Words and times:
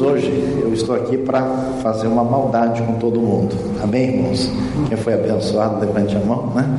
Hoje 0.00 0.30
eu 0.62 0.72
estou 0.72 0.94
aqui 0.94 1.18
para 1.18 1.42
fazer 1.82 2.06
uma 2.06 2.24
maldade 2.24 2.80
com 2.82 2.94
todo 2.94 3.20
mundo. 3.20 3.54
Amém, 3.82 4.14
irmãos? 4.14 4.50
Quem 4.88 4.96
foi 4.96 5.12
abençoado, 5.12 5.78
levante 5.78 6.16
a 6.16 6.20
mão, 6.20 6.54
né? 6.54 6.78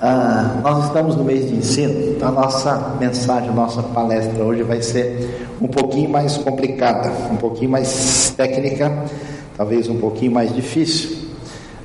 Ah, 0.00 0.60
nós 0.62 0.86
estamos 0.86 1.14
no 1.14 1.24
mês 1.24 1.46
de 1.46 1.56
ensino, 1.56 2.12
então 2.12 2.28
a 2.28 2.32
nossa 2.32 2.96
mensagem, 2.98 3.50
a 3.50 3.52
nossa 3.52 3.82
palestra 3.82 4.42
hoje 4.42 4.62
vai 4.62 4.80
ser 4.80 5.46
um 5.60 5.68
pouquinho 5.68 6.08
mais 6.08 6.38
complicada, 6.38 7.12
um 7.30 7.36
pouquinho 7.36 7.70
mais 7.70 8.32
técnica, 8.34 8.90
talvez 9.58 9.86
um 9.90 9.98
pouquinho 9.98 10.32
mais 10.32 10.54
difícil 10.54 11.18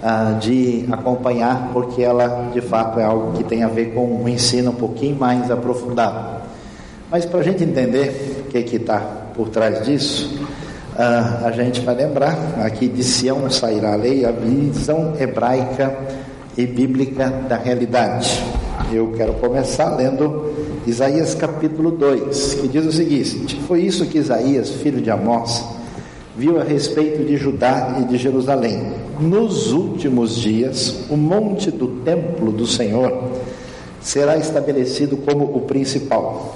ah, 0.01 0.37
de 0.39 0.85
acompanhar, 0.89 1.71
porque 1.73 2.01
ela 2.01 2.51
de 2.53 2.61
fato 2.61 3.01
é 3.01 3.03
algo 3.03 3.33
que 3.33 3.43
tem 3.43 3.63
a 3.63 3.67
ver 3.67 3.93
com 3.93 4.05
um 4.05 4.29
ensino 4.29 4.71
um 4.71 4.75
pouquinho 4.75 5.17
mais 5.17 5.51
aprofundado. 5.51 6.39
Mas 7.11 7.25
para 7.25 7.39
a 7.39 7.43
gente 7.43 7.63
entender 7.65 8.45
o 8.47 8.49
que 8.49 8.75
está 8.75 8.99
por 9.35 9.49
trás 9.49 9.85
disso, 9.85 10.38
uh, 10.99 11.45
a 11.45 11.51
gente 11.51 11.79
vai 11.81 11.95
lembrar 11.95 12.59
aqui 12.61 12.87
de 12.89 13.03
Sião 13.03 13.49
sairá 13.49 13.93
a 13.93 13.95
lei, 13.95 14.25
a 14.25 14.31
visão 14.31 15.13
hebraica 15.17 15.97
e 16.57 16.65
bíblica 16.65 17.29
da 17.47 17.55
realidade. 17.55 18.43
Eu 18.91 19.13
quero 19.15 19.33
começar 19.35 19.95
lendo 19.95 20.53
Isaías 20.85 21.33
capítulo 21.33 21.91
2, 21.91 22.55
que 22.55 22.67
diz 22.67 22.85
o 22.85 22.91
seguinte: 22.91 23.59
Foi 23.67 23.81
isso 23.81 24.05
que 24.05 24.17
Isaías, 24.17 24.69
filho 24.69 25.01
de 25.01 25.09
Amós, 25.09 25.63
viu 26.35 26.59
a 26.59 26.63
respeito 26.63 27.23
de 27.23 27.37
Judá 27.37 27.97
e 28.01 28.03
de 28.03 28.17
Jerusalém. 28.17 28.93
Nos 29.19 29.71
últimos 29.71 30.35
dias, 30.35 31.05
o 31.09 31.15
monte 31.15 31.71
do 31.71 31.87
templo 32.03 32.51
do 32.51 32.65
Senhor 32.67 33.31
será 34.01 34.37
estabelecido 34.37 35.17
como 35.17 35.45
o 35.45 35.61
principal 35.61 36.55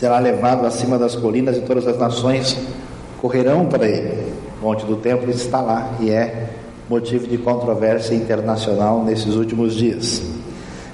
será 0.00 0.18
levado 0.18 0.66
acima 0.66 0.98
das 0.98 1.14
colinas 1.14 1.58
e 1.58 1.60
todas 1.60 1.86
as 1.86 1.98
nações 1.98 2.56
correrão 3.20 3.66
para 3.66 3.86
ele. 3.86 4.32
O 4.60 4.64
Monte 4.64 4.84
do 4.84 4.96
Templo 4.96 5.30
está 5.30 5.60
lá 5.60 5.96
e 6.00 6.10
é 6.10 6.50
motivo 6.88 7.26
de 7.26 7.38
controvérsia 7.38 8.14
internacional 8.14 9.04
nesses 9.04 9.36
últimos 9.36 9.74
dias. 9.74 10.22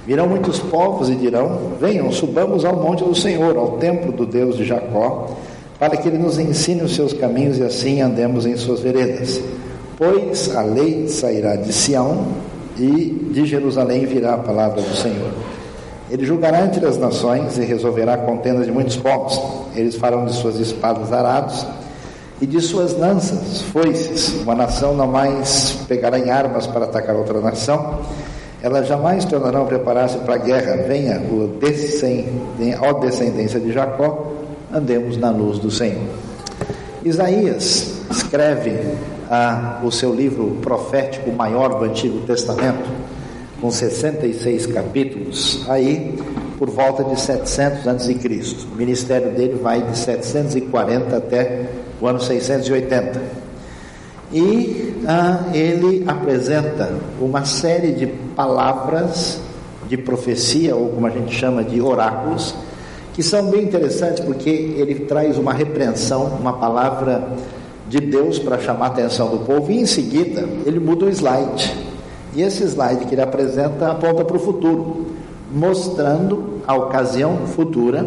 Virão 0.05 0.27
muitos 0.27 0.59
povos 0.59 1.09
e 1.09 1.15
dirão: 1.15 1.73
Venham, 1.79 2.11
subamos 2.11 2.63
ao 2.63 2.75
monte 2.77 3.03
do 3.03 3.15
Senhor, 3.15 3.57
ao 3.57 3.71
templo 3.77 4.11
do 4.11 4.25
Deus 4.25 4.55
de 4.55 4.63
Jacó, 4.63 5.35
para 5.79 5.97
que 5.97 6.07
ele 6.07 6.17
nos 6.17 6.39
ensine 6.39 6.81
os 6.81 6.95
seus 6.95 7.11
caminhos 7.11 7.57
e 7.57 7.63
assim 7.63 8.01
andemos 8.01 8.45
em 8.45 8.55
suas 8.55 8.79
veredas. 8.79 9.41
Pois 9.97 10.55
a 10.55 10.61
lei 10.61 11.07
sairá 11.07 11.55
de 11.55 11.73
Sião 11.73 12.25
e 12.77 13.29
de 13.31 13.45
Jerusalém 13.45 14.05
virá 14.05 14.35
a 14.35 14.37
palavra 14.37 14.81
do 14.81 14.95
Senhor. 14.95 15.31
Ele 16.09 16.25
julgará 16.25 16.63
entre 16.63 16.85
as 16.85 16.97
nações 16.97 17.57
e 17.57 17.65
resolverá 17.65 18.15
contendas 18.17 18.65
de 18.65 18.71
muitos 18.71 18.95
povos. 18.95 19.41
Eles 19.75 19.95
farão 19.95 20.23
de 20.23 20.33
suas 20.33 20.57
espadas 20.57 21.11
arados 21.11 21.65
e 22.41 22.45
de 22.45 22.61
suas 22.61 22.97
lanças 22.97 23.61
foices. 23.61 24.41
Uma 24.41 24.55
nação 24.55 24.95
não 24.95 25.07
mais 25.07 25.77
pegará 25.87 26.19
em 26.19 26.29
armas 26.29 26.67
para 26.67 26.85
atacar 26.85 27.15
outra 27.15 27.39
nação. 27.39 28.01
Elas 28.61 28.87
jamais 28.87 29.25
tornarão 29.25 29.65
preparar-se 29.65 30.17
para 30.19 30.35
a 30.35 30.37
guerra. 30.37 30.83
Venha, 30.87 31.19
o 31.19 31.47
descendência, 31.59 32.79
ó 32.81 32.93
descendência 32.93 33.59
de 33.59 33.71
Jacó, 33.71 34.33
andemos 34.73 35.17
na 35.17 35.29
luz 35.29 35.59
do 35.59 35.71
Senhor. 35.71 36.03
Isaías 37.03 38.01
escreve 38.09 38.79
ah, 39.29 39.79
o 39.83 39.91
seu 39.91 40.13
livro 40.13 40.57
profético 40.61 41.31
maior 41.31 41.79
do 41.79 41.85
Antigo 41.85 42.19
Testamento 42.21 42.89
com 43.61 43.71
66 43.71 44.67
capítulos, 44.67 45.65
aí 45.67 46.15
por 46.57 46.69
volta 46.69 47.03
de 47.03 47.19
700 47.19 47.87
a.C. 47.87 48.17
O 48.71 48.75
ministério 48.75 49.31
dele 49.31 49.59
vai 49.61 49.81
de 49.81 49.97
740 49.97 51.17
até 51.17 51.65
o 52.01 52.07
ano 52.07 52.19
680. 52.19 53.21
E 54.31 54.95
ah, 55.07 55.45
ele 55.53 56.03
apresenta 56.07 56.91
uma 57.19 57.45
série 57.45 57.93
de 57.93 58.07
palavras 58.07 59.39
de 59.87 59.97
profecia, 59.97 60.75
ou 60.75 60.89
como 60.89 61.07
a 61.07 61.09
gente 61.09 61.33
chama 61.33 61.63
de 61.63 61.81
oráculos, 61.81 62.53
que 63.13 63.23
são 63.23 63.49
bem 63.49 63.63
interessantes 63.63 64.19
porque 64.19 64.49
ele 64.49 65.05
traz 65.05 65.37
uma 65.37 65.53
repreensão, 65.53 66.25
uma 66.25 66.53
palavra 66.53 67.27
de 67.87 68.01
Deus 68.01 68.37
para 68.37 68.59
chamar 68.59 68.85
a 68.85 68.89
atenção 68.89 69.29
do 69.29 69.39
povo, 69.39 69.71
e 69.71 69.79
em 69.79 69.85
seguida 69.85 70.47
ele 70.65 70.79
muda 70.79 71.05
o 71.05 71.09
slide 71.09 71.87
e 72.37 72.43
esse 72.43 72.63
slide 72.63 73.05
que 73.05 73.15
ele 73.15 73.21
apresenta 73.21 73.91
aponta 73.91 74.23
para 74.23 74.37
o 74.37 74.39
futuro, 74.39 75.07
mostrando 75.51 76.61
a 76.67 76.75
ocasião 76.75 77.47
futura 77.47 78.05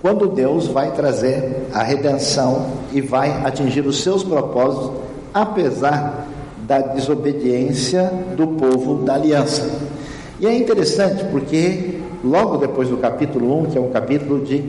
quando 0.00 0.28
Deus 0.28 0.66
vai 0.68 0.92
trazer 0.92 1.66
a 1.72 1.82
redenção 1.82 2.66
e 2.92 3.00
vai 3.00 3.30
atingir 3.44 3.86
os 3.86 4.02
seus 4.02 4.22
propósitos, 4.22 4.90
apesar 5.34 6.26
da 6.66 6.80
desobediência 6.80 8.10
do 8.36 8.46
povo 8.48 9.02
da 9.04 9.14
aliança. 9.14 9.68
E 10.38 10.46
é 10.46 10.56
interessante 10.56 11.24
porque, 11.24 12.00
logo 12.22 12.58
depois 12.58 12.88
do 12.88 12.96
capítulo 12.96 13.62
1, 13.62 13.66
que 13.66 13.78
é 13.78 13.80
um 13.80 13.90
capítulo 13.90 14.44
de 14.44 14.64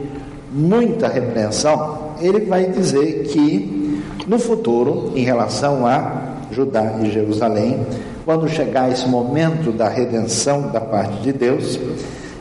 muita 0.52 1.08
repreensão, 1.08 2.14
ele 2.20 2.42
vai 2.46 2.66
dizer 2.66 3.26
que 3.26 4.04
no 4.28 4.40
futuro, 4.40 5.12
em 5.16 5.24
relação 5.24 5.86
a 5.86 6.38
Judá 6.52 6.96
e 7.04 7.12
Jerusalém, 7.12 7.86
quando 8.26 8.48
chegar 8.48 8.92
esse 8.92 9.08
momento 9.08 9.72
da 9.72 9.88
redenção 9.88 10.70
da 10.70 10.80
parte 10.80 11.22
de 11.22 11.34
Deus, 11.34 11.80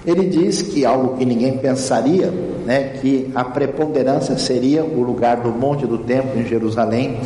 ele 0.07 0.27
diz 0.27 0.63
que 0.63 0.85
algo 0.85 1.17
que 1.17 1.25
ninguém 1.25 1.59
pensaria, 1.59 2.33
né, 2.65 2.95
que 3.01 3.31
a 3.35 3.45
preponderância 3.45 4.37
seria 4.39 4.85
o 4.85 5.03
lugar 5.03 5.39
do 5.39 5.51
monte 5.51 5.87
do 5.87 5.99
templo 5.99 6.41
em 6.41 6.47
Jerusalém, 6.47 7.21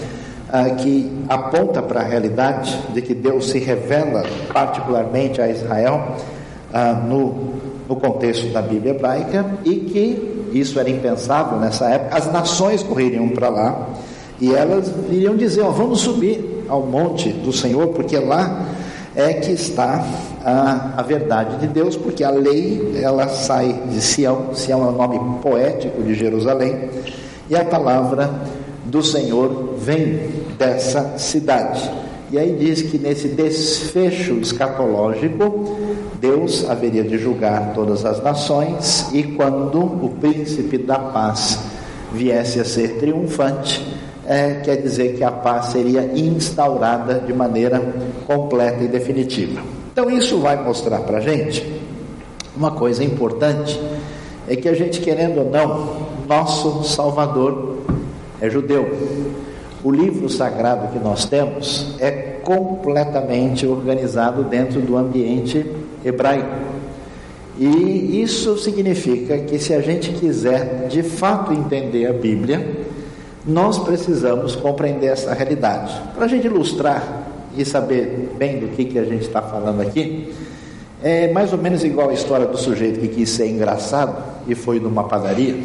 ah, 0.49 0.71
que 0.71 1.11
aponta 1.29 1.83
para 1.83 2.01
a 2.01 2.05
realidade 2.05 2.79
de 2.93 3.01
que 3.01 3.15
Deus 3.15 3.51
se 3.51 3.59
revela 3.59 4.25
particularmente 4.53 5.41
a 5.41 5.49
Israel 5.49 6.17
ah, 6.73 6.93
no, 6.93 7.55
no 7.89 7.97
contexto 7.97 8.53
da 8.53 8.61
Bíblia 8.61 8.93
hebraica 8.93 9.47
e 9.65 9.77
que 9.77 10.49
isso 10.53 10.79
era 10.79 10.91
impensável 10.91 11.59
nessa 11.59 11.89
época, 11.89 12.17
as 12.17 12.31
nações 12.31 12.83
correriam 12.83 13.29
para 13.29 13.49
lá 13.49 13.89
e 14.41 14.55
elas 14.55 14.93
iriam 15.11 15.37
dizer: 15.37 15.63
ó, 15.63 15.71
vamos 15.71 16.01
subir 16.01 16.65
ao 16.69 16.83
monte 16.83 17.31
do 17.31 17.53
Senhor, 17.53 17.89
porque 17.89 18.19
lá 18.19 18.67
é 19.15 19.35
que 19.35 19.53
está 19.53 20.05
a, 20.45 20.95
a 20.97 21.03
verdade 21.03 21.57
de 21.57 21.67
Deus, 21.67 21.97
porque 21.97 22.25
a 22.25 22.31
lei 22.31 22.99
ela 23.03 23.29
sai 23.29 23.73
de 23.89 24.01
Sião, 24.01 24.55
Sião 24.55 24.85
é 24.85 24.89
o 24.89 24.93
nome 24.93 25.41
poético 25.41 26.03
de 26.03 26.15
Jerusalém, 26.15 26.91
e 27.49 27.57
a 27.57 27.65
palavra 27.65 28.31
do 28.85 29.03
Senhor 29.03 29.75
vem 29.79 30.31
dessa 30.59 31.19
cidade. 31.19 31.91
E 32.31 32.39
aí 32.39 32.57
diz 32.59 32.83
que 32.83 32.99
nesse 32.99 33.29
desfecho 33.29 34.35
escatológico, 34.35 35.77
Deus 36.19 36.69
haveria 36.69 37.05
de 37.05 37.19
julgar 37.19 37.73
todas 37.75 38.05
as 38.05 38.23
nações, 38.23 39.09
e 39.13 39.23
quando 39.23 39.79
o 39.81 40.17
príncipe 40.21 40.79
da 40.79 40.99
paz 40.99 41.59
viesse 42.13 42.61
a 42.61 42.65
ser 42.65 42.99
triunfante, 42.99 43.87
é, 44.27 44.61
quer 44.63 44.77
dizer 44.77 45.15
que 45.17 45.25
a 45.25 45.31
paz 45.31 45.67
seria 45.67 46.11
instaurada 46.15 47.15
de 47.15 47.33
maneira 47.33 47.83
completa 48.27 48.83
e 48.85 48.89
definitiva. 48.89 49.82
Então, 49.93 50.11
isso 50.11 50.39
vai 50.39 50.57
mostrar 50.63 51.01
para 51.01 51.19
a 51.19 51.21
gente 51.21 51.81
uma 52.57 52.71
coisa 52.71 53.05
importante: 53.05 53.79
é 54.49 54.57
que 54.57 54.69
a 54.69 54.75
gente, 54.75 55.01
querendo 55.01 55.41
ou 55.41 55.51
não, 55.51 56.07
nosso 56.27 56.83
Salvador 56.85 57.79
é 58.41 58.49
judeu. 58.49 58.91
O 59.85 59.91
livro 59.91 60.29
sagrado 60.29 60.93
que 60.93 60.99
nós 60.99 61.27
temos 61.27 61.95
é 61.99 62.11
completamente 62.43 63.67
organizado 63.67 64.45
dentro 64.45 64.81
do 64.81 64.97
ambiente 64.97 65.67
hebraico. 66.05 66.73
E 67.59 68.23
isso 68.23 68.57
significa 68.57 69.39
que 69.39 69.59
se 69.59 69.75
a 69.75 69.81
gente 69.81 70.13
quiser 70.13 70.87
de 70.89 71.03
fato 71.03 71.53
entender 71.53 72.07
a 72.07 72.13
Bíblia, 72.13 72.87
nós 73.45 73.79
precisamos 73.79 74.57
compreender 74.57 75.09
essa 75.09 75.35
realidade. 75.35 76.01
Para 76.15 76.25
a 76.25 76.29
gente 76.29 76.47
ilustrar 76.47 77.22
e 77.57 77.65
saber 77.65 78.35
bem 78.39 78.59
do 78.59 78.69
que, 78.69 78.85
que 78.85 78.99
a 78.99 79.05
gente 79.05 79.23
está 79.23 79.43
falando 79.43 79.81
aqui, 79.81 80.33
é 81.03 81.33
mais 81.33 81.53
ou 81.53 81.59
menos 81.59 81.83
igual 81.85 82.11
a 82.11 82.13
história 82.13 82.47
do 82.47 82.57
sujeito 82.57 83.01
que 83.01 83.09
quis 83.09 83.31
ser 83.31 83.49
engraçado 83.49 84.17
e 84.47 84.55
foi 84.55 84.79
numa 84.79 85.05
padaria. 85.05 85.57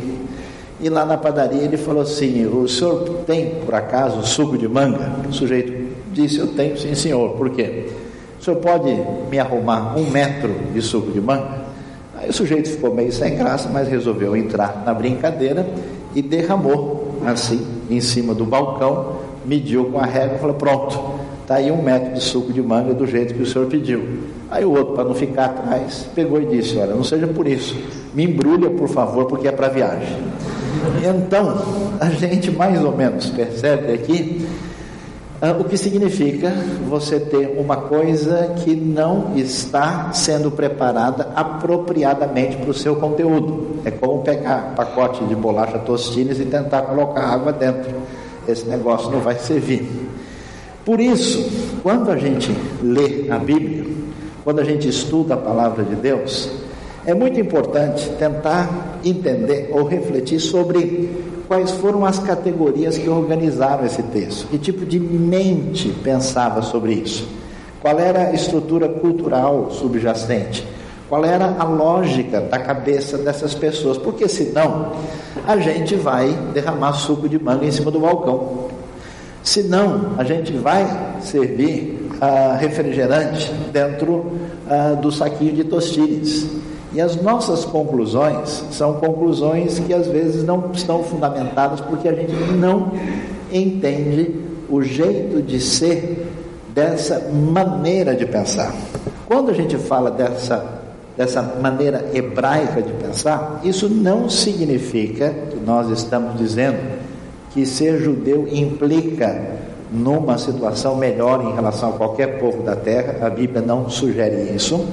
E 0.80 0.90
lá 0.90 1.06
na 1.06 1.18
padaria 1.18 1.62
ele 1.62 1.78
falou 1.78 2.02
assim: 2.02 2.46
O 2.46 2.68
senhor 2.68 3.24
tem 3.26 3.56
por 3.66 3.76
acaso 3.76 4.26
suco 4.26 4.58
de 4.58 4.68
manga? 4.68 5.12
O 5.28 5.34
sujeito 5.34 5.96
disse: 6.12 6.40
Eu 6.40 6.48
tenho, 6.48 6.78
sim 6.78 6.94
senhor. 6.96 7.32
Por 7.32 7.50
quê? 7.52 7.90
O 8.40 8.44
senhor 8.44 8.58
pode 8.58 8.96
me 9.30 9.40
arrumar 9.40 9.98
um 9.98 10.10
metro 10.10 10.54
de 10.74 10.82
suco 10.82 11.12
de 11.12 11.22
manga? 11.22 11.66
Aí 12.16 12.30
o 12.30 12.34
sujeito 12.34 12.70
ficou 12.70 12.94
meio 12.94 13.12
sem 13.12 13.36
graça, 13.36 13.70
mas 13.72 13.88
resolveu 13.88 14.36
entrar 14.36 14.84
na 14.86 14.94
brincadeira 14.94 15.68
e 16.16 16.22
derramou 16.22 17.20
assim, 17.26 17.66
em 17.90 18.00
cima 18.00 18.34
do 18.34 18.46
balcão, 18.46 19.18
mediu 19.46 19.86
com 19.86 20.00
a 20.00 20.06
régua 20.06 20.38
e 20.38 20.40
falou: 20.40 20.56
Pronto, 20.56 21.00
está 21.48 21.56
aí 21.56 21.72
um 21.72 21.82
metro 21.82 22.14
de 22.14 22.20
suco 22.20 22.52
de 22.52 22.62
manga 22.62 22.94
do 22.94 23.08
jeito 23.08 23.34
que 23.34 23.42
o 23.42 23.46
senhor 23.46 23.70
pediu. 23.70 24.20
Aí 24.52 24.66
o 24.66 24.72
outro, 24.72 24.94
para 24.94 25.06
não 25.06 25.16
ficar 25.16 25.46
atrás, 25.46 26.06
pegou 26.14 26.42
e 26.42 26.46
disse: 26.46 26.78
Olha, 26.78 26.94
não 26.94 27.06
seja 27.06 27.26
por 27.26 27.48
isso, 27.48 27.74
me 28.14 28.26
embrulha, 28.26 28.70
por 28.70 28.90
favor, 28.90 29.28
porque 29.28 29.48
é 29.48 29.52
para 29.54 29.70
viagem. 29.70 30.18
então, 31.10 31.58
a 32.02 32.10
gente 32.10 32.52
mais 32.52 32.84
ou 32.84 32.92
menos 32.92 33.30
percebe 33.30 33.94
aqui 33.94 34.46
uh, 35.42 35.62
o 35.62 35.64
que 35.64 35.78
significa 35.78 36.52
você 36.86 37.18
ter 37.18 37.58
uma 37.58 37.78
coisa 37.78 38.54
que 38.58 38.76
não 38.76 39.32
está 39.38 40.12
sendo 40.12 40.52
preparada 40.52 41.30
apropriadamente 41.34 42.58
para 42.58 42.72
o 42.72 42.74
seu 42.74 42.98
conteúdo. 42.98 43.78
É 43.86 43.92
como 43.92 44.22
pegar 44.22 44.74
pacote 44.76 45.24
de 45.24 45.34
bolacha 45.34 45.80
tostines 45.80 46.42
e 46.42 46.46
tentar 46.46 46.82
colocar 46.82 47.22
água 47.22 47.54
dentro. 47.54 47.96
Esse 48.46 48.68
negócio 48.68 49.10
não 49.10 49.22
vai 49.22 49.36
servir. 49.36 50.07
Por 50.88 51.02
isso, 51.02 51.46
quando 51.84 52.10
a 52.10 52.16
gente 52.16 52.50
lê 52.82 53.30
a 53.30 53.38
Bíblia, 53.38 53.94
quando 54.42 54.60
a 54.60 54.64
gente 54.64 54.88
estuda 54.88 55.34
a 55.34 55.38
palavra 55.38 55.84
de 55.84 55.96
Deus, 55.96 56.50
é 57.06 57.14
muito 57.14 57.38
importante 57.38 58.10
tentar 58.12 58.98
entender 59.04 59.70
ou 59.74 59.84
refletir 59.84 60.40
sobre 60.40 61.10
quais 61.46 61.72
foram 61.72 62.06
as 62.06 62.20
categorias 62.20 62.98
que 62.98 63.10
organizaram 63.10 63.86
esse 63.86 64.02
texto, 64.02 64.48
que 64.48 64.58
tipo 64.58 64.86
de 64.86 64.98
mente 64.98 65.90
pensava 65.90 66.62
sobre 66.62 66.94
isso, 66.94 67.28
qual 67.82 68.00
era 68.00 68.30
a 68.30 68.34
estrutura 68.34 68.88
cultural 68.88 69.70
subjacente, 69.72 70.66
qual 71.10 71.26
era 71.26 71.54
a 71.60 71.66
lógica 71.66 72.40
da 72.40 72.60
cabeça 72.60 73.18
dessas 73.18 73.54
pessoas, 73.54 73.98
porque 73.98 74.26
senão 74.30 74.94
a 75.46 75.58
gente 75.58 75.96
vai 75.96 76.32
derramar 76.54 76.94
suco 76.94 77.28
de 77.28 77.38
manga 77.38 77.66
em 77.66 77.72
cima 77.72 77.92
do 77.92 78.00
balcão. 78.00 78.67
Senão 79.48 80.12
a 80.18 80.26
gente 80.26 80.52
vai 80.52 80.86
servir 81.22 82.10
uh, 82.16 82.58
refrigerante 82.60 83.50
dentro 83.72 84.14
uh, 84.14 84.98
do 85.02 85.10
saquinho 85.10 85.54
de 85.54 85.64
tostines. 85.64 86.46
E 86.94 87.00
as 87.00 87.16
nossas 87.16 87.64
conclusões 87.64 88.66
são 88.72 88.96
conclusões 88.96 89.80
que 89.80 89.94
às 89.94 90.06
vezes 90.08 90.44
não 90.44 90.72
estão 90.74 91.02
fundamentadas 91.02 91.80
porque 91.80 92.10
a 92.10 92.14
gente 92.14 92.34
não 92.34 92.92
entende 93.50 94.36
o 94.70 94.82
jeito 94.82 95.42
de 95.42 95.62
ser 95.62 96.28
dessa 96.76 97.30
maneira 97.30 98.14
de 98.14 98.26
pensar. 98.26 98.76
Quando 99.28 99.50
a 99.50 99.54
gente 99.54 99.78
fala 99.78 100.12
dessa, 100.12 100.82
dessa 101.16 101.42
maneira 101.42 102.10
hebraica 102.14 102.82
de 102.82 102.92
pensar, 102.92 103.62
isso 103.64 103.88
não 103.88 104.30
significa 104.30 105.34
que 105.50 105.58
nós 105.58 105.90
estamos 105.90 106.38
dizendo 106.38 106.97
que 107.58 107.66
ser 107.66 107.98
judeu 107.98 108.48
implica 108.52 109.44
numa 109.92 110.38
situação 110.38 110.96
melhor 110.96 111.44
em 111.44 111.56
relação 111.56 111.90
a 111.90 111.94
qualquer 111.94 112.38
povo 112.38 112.62
da 112.62 112.76
terra, 112.76 113.26
a 113.26 113.32
Bíblia 113.32 113.64
não 113.64 113.90
sugere 113.90 114.54
isso. 114.56 114.86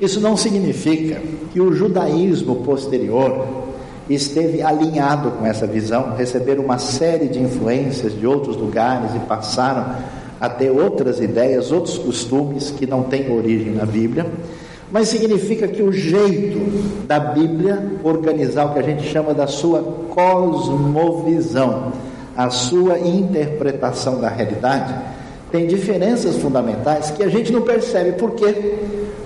Isso 0.00 0.20
não 0.20 0.36
significa 0.36 1.22
que 1.52 1.60
o 1.60 1.72
judaísmo 1.72 2.56
posterior 2.64 3.46
esteve 4.10 4.62
alinhado 4.62 5.30
com 5.30 5.46
essa 5.46 5.64
visão, 5.64 6.16
receberam 6.16 6.64
uma 6.64 6.78
série 6.78 7.28
de 7.28 7.38
influências 7.40 8.18
de 8.18 8.26
outros 8.26 8.56
lugares 8.56 9.14
e 9.14 9.20
passaram 9.20 9.94
a 10.40 10.48
ter 10.48 10.70
outras 10.70 11.20
ideias, 11.20 11.70
outros 11.70 11.98
costumes 11.98 12.72
que 12.72 12.84
não 12.84 13.04
têm 13.04 13.32
origem 13.32 13.74
na 13.74 13.86
Bíblia, 13.86 14.26
mas 14.90 15.08
significa 15.08 15.68
que 15.68 15.82
o 15.82 15.92
jeito 15.92 16.58
da 17.06 17.18
Bíblia 17.18 17.92
organizar 18.02 18.66
o 18.66 18.72
que 18.72 18.78
a 18.78 18.82
gente 18.82 19.02
chama 19.04 19.34
da 19.34 19.46
sua 19.46 19.82
cosmovisão, 20.10 21.92
a 22.36 22.48
sua 22.50 22.98
interpretação 22.98 24.20
da 24.20 24.28
realidade, 24.28 24.94
tem 25.50 25.66
diferenças 25.66 26.36
fundamentais 26.36 27.10
que 27.10 27.22
a 27.22 27.28
gente 27.28 27.52
não 27.52 27.62
percebe. 27.62 28.12
Por 28.12 28.32
quê? 28.32 28.78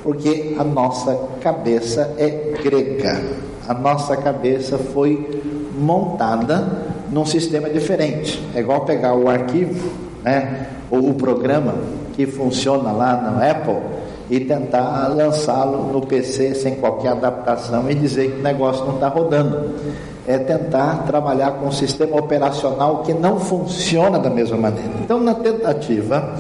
Porque 0.03 0.55
a 0.59 0.65
nossa 0.65 1.19
cabeça 1.41 2.13
é 2.19 2.55
grega. 2.63 3.23
A 3.69 3.75
nossa 3.75 4.17
cabeça 4.17 4.79
foi 4.79 5.41
montada 5.79 6.67
num 7.11 7.25
sistema 7.25 7.69
diferente. 7.69 8.43
É 8.55 8.61
igual 8.61 8.85
pegar 8.85 9.15
o 9.15 9.29
arquivo, 9.29 9.91
né, 10.25 10.69
ou 10.91 11.11
o 11.11 11.15
programa 11.15 11.75
que 12.15 12.27
funciona 12.27 12.93
lá 12.93 13.17
na 13.17 13.51
Apple 13.51 14.02
e 14.33 14.41
tentar 14.41 15.09
lançá-lo 15.09 15.93
no 15.93 16.01
PC 16.07 16.55
sem 16.55 16.77
qualquer 16.77 17.11
adaptação 17.11 17.91
e 17.91 17.95
dizer 17.95 18.31
que 18.31 18.41
o 18.41 18.43
negócio 18.43 18.83
não 18.87 18.95
está 18.95 19.07
rodando 19.09 19.75
é 20.27 20.39
tentar 20.39 21.05
trabalhar 21.07 21.51
com 21.51 21.67
um 21.67 21.73
sistema 21.73 22.17
operacional 22.17 23.03
que 23.03 23.13
não 23.13 23.39
funciona 23.39 24.19
da 24.19 24.31
mesma 24.31 24.57
maneira. 24.57 24.89
Então, 25.05 25.21
na 25.21 25.35
tentativa 25.35 26.37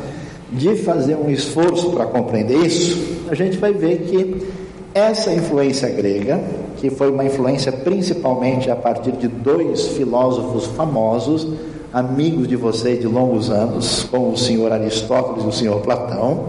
de 0.50 0.74
fazer 0.76 1.16
um 1.16 1.28
esforço 1.28 1.90
para 1.90 2.06
compreender 2.06 2.56
isso, 2.64 3.26
a 3.28 3.34
gente 3.34 3.58
vai 3.58 3.74
ver 3.74 3.98
que 4.04 4.48
essa 4.94 5.30
influência 5.30 5.90
grega, 5.90 6.40
que 6.78 6.88
foi 6.88 7.10
uma 7.10 7.26
influência 7.26 7.72
principalmente 7.72 8.70
a 8.70 8.76
partir 8.76 9.12
de 9.12 9.28
dois 9.28 9.88
filósofos 9.88 10.64
famosos, 10.68 11.46
amigos 11.92 12.48
de 12.48 12.56
vocês 12.56 13.00
de 13.00 13.06
longos 13.06 13.50
anos, 13.50 14.06
como 14.10 14.30
o 14.30 14.38
senhor 14.38 14.72
Aristóteles 14.72 15.44
e 15.44 15.46
o 15.46 15.52
senhor 15.52 15.80
Platão, 15.80 16.46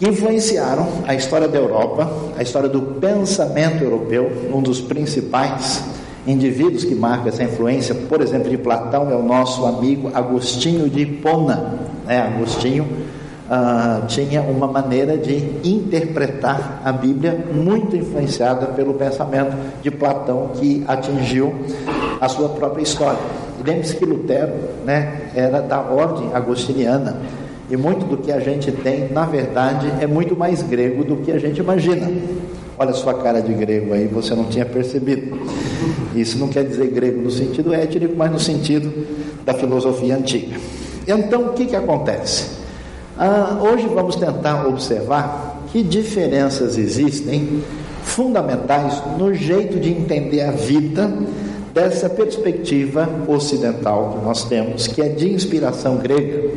influenciaram 0.00 0.88
a 1.06 1.14
história 1.14 1.46
da 1.46 1.58
Europa, 1.58 2.10
a 2.36 2.42
história 2.42 2.68
do 2.68 2.80
pensamento 2.80 3.84
europeu, 3.84 4.50
um 4.52 4.62
dos 4.62 4.80
principais 4.80 5.84
indivíduos 6.26 6.84
que 6.84 6.94
marcam 6.94 7.28
essa 7.28 7.42
influência, 7.42 7.94
por 7.94 8.20
exemplo, 8.20 8.50
de 8.50 8.58
Platão, 8.58 9.10
é 9.10 9.14
o 9.14 9.22
nosso 9.22 9.64
amigo 9.66 10.10
Agostinho 10.14 10.88
de 10.88 11.02
Hipona. 11.02 11.78
Né? 12.06 12.18
Agostinho 12.20 12.84
uh, 12.84 14.06
tinha 14.06 14.42
uma 14.42 14.66
maneira 14.66 15.18
de 15.18 15.36
interpretar 15.64 16.80
a 16.84 16.92
Bíblia 16.92 17.44
muito 17.52 17.96
influenciada 17.96 18.66
pelo 18.66 18.94
pensamento 18.94 19.56
de 19.82 19.90
Platão, 19.90 20.50
que 20.54 20.84
atingiu 20.86 21.54
a 22.20 22.28
sua 22.28 22.50
própria 22.50 22.82
história. 22.82 23.20
Lembre-se 23.64 23.96
que 23.96 24.04
Lutero 24.04 24.52
né, 24.84 25.30
era 25.34 25.60
da 25.60 25.80
ordem 25.80 26.30
agostiniana. 26.32 27.16
E 27.70 27.76
muito 27.76 28.04
do 28.04 28.16
que 28.16 28.32
a 28.32 28.40
gente 28.40 28.72
tem, 28.72 29.08
na 29.10 29.24
verdade, 29.24 29.92
é 30.00 30.06
muito 30.06 30.36
mais 30.36 30.60
grego 30.60 31.04
do 31.04 31.18
que 31.18 31.30
a 31.30 31.38
gente 31.38 31.60
imagina. 31.60 32.10
Olha 32.76 32.90
a 32.90 32.94
sua 32.94 33.14
cara 33.14 33.40
de 33.40 33.52
grego 33.52 33.92
aí, 33.92 34.08
você 34.08 34.34
não 34.34 34.44
tinha 34.44 34.66
percebido. 34.66 35.38
Isso 36.14 36.36
não 36.36 36.48
quer 36.48 36.64
dizer 36.64 36.88
grego 36.88 37.20
no 37.22 37.30
sentido 37.30 37.72
étnico, 37.72 38.14
mas 38.16 38.32
no 38.32 38.40
sentido 38.40 39.06
da 39.44 39.54
filosofia 39.54 40.16
antiga. 40.16 40.56
Então, 41.06 41.46
o 41.46 41.52
que, 41.52 41.66
que 41.66 41.76
acontece? 41.76 42.58
Ah, 43.16 43.60
hoje 43.60 43.86
vamos 43.86 44.16
tentar 44.16 44.66
observar 44.66 45.62
que 45.70 45.82
diferenças 45.82 46.76
existem 46.76 47.62
fundamentais 48.02 49.00
no 49.16 49.32
jeito 49.32 49.78
de 49.78 49.90
entender 49.90 50.40
a 50.40 50.50
vida 50.50 51.08
dessa 51.72 52.08
perspectiva 52.10 53.08
ocidental 53.28 54.16
que 54.18 54.24
nós 54.24 54.44
temos, 54.44 54.88
que 54.88 55.00
é 55.00 55.08
de 55.08 55.32
inspiração 55.32 55.98
grega 55.98 56.50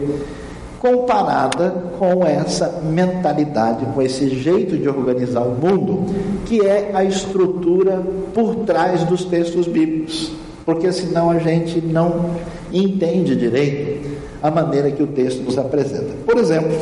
comparada 0.83 1.69
com 1.97 2.25
essa 2.25 2.81
mentalidade, 2.83 3.85
com 3.85 4.01
esse 4.01 4.27
jeito 4.37 4.77
de 4.77 4.89
organizar 4.89 5.39
o 5.39 5.51
mundo, 5.51 6.13
que 6.45 6.59
é 6.59 6.91
a 6.93 7.05
estrutura 7.05 8.03
por 8.33 8.65
trás 8.65 9.01
dos 9.05 9.23
textos 9.23 9.65
bíblicos. 9.65 10.33
Porque 10.65 10.91
senão 10.91 11.29
a 11.29 11.39
gente 11.39 11.79
não 11.79 12.31
entende 12.71 13.33
direito 13.33 14.09
a 14.41 14.51
maneira 14.51 14.91
que 14.91 15.01
o 15.01 15.07
texto 15.07 15.41
nos 15.43 15.57
apresenta. 15.57 16.15
Por 16.25 16.37
exemplo, 16.37 16.77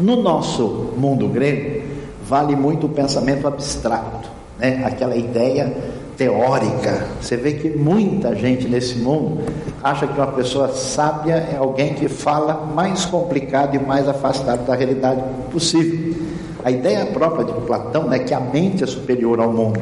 no 0.00 0.20
nosso 0.20 0.92
mundo 0.96 1.28
grego, 1.28 1.82
vale 2.24 2.56
muito 2.56 2.86
o 2.86 2.88
pensamento 2.88 3.46
abstrato, 3.46 4.28
né? 4.58 4.82
aquela 4.84 5.14
ideia 5.14 5.72
teórica. 6.18 7.06
Você 7.22 7.36
vê 7.36 7.52
que 7.52 7.70
muita 7.70 8.34
gente 8.34 8.66
nesse 8.66 8.98
mundo 8.98 9.40
acha 9.82 10.06
que 10.06 10.18
uma 10.18 10.32
pessoa 10.32 10.68
sábia 10.68 11.34
é 11.34 11.56
alguém 11.56 11.94
que 11.94 12.08
fala 12.08 12.66
mais 12.74 13.04
complicado 13.04 13.76
e 13.76 13.78
mais 13.78 14.08
afastado 14.08 14.66
da 14.66 14.74
realidade 14.74 15.22
possível. 15.52 16.16
A 16.64 16.72
ideia 16.72 17.06
própria 17.06 17.44
de 17.44 17.52
Platão 17.60 18.12
é 18.12 18.18
que 18.18 18.34
a 18.34 18.40
mente 18.40 18.82
é 18.82 18.86
superior 18.86 19.38
ao 19.38 19.52
mundo. 19.52 19.80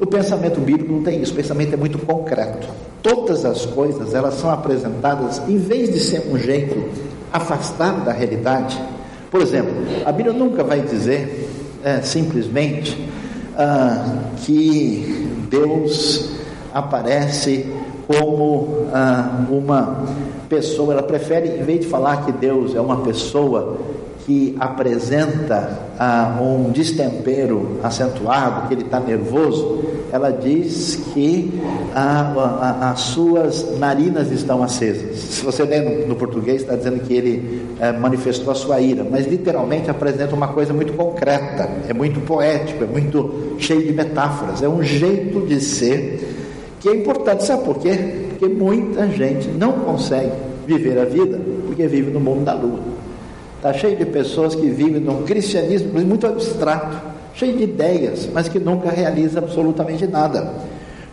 O 0.00 0.06
pensamento 0.06 0.60
bíblico 0.60 0.92
não 0.92 1.04
tem 1.04 1.22
isso, 1.22 1.32
o 1.32 1.36
pensamento 1.36 1.72
é 1.72 1.76
muito 1.76 1.98
concreto. 1.98 2.66
Todas 3.00 3.44
as 3.44 3.64
coisas 3.64 4.12
elas 4.12 4.34
são 4.34 4.50
apresentadas, 4.50 5.40
em 5.48 5.56
vez 5.56 5.92
de 5.92 6.00
ser 6.00 6.26
um 6.28 6.36
jeito 6.36 6.90
afastado 7.32 8.04
da 8.04 8.12
realidade. 8.12 8.80
Por 9.30 9.40
exemplo, 9.40 9.72
a 10.04 10.10
Bíblia 10.10 10.34
nunca 10.34 10.64
vai 10.64 10.80
dizer 10.80 11.48
é, 11.84 12.00
simplesmente 12.02 13.08
ah, 13.56 14.32
que 14.44 15.46
Deus 15.50 16.30
aparece 16.72 17.66
como 18.06 18.86
ah, 18.92 19.46
uma 19.50 20.04
pessoa, 20.48 20.92
ela 20.92 21.02
prefere, 21.02 21.48
em 21.60 21.62
vez 21.62 21.80
de 21.80 21.86
falar 21.86 22.24
que 22.24 22.32
Deus 22.32 22.74
é 22.74 22.80
uma 22.80 22.98
pessoa 22.98 23.78
que 24.24 24.56
apresenta 24.58 25.78
ah, 25.98 26.38
um 26.40 26.70
destempero 26.70 27.78
acentuado, 27.82 28.68
que 28.68 28.74
ele 28.74 28.82
está 28.82 28.98
nervoso, 28.98 29.82
ela 30.10 30.30
diz 30.30 30.96
que 31.12 31.60
ah, 31.94 32.90
as 32.92 33.00
suas 33.00 33.78
narinas 33.78 34.30
estão 34.30 34.62
acesas. 34.62 35.18
Se 35.18 35.44
você 35.44 35.64
ler 35.64 35.82
no, 35.82 36.08
no 36.08 36.16
português, 36.16 36.62
está 36.62 36.76
dizendo 36.76 37.00
que 37.00 37.12
ele 37.12 37.66
eh, 37.80 37.92
manifestou 37.92 38.52
a 38.52 38.54
sua 38.54 38.80
ira, 38.80 39.04
mas 39.08 39.26
literalmente 39.26 39.90
apresenta 39.90 40.34
uma 40.34 40.48
coisa 40.48 40.72
muito 40.72 40.92
concreta, 40.92 41.68
é 41.88 41.92
muito 41.92 42.20
poético, 42.20 42.84
é 42.84 42.86
muito 42.86 43.56
cheio 43.58 43.82
de 43.82 43.92
metáforas, 43.92 44.62
é 44.62 44.68
um 44.68 44.82
jeito 44.82 45.40
de 45.46 45.60
ser 45.60 46.34
que 46.80 46.88
é 46.88 46.94
importante, 46.94 47.44
sabe 47.44 47.64
por 47.64 47.78
quê? 47.78 47.98
Porque 48.30 48.46
muita 48.46 49.08
gente 49.08 49.48
não 49.48 49.72
consegue 49.72 50.32
viver 50.66 50.98
a 50.98 51.04
vida 51.04 51.40
porque 51.66 51.86
vive 51.86 52.10
no 52.10 52.20
mundo 52.20 52.44
da 52.44 52.54
lua. 52.54 52.93
Está 53.64 53.78
cheio 53.78 53.96
de 53.96 54.04
pessoas 54.04 54.54
que 54.54 54.68
vivem 54.68 55.00
num 55.00 55.22
cristianismo 55.22 55.98
muito 56.04 56.26
abstrato, 56.26 57.00
cheio 57.32 57.56
de 57.56 57.62
ideias, 57.62 58.28
mas 58.30 58.46
que 58.46 58.58
nunca 58.58 58.90
realiza 58.90 59.38
absolutamente 59.38 60.06
nada. 60.06 60.52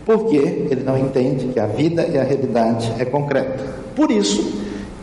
Porque 0.04 0.36
ele 0.36 0.82
não 0.84 0.98
entende 0.98 1.46
que 1.46 1.58
a 1.58 1.64
vida 1.64 2.06
e 2.06 2.18
a 2.18 2.22
realidade 2.22 2.92
é 2.98 3.06
concreta. 3.06 3.64
Por 3.96 4.10
isso, 4.10 4.52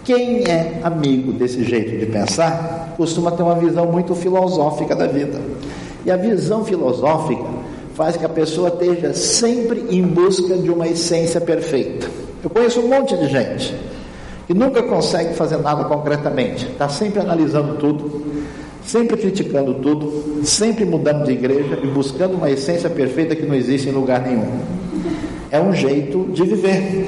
quem 0.05 0.43
é 0.43 0.79
amigo 0.83 1.33
desse 1.33 1.63
jeito 1.63 1.97
de 1.97 2.05
pensar 2.05 2.93
costuma 2.95 3.31
ter 3.31 3.41
uma 3.41 3.55
visão 3.55 3.87
muito 3.87 4.13
filosófica 4.13 4.95
da 4.95 5.07
vida. 5.07 5.39
E 6.05 6.11
a 6.11 6.17
visão 6.17 6.63
filosófica 6.63 7.45
faz 7.95 8.15
que 8.15 8.25
a 8.25 8.29
pessoa 8.29 8.69
esteja 8.69 9.11
sempre 9.15 9.87
em 9.89 10.03
busca 10.03 10.55
de 10.55 10.69
uma 10.69 10.87
essência 10.87 11.41
perfeita. 11.41 12.05
Eu 12.43 12.49
conheço 12.51 12.79
um 12.79 12.87
monte 12.87 13.17
de 13.17 13.27
gente 13.27 13.75
que 14.49 14.53
nunca 14.55 14.81
consegue 14.81 15.35
fazer 15.35 15.57
nada 15.57 15.83
concretamente, 15.83 16.65
está 16.65 16.89
sempre 16.89 17.19
analisando 17.19 17.75
tudo, 17.75 18.25
sempre 18.83 19.15
criticando 19.15 19.75
tudo, 19.75 20.43
sempre 20.43 20.85
mudando 20.85 21.23
de 21.25 21.33
igreja 21.33 21.77
e 21.83 21.85
buscando 21.85 22.33
uma 22.33 22.49
essência 22.49 22.89
perfeita 22.89 23.35
que 23.35 23.45
não 23.45 23.53
existe 23.53 23.89
em 23.89 23.91
lugar 23.91 24.25
nenhum. 24.25 24.59
É 25.51 25.61
um 25.61 25.71
jeito 25.71 26.29
de 26.33 26.43
viver. 26.45 27.05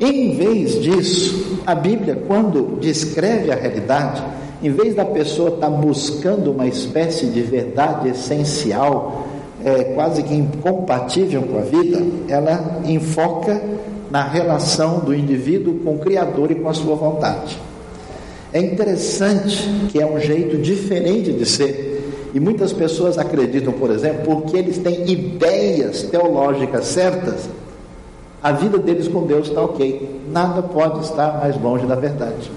Em 0.00 0.34
vez 0.34 0.82
disso, 0.82 1.60
a 1.64 1.76
Bíblia, 1.76 2.24
quando 2.26 2.80
descreve 2.80 3.52
a 3.52 3.54
realidade, 3.54 4.20
em 4.60 4.72
vez 4.72 4.96
da 4.96 5.04
pessoa 5.04 5.50
estar 5.50 5.70
tá 5.70 5.72
buscando 5.72 6.50
uma 6.50 6.66
espécie 6.66 7.26
de 7.26 7.40
verdade 7.40 8.08
essencial, 8.08 9.28
é, 9.64 9.84
quase 9.94 10.24
que 10.24 10.34
incompatível 10.34 11.42
com 11.42 11.56
a 11.56 11.62
vida, 11.62 12.02
ela 12.26 12.80
enfoca 12.84 13.62
na 14.10 14.22
relação 14.22 15.00
do 15.00 15.14
indivíduo 15.14 15.80
com 15.84 15.94
o 15.94 15.98
Criador 15.98 16.50
e 16.50 16.56
com 16.56 16.68
a 16.68 16.74
sua 16.74 16.96
vontade. 16.96 17.58
É 18.52 18.60
interessante 18.60 19.86
que 19.88 20.00
é 20.00 20.06
um 20.06 20.18
jeito 20.18 20.58
diferente 20.58 21.32
de 21.32 21.46
ser. 21.46 22.30
E 22.34 22.40
muitas 22.40 22.72
pessoas 22.72 23.18
acreditam, 23.18 23.72
por 23.72 23.90
exemplo, 23.90 24.24
porque 24.24 24.56
eles 24.56 24.78
têm 24.78 25.08
ideias 25.08 26.02
teológicas 26.04 26.86
certas, 26.86 27.48
a 28.42 28.52
vida 28.52 28.78
deles 28.78 29.06
com 29.06 29.26
Deus 29.26 29.48
está 29.48 29.60
ok. 29.60 30.22
Nada 30.30 30.62
pode 30.62 31.04
estar 31.04 31.38
mais 31.38 31.60
longe 31.60 31.86
da 31.86 31.94
verdade. 31.94 32.50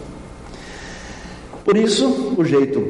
Por 1.65 1.75
isso, 1.75 2.36
o 2.38 2.43
jeito 2.43 2.81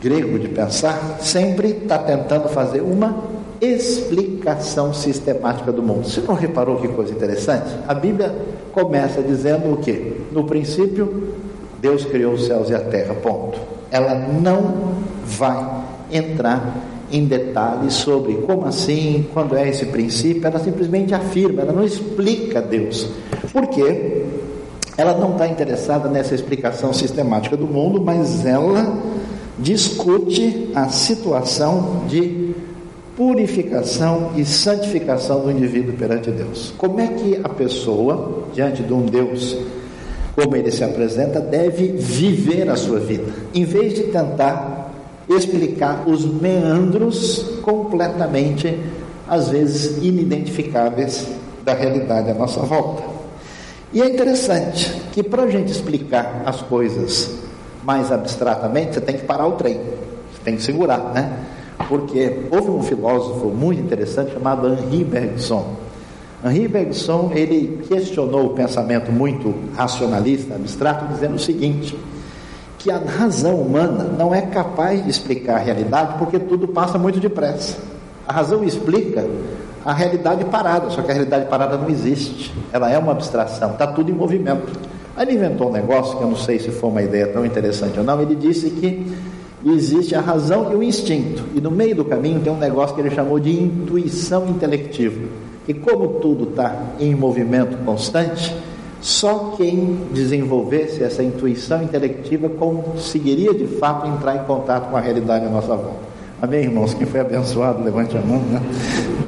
grego 0.00 0.38
de 0.38 0.48
pensar 0.48 1.18
sempre 1.20 1.68
está 1.68 1.98
tentando 1.98 2.48
fazer 2.48 2.80
uma 2.80 3.31
explicação 3.62 4.92
sistemática 4.92 5.70
do 5.70 5.80
mundo. 5.80 6.08
Você 6.08 6.20
não 6.20 6.34
reparou 6.34 6.78
que 6.78 6.88
coisa 6.88 7.12
interessante? 7.12 7.70
A 7.86 7.94
Bíblia 7.94 8.34
começa 8.72 9.22
dizendo 9.22 9.72
o 9.72 9.76
que? 9.76 10.20
No 10.32 10.42
princípio, 10.42 11.32
Deus 11.80 12.04
criou 12.04 12.34
os 12.34 12.46
céus 12.46 12.70
e 12.70 12.74
a 12.74 12.80
terra, 12.80 13.14
ponto. 13.14 13.60
Ela 13.88 14.14
não 14.14 14.94
vai 15.24 15.84
entrar 16.10 16.76
em 17.12 17.24
detalhes 17.24 17.94
sobre 17.94 18.34
como 18.38 18.66
assim, 18.66 19.28
quando 19.32 19.56
é 19.56 19.68
esse 19.68 19.86
princípio, 19.86 20.44
ela 20.44 20.58
simplesmente 20.58 21.14
afirma, 21.14 21.62
ela 21.62 21.72
não 21.72 21.84
explica 21.84 22.60
Deus. 22.60 23.08
Por 23.52 23.68
quê? 23.68 24.24
Ela 24.96 25.14
não 25.16 25.32
está 25.32 25.46
interessada 25.46 26.08
nessa 26.08 26.34
explicação 26.34 26.92
sistemática 26.92 27.56
do 27.56 27.66
mundo, 27.66 28.00
mas 28.00 28.44
ela 28.44 28.98
discute 29.58 30.70
a 30.74 30.88
situação 30.88 32.04
de 32.08 32.54
purificação 33.16 34.32
e 34.36 34.44
santificação 34.44 35.40
do 35.40 35.50
indivíduo 35.50 35.94
perante 35.94 36.30
Deus. 36.30 36.72
Como 36.78 37.00
é 37.00 37.08
que 37.08 37.40
a 37.42 37.48
pessoa, 37.48 38.44
diante 38.54 38.82
de 38.82 38.92
um 38.92 39.04
Deus 39.04 39.56
como 40.34 40.56
ele 40.56 40.70
se 40.70 40.82
apresenta, 40.82 41.40
deve 41.40 41.88
viver 41.88 42.68
a 42.70 42.76
sua 42.76 42.98
vida, 42.98 43.30
em 43.54 43.64
vez 43.64 43.94
de 43.94 44.04
tentar 44.04 44.90
explicar 45.28 46.04
os 46.06 46.24
meandros 46.24 47.58
completamente, 47.62 48.78
às 49.28 49.48
vezes, 49.48 50.02
inidentificáveis 50.02 51.28
da 51.64 51.74
realidade 51.74 52.30
à 52.30 52.34
nossa 52.34 52.60
volta. 52.60 53.02
E 53.92 54.00
é 54.00 54.06
interessante 54.06 54.90
que 55.12 55.22
para 55.22 55.42
a 55.42 55.50
gente 55.50 55.70
explicar 55.70 56.42
as 56.46 56.62
coisas 56.62 57.30
mais 57.84 58.10
abstratamente, 58.10 58.94
você 58.94 59.00
tem 59.00 59.16
que 59.16 59.24
parar 59.24 59.46
o 59.46 59.52
trem, 59.52 59.74
você 59.74 60.42
tem 60.44 60.56
que 60.56 60.62
segurar, 60.62 61.12
né? 61.12 61.30
Porque 61.88 62.40
houve 62.50 62.70
um 62.70 62.82
filósofo 62.82 63.46
muito 63.48 63.80
interessante 63.80 64.32
chamado 64.32 64.68
Henri 64.68 65.04
Bergson. 65.04 65.74
Henri 66.44 66.66
Bergson, 66.66 67.30
ele 67.34 67.84
questionou 67.88 68.46
o 68.46 68.50
pensamento 68.50 69.12
muito 69.12 69.54
racionalista, 69.76 70.54
abstrato, 70.54 71.06
dizendo 71.12 71.36
o 71.36 71.38
seguinte: 71.38 71.96
que 72.78 72.90
a 72.90 72.98
razão 72.98 73.54
humana 73.54 74.04
não 74.04 74.34
é 74.34 74.42
capaz 74.42 75.04
de 75.04 75.10
explicar 75.10 75.56
a 75.56 75.58
realidade 75.58 76.18
porque 76.18 76.38
tudo 76.38 76.66
passa 76.66 76.98
muito 76.98 77.20
depressa. 77.20 77.78
A 78.26 78.32
razão 78.32 78.64
explica 78.64 79.24
a 79.84 79.92
realidade 79.92 80.44
parada, 80.46 80.90
só 80.90 81.02
que 81.02 81.10
a 81.10 81.14
realidade 81.14 81.46
parada 81.46 81.76
não 81.76 81.88
existe. 81.88 82.52
Ela 82.72 82.90
é 82.90 82.98
uma 82.98 83.12
abstração, 83.12 83.72
está 83.72 83.86
tudo 83.86 84.10
em 84.10 84.14
movimento. 84.14 84.72
Aí 85.16 85.26
ele 85.26 85.36
inventou 85.36 85.68
um 85.68 85.72
negócio 85.72 86.16
que 86.16 86.24
eu 86.24 86.28
não 86.28 86.36
sei 86.36 86.58
se 86.58 86.70
foi 86.70 86.90
uma 86.90 87.02
ideia 87.02 87.28
tão 87.28 87.44
interessante 87.44 87.98
ou 87.98 88.04
não. 88.04 88.20
Ele 88.20 88.34
disse 88.34 88.70
que 88.70 89.14
existe 89.64 90.14
a 90.14 90.20
razão 90.20 90.72
e 90.72 90.76
o 90.76 90.82
instinto, 90.82 91.44
e 91.54 91.60
no 91.60 91.70
meio 91.70 91.94
do 91.94 92.04
caminho 92.04 92.40
tem 92.40 92.52
um 92.52 92.58
negócio 92.58 92.94
que 92.94 93.00
ele 93.00 93.14
chamou 93.14 93.38
de 93.38 93.52
intuição 93.52 94.48
intelectiva. 94.48 95.20
E 95.68 95.74
como 95.74 96.20
tudo 96.20 96.50
está 96.50 96.76
em 96.98 97.14
movimento 97.14 97.76
constante, 97.84 98.54
só 99.00 99.54
quem 99.56 99.98
desenvolvesse 100.12 101.02
essa 101.02 101.22
intuição 101.22 101.82
intelectiva 101.82 102.48
conseguiria 102.48 103.52
de 103.52 103.66
fato 103.66 104.06
entrar 104.06 104.36
em 104.36 104.44
contato 104.44 104.90
com 104.90 104.96
a 104.96 105.00
realidade 105.00 105.44
à 105.44 105.48
nossa 105.48 105.74
volta. 105.74 106.12
Amém, 106.40 106.64
irmãos? 106.64 106.92
Quem 106.94 107.06
foi 107.06 107.20
abençoado, 107.20 107.84
levante 107.84 108.16
a 108.16 108.20
mão. 108.20 108.38
Né? 108.38 108.60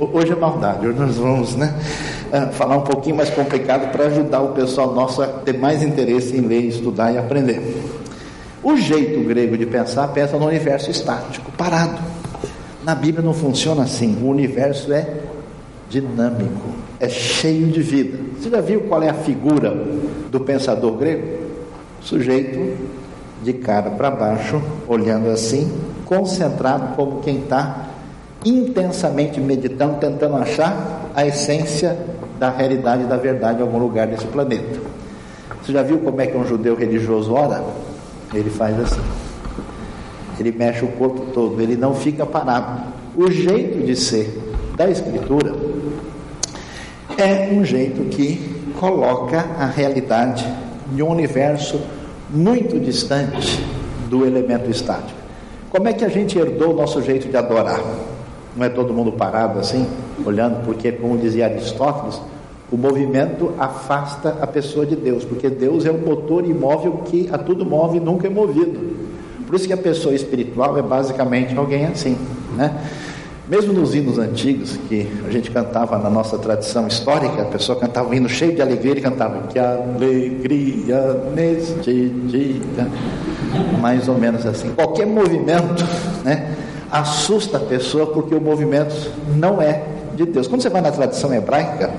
Hoje 0.01 0.33
é 0.33 0.35
maldade, 0.35 0.87
hoje 0.87 0.99
nós 0.99 1.17
vamos 1.17 1.55
né, 1.55 1.73
ah, 2.33 2.49
falar 2.49 2.77
um 2.77 2.83
pouquinho 2.83 3.15
mais 3.15 3.31
complicado 3.31 3.93
para 3.93 4.07
ajudar 4.07 4.43
o 4.43 4.49
pessoal 4.49 4.93
nosso 4.93 5.23
a 5.23 5.27
ter 5.27 5.57
mais 5.57 5.83
interesse 5.83 6.37
em 6.37 6.41
ler, 6.41 6.63
estudar 6.63 7.13
e 7.13 7.19
aprender. 7.19 7.63
O 8.65 8.79
jeito 8.79 9.21
grego 9.29 9.59
de 9.59 9.67
pensar 9.67 10.09
pensa 10.09 10.39
no 10.39 10.47
universo 10.47 10.91
estático, 10.91 11.53
parado. 11.53 11.99
Na 12.83 12.95
Bíblia 12.95 13.23
não 13.23 13.35
funciona 13.35 13.83
assim. 13.83 14.19
O 14.23 14.29
universo 14.29 14.91
é 14.91 15.07
dinâmico, 15.91 16.71
é 16.99 17.07
cheio 17.07 17.67
de 17.67 17.83
vida. 17.83 18.19
Você 18.39 18.49
já 18.49 18.63
viu 18.63 18.81
qual 18.83 19.03
é 19.03 19.11
a 19.11 19.15
figura 19.15 19.71
do 20.31 20.41
pensador 20.41 20.93
grego? 20.97 21.45
Sujeito 22.01 22.79
de 23.43 23.53
cara 23.53 23.91
para 23.91 24.11
baixo, 24.11 24.63
olhando 24.89 25.29
assim, 25.29 25.71
concentrado 26.07 26.97
como 26.97 27.21
quem 27.21 27.41
está 27.41 27.91
intensamente 28.47 29.41
meditando, 29.41 29.99
tentando 29.99 30.37
achar 30.37 31.11
a 31.15 31.27
essência 31.27 31.99
da 32.39 32.49
realidade 32.49 33.05
da 33.05 33.19
verdade 33.19 33.59
em 33.59 33.63
algum 33.63 33.79
lugar 33.79 34.07
desse 34.07 34.27
planeta. 34.27 34.81
Você 35.63 35.73
já 35.73 35.83
viu 35.83 35.99
como 35.99 36.19
é 36.23 36.27
que 36.27 36.37
um 36.37 36.47
judeu 36.47 36.75
religioso 36.75 37.35
ora? 37.35 37.63
Ele 38.35 38.51
faz 38.51 38.79
assim. 38.79 39.01
Ele 40.39 40.53
mexe 40.53 40.85
o 40.85 40.89
corpo 40.89 41.27
todo, 41.33 41.61
ele 41.61 41.77
não 41.77 41.95
fica 41.95 42.27
parado. 42.27 42.93
O 43.15 43.31
jeito 43.31 43.85
de 43.87 43.95
ser 43.95 44.37
da 44.77 44.91
Escritura 44.91 45.55
é 47.17 47.49
um 47.53 47.65
jeito 47.65 48.05
que 48.09 48.73
coloca 48.79 49.39
a 49.59 49.67
realidade 49.67 50.45
de 50.93 51.03
um 51.03 51.11
universo 51.11 51.81
muito 52.29 52.81
distante 52.81 53.65
do 54.09 54.27
elemento 54.27 54.69
estático. 54.69 55.19
Como 55.71 55.89
é 55.89 55.93
que 55.93 56.05
a 56.05 56.09
gente 56.09 56.39
herdou 56.39 56.73
o 56.73 56.77
nosso 56.77 57.03
jeito 57.03 57.29
de 57.29 57.37
adorar? 57.37 57.81
Não 58.57 58.65
é 58.65 58.69
todo 58.69 58.93
mundo 58.93 59.13
parado 59.13 59.59
assim, 59.59 59.87
olhando, 60.25 60.65
porque, 60.65 60.93
como 60.93 61.19
dizia 61.19 61.47
Aristóteles, 61.47 62.21
o 62.75 62.77
movimento 62.77 63.53
afasta 63.57 64.37
a 64.41 64.49
pessoa 64.49 64.85
de 64.85 64.97
Deus, 64.97 65.25
porque 65.25 65.49
Deus 65.49 65.87
é 65.87 65.93
o 65.93 65.99
motor 65.99 66.45
imóvel 66.45 67.03
que 67.05 67.29
a 67.31 67.39
tudo 67.39 67.65
move 67.65 67.99
e 67.99 68.01
nunca 68.01 68.27
é 68.27 68.31
movido. 68.31 68.97
Por 69.47 69.55
isso 69.55 69.69
que 69.69 69.73
a 69.73 69.77
pessoa 69.77 70.13
espiritual 70.13 70.77
é 70.77 70.83
basicamente 70.83 71.57
alguém 71.57 71.87
assim, 71.87 72.19
né? 72.57 72.77
Mesmo 73.49 73.73
nos 73.73 73.95
hinos 73.95 74.19
antigos, 74.19 74.77
que 74.89 75.07
a 75.25 75.31
gente 75.31 75.53
cantava 75.53 75.99
na 75.99 76.11
nossa 76.11 76.37
tradição 76.37 76.89
histórica, 76.89 77.43
a 77.43 77.45
pessoa 77.45 77.79
cantava 77.79 78.09
um 78.09 78.15
hino 78.15 78.29
cheio 78.29 78.57
de 78.57 78.63
alegria 78.63 78.95
e 78.95 79.01
cantava 79.01 79.47
Que 79.49 79.59
alegria 79.59 81.15
neste 81.33 82.09
dia. 82.09 82.89
Mais 83.81 84.09
ou 84.09 84.19
menos 84.19 84.45
assim. 84.47 84.71
Qualquer 84.75 85.07
movimento 85.07 85.85
né, 86.25 86.57
assusta 86.91 87.59
a 87.59 87.61
pessoa 87.61 88.09
porque 88.09 88.35
o 88.35 88.41
movimento 88.41 89.13
não 89.37 89.63
é 89.63 89.85
de 90.17 90.25
Deus. 90.25 90.49
Quando 90.49 90.63
você 90.63 90.71
vai 90.71 90.81
na 90.81 90.91
tradição 90.91 91.33
hebraica, 91.33 91.93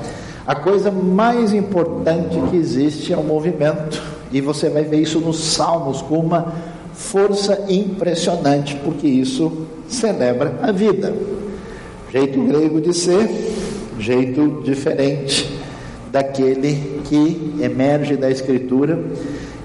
a 0.45 0.55
coisa 0.55 0.91
mais 0.91 1.53
importante 1.53 2.39
que 2.49 2.57
existe 2.57 3.11
é 3.11 3.17
o 3.17 3.23
movimento. 3.23 4.01
E 4.31 4.41
você 4.41 4.69
vai 4.69 4.83
ver 4.83 5.01
isso 5.01 5.19
nos 5.19 5.39
salmos 5.39 6.01
com 6.01 6.19
uma 6.19 6.53
força 6.93 7.65
impressionante, 7.67 8.75
porque 8.83 9.07
isso 9.07 9.65
celebra 9.87 10.59
a 10.61 10.71
vida. 10.71 11.13
Jeito 12.11 12.41
grego 12.43 12.79
de 12.79 12.93
ser, 12.93 13.29
jeito 13.99 14.61
diferente 14.63 15.51
daquele 16.11 17.01
que 17.05 17.55
emerge 17.61 18.15
da 18.15 18.29
Escritura 18.29 19.03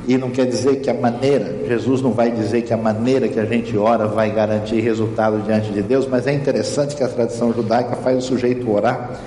e 0.09 0.17
não 0.19 0.31
quer 0.31 0.47
dizer 0.47 0.77
que 0.81 0.91
a 0.91 0.95
maneira, 0.95 1.65
Jesus 1.69 2.03
não 2.03 2.13
vai 2.13 2.31
dizer 2.31 2.63
que 2.63 2.73
a 2.73 2.77
maneira 2.77 3.29
que 3.29 3.39
a 3.39 3.45
gente 3.45 3.77
ora 3.77 4.09
vai 4.09 4.31
garantir 4.31 4.81
resultado 4.81 5.41
diante 5.45 5.71
de 5.71 5.83
Deus, 5.83 6.09
mas 6.09 6.27
é 6.27 6.33
interessante 6.33 6.97
que 6.97 7.05
a 7.05 7.09
tradição 7.09 7.53
judaica 7.53 7.95
faz 7.97 8.19
o 8.19 8.21
sujeito 8.21 8.69
orar, 8.71 9.21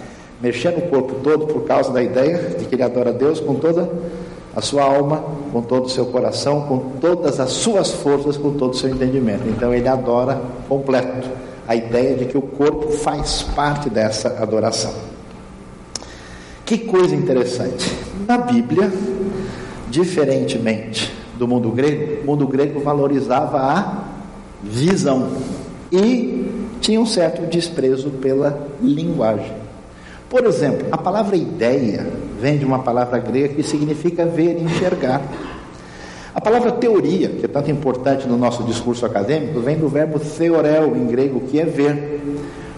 mexendo 0.43 0.79
o 0.79 0.89
corpo 0.89 1.15
todo 1.23 1.47
por 1.47 1.63
causa 1.63 1.89
da 1.93 2.03
ideia 2.03 2.49
de 2.59 2.65
que 2.65 2.75
ele 2.75 2.83
adora 2.83 3.13
Deus 3.13 3.39
com 3.39 3.55
toda 3.55 3.89
a 4.53 4.61
sua 4.61 4.83
alma, 4.83 5.23
com 5.53 5.61
todo 5.61 5.85
o 5.85 5.89
seu 5.89 6.07
coração, 6.07 6.63
com 6.63 6.79
todas 6.99 7.39
as 7.39 7.53
suas 7.53 7.91
forças, 7.91 8.35
com 8.35 8.51
todo 8.51 8.73
o 8.73 8.75
seu 8.75 8.89
entendimento. 8.89 9.47
Então 9.47 9.73
ele 9.73 9.87
adora 9.87 10.41
completo. 10.67 11.29
A 11.65 11.77
ideia 11.77 12.17
de 12.17 12.25
que 12.25 12.37
o 12.37 12.41
corpo 12.41 12.91
faz 12.91 13.43
parte 13.55 13.89
dessa 13.89 14.37
adoração. 14.43 14.93
Que 16.65 16.77
coisa 16.77 17.15
interessante. 17.15 17.89
Na 18.27 18.37
Bíblia, 18.37 18.91
diferentemente 19.89 21.13
do 21.37 21.47
mundo 21.47 21.71
grego, 21.71 22.21
o 22.21 22.25
mundo 22.25 22.45
grego 22.47 22.81
valorizava 22.81 23.59
a 23.59 24.03
visão 24.61 25.29
e 25.89 26.51
tinha 26.81 26.99
um 26.99 27.05
certo 27.05 27.45
desprezo 27.45 28.09
pela 28.09 28.67
linguagem. 28.81 29.62
Por 30.33 30.47
exemplo, 30.47 30.87
a 30.91 30.97
palavra 30.97 31.35
ideia 31.35 32.07
vem 32.41 32.57
de 32.57 32.65
uma 32.65 32.79
palavra 32.79 33.19
grega 33.19 33.49
que 33.49 33.61
significa 33.61 34.25
ver 34.25 34.57
e 34.57 34.63
enxergar. 34.63 35.21
A 36.33 36.41
palavra 36.41 36.71
teoria, 36.71 37.29
que 37.29 37.45
é 37.45 37.47
tanto 37.47 37.69
importante 37.69 38.27
no 38.27 38.35
nosso 38.35 38.63
discurso 38.63 39.05
acadêmico, 39.05 39.59
vem 39.59 39.77
do 39.77 39.87
verbo 39.87 40.19
theorel 40.19 40.95
em 40.95 41.05
grego, 41.05 41.41
que 41.41 41.59
é 41.59 41.65
ver. 41.65 42.19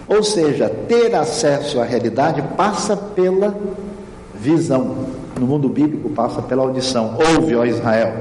Ou 0.06 0.22
seja, 0.22 0.68
ter 0.68 1.14
acesso 1.14 1.80
à 1.80 1.84
realidade 1.84 2.42
passa 2.58 2.94
pela 2.94 3.56
visão. 4.34 4.94
No 5.40 5.46
mundo 5.46 5.70
bíblico 5.70 6.10
passa 6.10 6.42
pela 6.42 6.62
audição. 6.62 7.16
Ouve, 7.38 7.56
ó 7.56 7.64
Israel, 7.64 8.12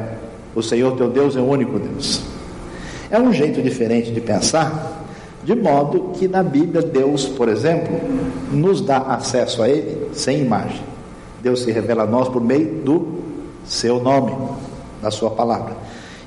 o 0.56 0.63
Senhor 0.63 0.96
teu 0.96 1.10
Deus 1.10 1.36
é 1.36 1.42
o 1.42 1.46
único 1.46 1.77
Deus. 1.77 2.22
É 3.12 3.20
um 3.20 3.34
jeito 3.34 3.62
diferente 3.62 4.13
de 4.13 4.22
pensar, 4.22 5.05
de 5.46 5.56
modo 5.56 6.10
que 6.16 6.28
na 6.28 6.42
Bíblia 6.42 6.82
Deus, 6.82 7.28
por 7.28 7.48
exemplo, 7.48 7.96
nos 8.52 8.82
dá 8.82 8.98
acesso 8.98 9.62
a 9.62 9.70
Ele 9.70 10.10
sem 10.12 10.42
imagem. 10.42 10.82
Deus 11.42 11.62
se 11.62 11.72
revela 11.72 12.04
a 12.04 12.08
nós 12.08 12.28
por 12.28 12.42
meio 12.42 12.82
do 12.84 13.20
seu 13.64 14.02
nome, 14.02 14.36
da 15.04 15.12
sua 15.12 15.30
palavra. 15.30 15.75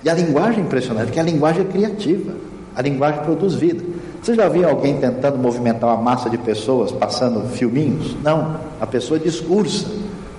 E 0.04 0.08
a 0.08 0.14
linguagem 0.14 0.60
é 0.60 0.62
impressionante, 0.62 1.10
que 1.10 1.18
a 1.18 1.24
linguagem 1.24 1.62
é 1.62 1.64
criativa, 1.64 2.32
a 2.76 2.80
linguagem 2.80 3.24
produz 3.24 3.54
vida. 3.54 3.82
Você 4.22 4.36
já 4.36 4.48
viu 4.48 4.68
alguém 4.68 4.98
tentando 4.98 5.36
movimentar 5.36 5.90
uma 5.90 6.00
massa 6.00 6.30
de 6.30 6.38
pessoas 6.38 6.92
passando 6.92 7.48
filminhos? 7.48 8.16
Não, 8.22 8.60
a 8.80 8.86
pessoa 8.86 9.18
discursa. 9.18 9.86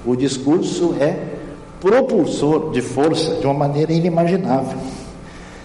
O 0.06 0.16
discurso 0.16 0.96
é 1.02 1.18
propulsor 1.82 2.72
de 2.72 2.82
força 2.82 3.36
de 3.36 3.46
uma 3.46 3.54
maneira 3.54 3.92
inimaginável. 3.92 4.78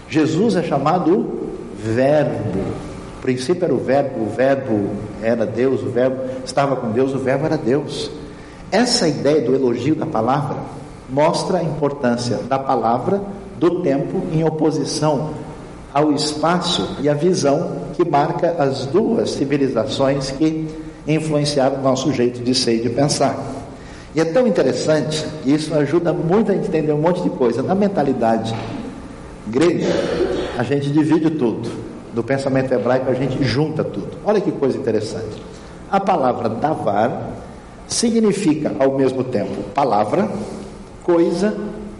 Jesus 0.09 0.57
é 0.57 0.63
chamado 0.63 1.45
Verbo 1.77 2.94
princípio 3.25 3.65
era 3.65 3.73
o 3.73 3.79
verbo, 3.79 4.23
o 4.23 4.29
verbo 4.29 4.89
era 5.19 5.47
Deus, 5.47 5.81
o 5.81 5.89
verbo 5.89 6.21
estava 6.45 6.75
com 6.75 6.91
Deus, 6.91 7.11
o 7.11 7.17
verbo 7.17 7.47
era 7.47 7.57
Deus. 7.57 8.11
Essa 8.71 9.07
ideia 9.07 9.41
do 9.41 9.55
elogio 9.55 9.95
da 9.95 10.05
palavra 10.05 10.57
mostra 11.09 11.57
a 11.57 11.63
importância 11.63 12.37
da 12.47 12.59
palavra, 12.59 13.19
do 13.57 13.81
tempo, 13.81 14.21
em 14.31 14.43
oposição 14.43 15.31
ao 15.91 16.11
espaço 16.11 16.97
e 17.01 17.09
à 17.09 17.15
visão 17.15 17.77
que 17.95 18.07
marca 18.07 18.57
as 18.59 18.85
duas 18.85 19.31
civilizações 19.31 20.29
que 20.29 20.67
influenciaram 21.07 21.79
o 21.79 21.81
nosso 21.81 22.13
jeito 22.13 22.43
de 22.43 22.53
ser 22.53 22.75
e 22.75 22.81
de 22.81 22.89
pensar. 22.89 23.43
E 24.13 24.21
é 24.21 24.25
tão 24.25 24.45
interessante, 24.45 25.25
e 25.43 25.51
isso 25.51 25.73
ajuda 25.73 26.13
muito 26.13 26.51
a 26.51 26.55
entender 26.55 26.93
um 26.93 27.01
monte 27.01 27.23
de 27.23 27.29
coisa. 27.31 27.63
Na 27.63 27.73
mentalidade 27.73 28.53
grega, 29.47 29.87
a 30.59 30.61
gente 30.61 30.91
divide 30.91 31.31
tudo 31.31 31.84
do 32.15 32.23
pensamento 32.23 32.73
hebraico, 32.73 33.11
a 33.11 33.13
gente 33.13 33.43
junta 33.43 33.83
tudo. 33.83 34.17
Olha 34.23 34.39
que 34.39 34.51
coisa 34.51 34.77
interessante. 34.77 35.43
A 35.91 35.99
palavra 35.99 36.47
davar 36.47 37.33
significa 37.87 38.71
ao 38.79 38.97
mesmo 38.97 39.23
tempo 39.25 39.61
palavra, 39.73 40.29
coisa 41.03 41.55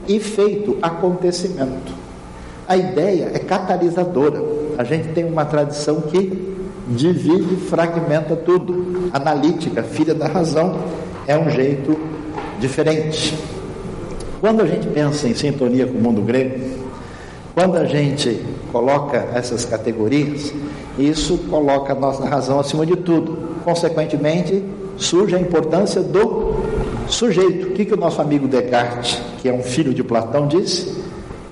e 0.08 0.18
feito, 0.20 0.78
acontecimento. 0.82 1.94
A 2.66 2.78
ideia 2.78 3.30
é 3.34 3.40
catalisadora. 3.40 4.42
A 4.78 4.84
gente 4.86 5.10
tem 5.10 5.26
uma 5.26 5.44
tradição 5.44 6.02
que 6.02 6.56
divide, 6.88 7.58
fragmenta 7.58 8.38
tudo. 8.38 9.10
Analítica, 9.12 9.84
filha 9.84 10.16
da 10.16 10.28
razão, 10.28 10.80
é 11.28 11.38
um 11.38 11.50
jeito 11.50 12.00
diferente. 12.60 13.38
Quando 14.40 14.62
a 14.62 14.66
gente 14.66 14.88
pensa 14.88 15.28
em 15.28 15.34
sintonia 15.34 15.86
com 15.86 15.98
o 15.98 16.02
mundo 16.02 16.22
grego, 16.22 16.86
quando 17.54 17.78
a 17.78 17.86
gente 17.86 18.44
coloca 18.76 19.30
essas 19.34 19.64
categorias, 19.64 20.54
isso 21.00 21.38
coloca 21.50 21.94
a 21.94 21.96
nossa 21.96 22.26
razão 22.26 22.60
acima 22.60 22.86
de 22.86 22.98
tudo. 22.98 23.38
Consequentemente, 23.64 24.66
surge 24.98 25.34
a 25.34 25.40
importância 25.40 26.02
do 26.02 26.56
sujeito. 27.08 27.68
O 27.68 27.72
que, 27.72 27.86
que 27.86 27.94
o 27.94 27.98
nosso 27.98 28.22
amigo 28.22 28.50
Descartes, 28.50 29.22
que 29.42 29.48
é 29.48 29.54
um 29.54 29.64
filho 29.64 29.94
de 29.94 30.04
Platão, 30.04 30.46
disse? 30.46 30.94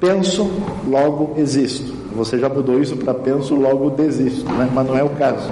Penso, 0.01 0.51
logo 0.85 1.35
existo. 1.37 1.93
Você 2.13 2.37
já 2.37 2.49
mudou 2.49 2.81
isso 2.81 2.97
para 2.97 3.13
penso, 3.13 3.55
logo 3.55 3.91
desisto, 3.91 4.43
né? 4.51 4.69
mas 4.73 4.85
não 4.85 4.97
é 4.97 5.03
o 5.03 5.11
caso. 5.11 5.49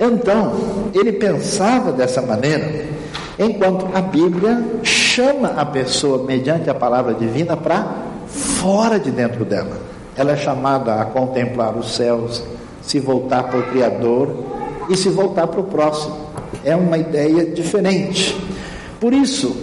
Então, 0.00 0.54
ele 0.92 1.12
pensava 1.12 1.92
dessa 1.92 2.20
maneira, 2.20 2.84
enquanto 3.38 3.86
a 3.94 4.00
Bíblia 4.00 4.60
chama 4.82 5.50
a 5.50 5.64
pessoa, 5.64 6.24
mediante 6.24 6.68
a 6.68 6.74
palavra 6.74 7.14
divina, 7.14 7.56
para 7.56 7.94
fora 8.26 8.98
de 8.98 9.12
dentro 9.12 9.44
dela. 9.44 9.89
Ela 10.16 10.32
é 10.32 10.36
chamada 10.36 11.00
a 11.00 11.04
contemplar 11.04 11.76
os 11.76 11.94
céus, 11.94 12.42
se 12.82 12.98
voltar 12.98 13.44
para 13.44 13.58
o 13.58 13.62
Criador 13.64 14.34
e 14.88 14.96
se 14.96 15.08
voltar 15.08 15.46
para 15.46 15.60
o 15.60 15.64
próximo. 15.64 16.16
É 16.64 16.74
uma 16.74 16.98
ideia 16.98 17.46
diferente. 17.46 18.36
Por 18.98 19.12
isso, 19.12 19.56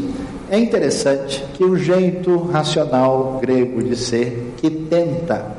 é 0.49 0.57
interessante 0.57 1.43
que 1.53 1.63
o 1.63 1.75
jeito 1.75 2.37
racional 2.37 3.37
grego 3.41 3.83
de 3.83 3.95
ser, 3.95 4.53
que 4.57 4.69
tenta 4.69 5.57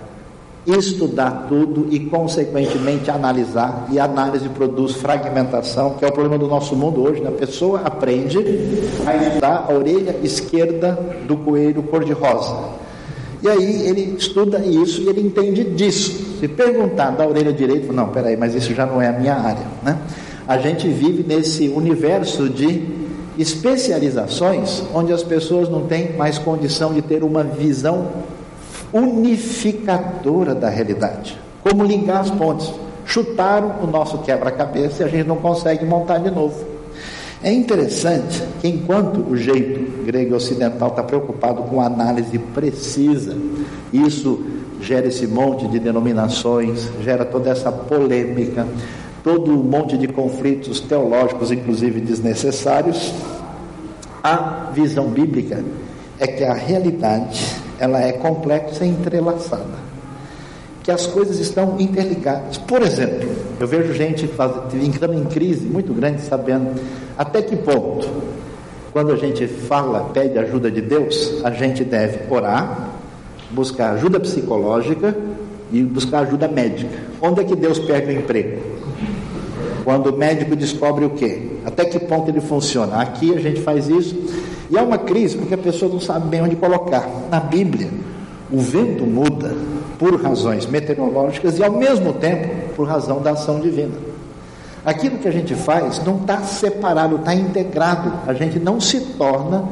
estudar 0.66 1.46
tudo 1.48 1.86
e, 1.90 2.00
consequentemente, 2.00 3.10
analisar, 3.10 3.86
e 3.90 3.98
a 3.98 4.04
análise 4.04 4.48
produz 4.48 4.96
fragmentação, 4.96 5.94
que 5.94 6.04
é 6.04 6.08
o 6.08 6.12
problema 6.12 6.38
do 6.38 6.46
nosso 6.46 6.74
mundo 6.74 7.02
hoje. 7.02 7.20
Né? 7.20 7.28
A 7.28 7.32
pessoa 7.32 7.82
aprende 7.84 8.38
a 9.06 9.16
estudar 9.16 9.66
a 9.68 9.72
orelha 9.72 10.16
esquerda 10.22 10.98
do 11.26 11.36
coelho 11.36 11.82
cor-de-rosa 11.84 12.87
e 13.42 13.48
aí 13.48 13.88
ele 13.88 14.16
estuda 14.18 14.58
isso 14.58 15.02
e 15.02 15.08
ele 15.08 15.20
entende 15.20 15.64
disso. 15.64 16.38
Se 16.40 16.48
perguntar 16.48 17.10
da 17.10 17.26
orelha 17.26 17.52
direita, 17.52 17.92
não, 17.92 18.08
peraí, 18.08 18.36
mas 18.36 18.54
isso 18.54 18.74
já 18.74 18.84
não 18.84 19.00
é 19.00 19.08
a 19.08 19.12
minha 19.12 19.34
área. 19.34 19.66
Né? 19.82 19.98
A 20.46 20.58
gente 20.58 20.88
vive 20.88 21.22
nesse 21.22 21.68
universo 21.68 22.48
de 22.48 22.82
especializações 23.38 24.82
onde 24.92 25.12
as 25.12 25.22
pessoas 25.22 25.68
não 25.68 25.86
têm 25.86 26.16
mais 26.16 26.38
condição 26.38 26.92
de 26.92 27.00
ter 27.00 27.22
uma 27.22 27.44
visão 27.44 28.08
unificadora 28.92 30.54
da 30.54 30.68
realidade. 30.68 31.38
Como 31.62 31.84
ligar 31.84 32.20
as 32.20 32.30
pontes. 32.30 32.72
Chutaram 33.04 33.76
o 33.82 33.86
nosso 33.86 34.18
quebra-cabeça 34.18 35.02
e 35.02 35.06
a 35.06 35.08
gente 35.08 35.26
não 35.26 35.36
consegue 35.36 35.84
montar 35.84 36.18
de 36.18 36.30
novo. 36.30 36.62
É 37.42 37.52
interessante 37.52 38.42
que 38.60 38.66
enquanto 38.66 39.20
o 39.20 39.36
jeito 39.36 40.04
grego 40.04 40.34
ocidental 40.34 40.88
está 40.88 41.02
preocupado 41.04 41.62
com 41.62 41.80
análise 41.80 42.36
precisa, 42.36 43.36
isso 43.92 44.44
gera 44.80 45.06
esse 45.06 45.26
monte 45.26 45.68
de 45.68 45.78
denominações, 45.78 46.88
gera 47.00 47.24
toda 47.24 47.50
essa 47.50 47.70
polêmica, 47.70 48.66
todo 49.22 49.52
um 49.52 49.62
monte 49.62 49.96
de 49.96 50.08
conflitos 50.08 50.80
teológicos, 50.80 51.52
inclusive 51.52 52.00
desnecessários. 52.00 53.12
A 54.22 54.70
visão 54.74 55.06
bíblica 55.06 55.64
é 56.18 56.26
que 56.26 56.42
a 56.42 56.54
realidade 56.54 57.54
ela 57.78 58.00
é 58.00 58.12
complexa 58.12 58.84
e 58.84 58.88
entrelaçada 58.88 59.88
que 60.88 60.92
as 60.92 61.06
coisas 61.06 61.38
estão 61.38 61.78
interligadas. 61.78 62.56
Por 62.56 62.80
exemplo, 62.80 63.28
eu 63.60 63.68
vejo 63.68 63.92
gente 63.92 64.24
entrando 64.82 65.18
em 65.18 65.24
crise 65.26 65.66
muito 65.66 65.92
grande, 65.92 66.22
sabendo 66.22 66.80
até 67.18 67.42
que 67.42 67.56
ponto, 67.56 68.08
quando 68.92 69.10
a 69.10 69.16
gente 69.16 69.44
fala, 69.48 70.10
pede 70.14 70.38
ajuda 70.38 70.70
de 70.70 70.80
Deus, 70.80 71.40
a 71.42 71.50
gente 71.50 71.82
deve 71.82 72.32
orar, 72.32 72.90
buscar 73.50 73.94
ajuda 73.94 74.20
psicológica 74.20 75.16
e 75.72 75.82
buscar 75.82 76.20
ajuda 76.20 76.46
médica. 76.46 76.96
Onde 77.20 77.40
é 77.40 77.44
que 77.44 77.56
Deus 77.56 77.80
perde 77.80 78.12
o 78.12 78.12
emprego? 78.12 78.60
Quando 79.82 80.10
o 80.10 80.16
médico 80.16 80.54
descobre 80.54 81.04
o 81.04 81.10
quê? 81.10 81.58
Até 81.64 81.86
que 81.86 81.98
ponto 81.98 82.30
ele 82.30 82.40
funciona? 82.40 83.00
Aqui 83.00 83.34
a 83.34 83.40
gente 83.40 83.62
faz 83.62 83.88
isso. 83.88 84.14
E 84.70 84.78
é 84.78 84.80
uma 84.82 84.98
crise 84.98 85.36
porque 85.38 85.54
a 85.54 85.58
pessoa 85.58 85.90
não 85.90 86.00
sabe 86.00 86.28
bem 86.28 86.42
onde 86.42 86.54
colocar. 86.54 87.08
Na 87.28 87.40
Bíblia, 87.40 87.90
o 88.52 88.60
vento 88.60 89.04
muda 89.04 89.56
por 89.98 90.22
razões 90.22 90.66
meteorológicas 90.66 91.58
e 91.58 91.64
ao 91.64 91.72
mesmo 91.72 92.12
tempo 92.12 92.74
por 92.76 92.86
razão 92.86 93.20
da 93.20 93.32
ação 93.32 93.58
divina. 93.58 94.07
Aquilo 94.88 95.18
que 95.18 95.28
a 95.28 95.30
gente 95.30 95.54
faz 95.54 96.02
não 96.02 96.16
está 96.16 96.40
separado, 96.40 97.16
está 97.16 97.34
integrado. 97.34 98.10
A 98.26 98.32
gente 98.32 98.58
não 98.58 98.80
se 98.80 98.98
torna 99.18 99.68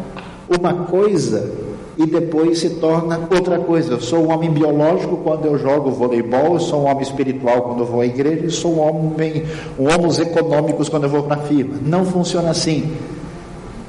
uma 0.47 0.75
coisa 0.75 1.51
e 1.97 2.05
depois 2.05 2.59
se 2.59 2.69
torna 2.69 3.21
outra 3.31 3.59
coisa. 3.59 3.95
Eu 3.95 4.01
sou 4.03 4.27
um 4.27 4.31
homem 4.31 4.51
biológico 4.51 5.17
quando 5.25 5.47
eu 5.47 5.57
jogo 5.57 5.91
voleibol, 5.91 6.53
eu 6.53 6.61
sou 6.61 6.83
um 6.83 6.85
homem 6.85 7.01
espiritual 7.01 7.63
quando 7.63 7.79
eu 7.79 7.87
vou 7.87 8.03
à 8.03 8.07
igreja, 8.07 8.45
e 8.45 8.51
sou 8.51 8.75
um 8.75 8.81
homem, 8.81 9.43
um 9.79 9.85
homens 9.85 10.19
econômicos 10.19 10.91
quando 10.91 11.05
eu 11.05 11.11
vou 11.11 11.23
para 11.23 11.41
a 11.41 11.45
firma. 11.47 11.77
Não 11.81 12.05
funciona 12.05 12.51
assim. 12.51 12.93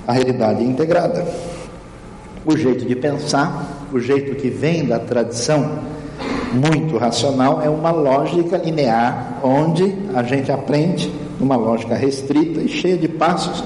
A 0.08 0.14
realidade 0.14 0.64
é 0.64 0.66
integrada. 0.66 1.28
O 2.46 2.56
jeito 2.56 2.86
de 2.86 2.96
pensar, 2.96 3.86
o 3.92 4.00
jeito 4.00 4.34
que 4.38 4.50
vem 4.50 4.86
da 4.86 4.98
tradição 4.98 5.80
muito 6.54 6.98
racional 6.98 7.62
é 7.62 7.70
uma 7.70 7.92
lógica 7.92 8.58
linear, 8.58 9.40
onde 9.44 9.96
a 10.14 10.24
gente 10.24 10.52
aprende 10.52 11.12
numa 11.40 11.56
lógica 11.56 11.96
restrita 11.96 12.60
e 12.62 12.68
cheia 12.68 12.98
de 12.98 13.08
passos 13.08 13.64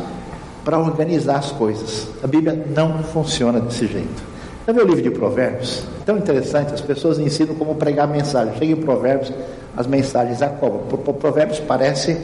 para 0.64 0.78
organizar 0.78 1.38
as 1.38 1.52
coisas. 1.52 2.08
A 2.24 2.28
Bíblia 2.28 2.66
não 2.76 3.04
funciona 3.04 3.60
desse 3.60 3.88
jeito. 3.88 4.32
Já 4.66 4.74
viu 4.74 4.84
o 4.84 4.88
livro 4.88 5.02
de 5.02 5.12
Provérbios? 5.12 5.84
Tão 6.06 6.18
interessante, 6.18 6.74
as 6.74 6.82
pessoas 6.82 7.18
ensinam 7.18 7.56
como 7.56 7.76
pregar 7.76 8.08
mensagem. 8.08 8.54
Chega 8.58 8.74
em 8.74 8.76
Provérbios, 8.76 9.34
as 9.76 9.88
mensagens 9.88 10.42
acabam. 10.42 10.82
Provérbios 11.20 11.60
parece 11.60 12.18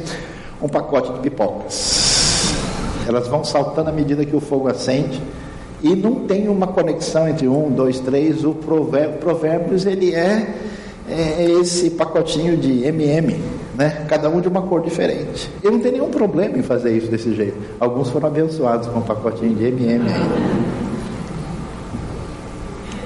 um 0.62 0.68
pacote 0.68 1.12
de 1.14 1.20
pipocas. 1.20 2.54
Elas 3.08 3.28
vão 3.28 3.44
saltando 3.44 3.90
à 3.90 3.94
medida 3.94 4.26
que 4.26 4.36
o 4.36 4.40
fogo 4.40 4.68
acende 4.68 5.22
e 5.82 5.96
não 5.96 6.16
tem 6.26 6.48
uma 6.48 6.68
conexão 6.68 7.28
entre 7.28 7.48
um, 7.48 7.70
dois, 7.70 8.00
três. 8.00 8.44
O 8.44 8.54
Provérbios 8.54 9.86
ele 9.86 10.14
é, 10.14 10.56
é 11.10 11.46
esse 11.62 11.92
pacotinho 11.92 12.58
de 12.58 12.84
MM, 12.86 13.36
né? 13.76 14.06
Cada 14.08 14.30
um 14.30 14.42
de 14.42 14.48
uma 14.48 14.62
cor 14.64 14.82
diferente. 14.82 15.50
Eu 15.64 15.72
não 15.72 15.80
tenho 15.80 15.94
nenhum 15.94 16.10
problema 16.10 16.58
em 16.58 16.64
fazer 16.64 16.98
isso 16.98 17.08
desse 17.08 17.34
jeito. 17.36 17.58
Alguns 17.80 18.10
foram 18.10 18.28
abençoados 18.28 18.88
com 18.88 19.00
um 19.00 19.04
pacotinho 19.04 19.56
de 19.56 19.66
MM. 19.66 20.06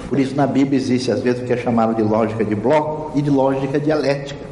Por 0.08 0.20
isso, 0.20 0.36
na 0.36 0.46
Bíblia 0.46 0.78
existe 0.78 1.10
às 1.12 1.22
vezes 1.22 1.42
o 1.42 1.46
que 1.46 1.54
é 1.54 1.58
chamado 1.58 1.96
de 1.96 2.02
lógica 2.02 2.44
de 2.44 2.56
bloco 2.56 3.18
e 3.18 3.22
de 3.22 3.30
lógica 3.30 3.80
dialética. 3.80 4.52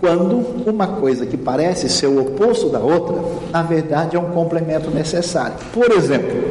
Quando 0.00 0.36
uma 0.64 0.86
coisa 0.86 1.26
que 1.26 1.36
parece 1.36 1.88
ser 1.88 2.06
o 2.06 2.20
oposto 2.20 2.68
da 2.68 2.78
outra, 2.78 3.16
na 3.50 3.62
verdade 3.62 4.16
é 4.16 4.20
um 4.20 4.30
complemento 4.30 4.88
necessário. 4.90 5.56
Por 5.72 5.90
exemplo, 5.90 6.47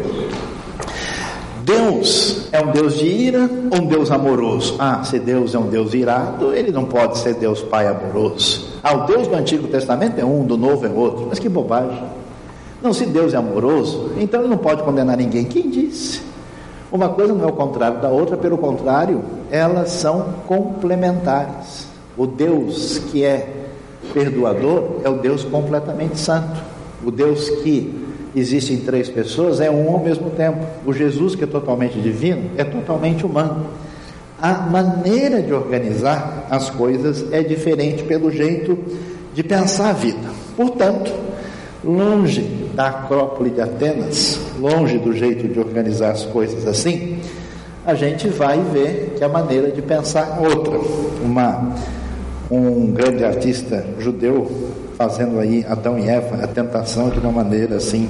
Deus 1.68 2.48
é 2.54 2.64
um 2.64 2.72
Deus 2.72 2.98
de 2.98 3.06
ira 3.06 3.50
ou 3.70 3.82
um 3.82 3.88
Deus 3.88 4.10
amoroso? 4.10 4.78
Ah, 4.80 5.04
se 5.04 5.20
Deus 5.20 5.54
é 5.54 5.60
um 5.60 5.68
Deus 5.68 5.94
irado, 5.94 6.54
ele 6.54 6.72
não 6.72 6.86
pode 6.86 7.18
ser 7.18 7.34
Deus 7.34 7.62
Pai 7.62 7.86
amoroso. 7.88 8.70
Ah, 8.82 8.96
o 8.96 9.06
Deus 9.06 9.28
do 9.28 9.36
Antigo 9.36 9.68
Testamento 9.68 10.18
é 10.18 10.24
um, 10.24 10.46
do 10.46 10.58
Novo 10.58 10.86
é 10.86 10.90
outro. 10.90 11.26
Mas 11.28 11.40
que 11.40 11.50
bobagem. 11.50 12.02
Não, 12.82 12.94
se 12.94 13.06
Deus 13.06 13.34
é 13.34 13.38
amoroso, 13.38 14.12
então 14.18 14.40
ele 14.40 14.50
não 14.50 14.58
pode 14.58 14.82
condenar 14.82 15.18
ninguém. 15.18 15.44
Quem 15.44 15.70
disse? 15.70 16.22
Uma 16.90 17.10
coisa 17.10 17.34
não 17.34 17.44
é 17.44 17.50
o 17.50 17.54
contrário 17.54 18.00
da 18.00 18.08
outra, 18.08 18.38
pelo 18.38 18.58
contrário, 18.58 19.22
elas 19.52 19.92
são 19.92 20.36
complementares. 20.48 21.86
O 22.16 22.26
Deus 22.26 23.00
que 23.12 23.26
é 23.26 23.66
perdoador 24.14 25.02
é 25.04 25.10
o 25.10 25.16
Deus 25.16 25.44
completamente 25.44 26.18
santo. 26.18 26.62
O 27.04 27.12
Deus 27.12 27.50
que 27.62 27.97
existe 28.40 28.74
em 28.74 28.78
três 28.78 29.10
pessoas 29.10 29.60
é 29.60 29.70
um 29.70 29.90
ao 29.90 30.00
mesmo 30.00 30.30
tempo. 30.30 30.66
O 30.86 30.94
Jesus 30.94 31.36
que 31.36 31.44
é 31.44 31.48
totalmente 31.48 32.00
divino 32.00 32.52
é 32.58 32.64
totalmente 32.64 33.26
humano. 33.26 33.68
A 34.42 34.54
maneira 34.54 35.42
de 35.42 35.52
organizar 35.52 36.46
as 36.50 36.70
coisas 36.70 37.32
é 37.32 37.42
diferente 37.42 38.04
pelo 38.04 38.32
jeito 38.32 38.78
de 39.34 39.44
pensar 39.44 39.90
a 39.90 39.94
vida. 39.94 40.30
Portanto, 40.56 41.12
longe 41.84 42.42
da 42.76 42.90
Acrópole 42.90 43.50
de 43.50 43.62
Atenas, 43.62 44.40
longe 44.60 44.98
do 44.98 45.14
jeito 45.14 45.48
de 45.48 45.60
organizar 45.60 46.12
as 46.12 46.26
coisas 46.26 46.68
assim, 46.68 47.20
a 47.86 47.96
gente 47.96 48.28
vai 48.28 48.60
ver 48.60 49.16
que 49.18 49.24
a 49.24 49.30
maneira 49.30 49.72
de 49.72 49.82
pensar 49.82 50.40
é 50.40 50.48
outra. 50.48 50.78
Uma, 51.24 51.76
um 52.52 52.92
grande 52.92 53.24
artista 53.24 53.86
judeu 54.00 54.52
fazendo 54.98 55.40
aí 55.40 55.64
Adão 55.70 56.00
e 56.00 56.10
Eva, 56.10 56.44
a 56.44 56.48
tentação 56.48 57.10
de 57.10 57.20
uma 57.20 57.32
maneira 57.32 57.76
assim 57.76 58.10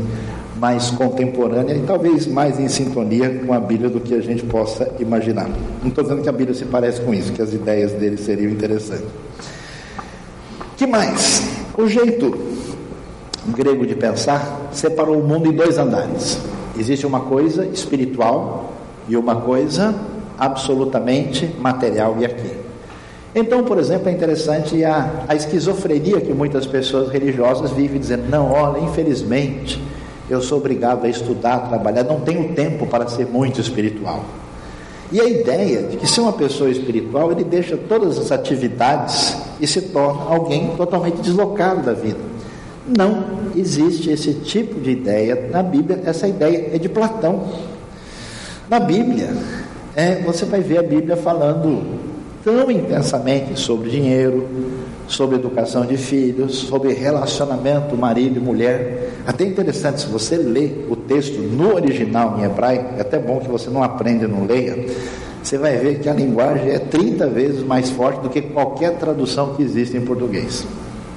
mais 0.56 0.90
contemporânea 0.90 1.76
e 1.76 1.82
talvez 1.82 2.26
mais 2.26 2.60
em 2.60 2.68
sintonia 2.68 3.42
com 3.46 3.54
a 3.54 3.60
Bíblia 3.60 3.90
do 3.90 4.00
que 4.00 4.16
a 4.16 4.22
gente 4.22 4.44
possa 4.44 4.90
imaginar. 4.98 5.50
Não 5.82 5.90
estou 5.90 6.04
dizendo 6.04 6.24
que 6.24 6.30
a 6.30 6.32
Bíblia 6.32 6.56
se 6.56 6.66
parece 6.66 7.02
com 7.02 7.14
isso, 7.14 7.32
que 7.34 7.42
as 7.42 7.54
ideias 7.54 7.92
dele 7.92 8.18
seriam 8.18 8.52
interessantes. 8.52 9.06
Que 10.78 10.88
mais? 10.88 11.44
O 11.78 11.88
jeito 11.88 12.36
grego 13.50 13.86
de 13.86 13.96
pensar 13.96 14.70
separou 14.72 15.20
o 15.20 15.28
mundo 15.28 15.52
em 15.52 15.56
dois 15.56 15.78
andares. 15.78 16.40
Existe 16.78 17.06
uma 17.06 17.20
coisa 17.20 17.66
espiritual 17.66 18.74
e 19.08 19.16
uma 19.16 19.42
coisa 19.42 19.94
absolutamente 20.40 21.46
material 21.60 22.16
e 22.20 22.26
aqui. 22.26 22.67
Então, 23.40 23.64
por 23.64 23.78
exemplo, 23.78 24.10
é 24.10 24.12
interessante 24.12 24.84
a, 24.84 25.26
a 25.28 25.36
esquizofrenia 25.36 26.20
que 26.20 26.34
muitas 26.34 26.66
pessoas 26.66 27.12
religiosas 27.12 27.70
vivem 27.70 28.00
dizendo: 28.00 28.28
não, 28.28 28.52
olha, 28.52 28.80
infelizmente, 28.80 29.80
eu 30.28 30.42
sou 30.42 30.58
obrigado 30.58 31.06
a 31.06 31.08
estudar, 31.08 31.54
a 31.54 31.60
trabalhar, 31.60 32.04
não 32.04 32.20
tenho 32.20 32.56
tempo 32.56 32.88
para 32.88 33.08
ser 33.08 33.28
muito 33.28 33.62
espiritual. 33.62 34.26
E 35.12 35.22
a 35.22 35.26
ideia 35.26 35.84
de 35.84 35.98
que 35.98 36.08
se 36.08 36.20
uma 36.20 36.34
pessoa 36.34 36.68
espiritual, 36.72 37.32
ele 37.32 37.44
deixa 37.44 37.78
todas 37.78 38.18
as 38.18 38.32
atividades 38.32 39.38
e 39.62 39.68
se 39.68 39.84
torna 39.84 40.34
alguém 40.34 40.76
totalmente 40.76 41.22
deslocado 41.22 41.84
da 41.84 41.94
vida. 41.94 42.20
Não 42.88 43.24
existe 43.56 44.10
esse 44.10 44.34
tipo 44.34 44.80
de 44.80 44.90
ideia 44.90 45.48
na 45.52 45.62
Bíblia, 45.62 46.02
essa 46.06 46.28
ideia 46.28 46.72
é 46.74 46.80
de 46.80 46.90
Platão. 46.90 47.44
Na 48.68 48.80
Bíblia, 48.80 49.30
é, 49.96 50.24
você 50.24 50.44
vai 50.44 50.60
ver 50.60 50.80
a 50.80 50.84
Bíblia 50.84 51.16
falando 51.16 52.07
tão 52.48 52.72
intensamente 52.72 53.60
sobre 53.60 53.90
dinheiro, 53.90 54.48
sobre 55.06 55.36
educação 55.36 55.86
de 55.86 55.98
filhos, 55.98 56.60
sobre 56.60 56.94
relacionamento 56.94 57.98
marido 57.98 58.38
e 58.38 58.40
mulher. 58.40 59.10
Até 59.28 59.44
interessante, 59.44 60.00
se 60.00 60.08
você 60.08 60.38
lê 60.38 60.72
o 60.90 60.96
texto 60.96 61.40
no 61.40 61.76
original 61.76 62.40
em 62.40 62.44
hebraico, 62.44 62.94
é 62.98 63.02
até 63.02 63.20
bom 63.20 63.42
que 63.42 63.50
você 63.50 63.70
não 63.70 63.84
aprenda 63.84 64.24
e 64.24 64.28
não 64.30 64.46
leia, 64.46 64.88
você 65.44 65.58
vai 65.58 65.76
ver 65.76 66.00
que 66.00 66.08
a 66.08 66.14
linguagem 66.14 66.70
é 66.70 66.80
30 66.80 67.28
vezes 67.28 67.64
mais 67.64 67.90
forte 67.90 68.22
do 68.22 68.30
que 68.30 68.42
qualquer 68.42 68.96
tradução 68.96 69.54
que 69.54 69.62
existe 69.62 69.98
em 69.98 70.06
português. 70.06 70.66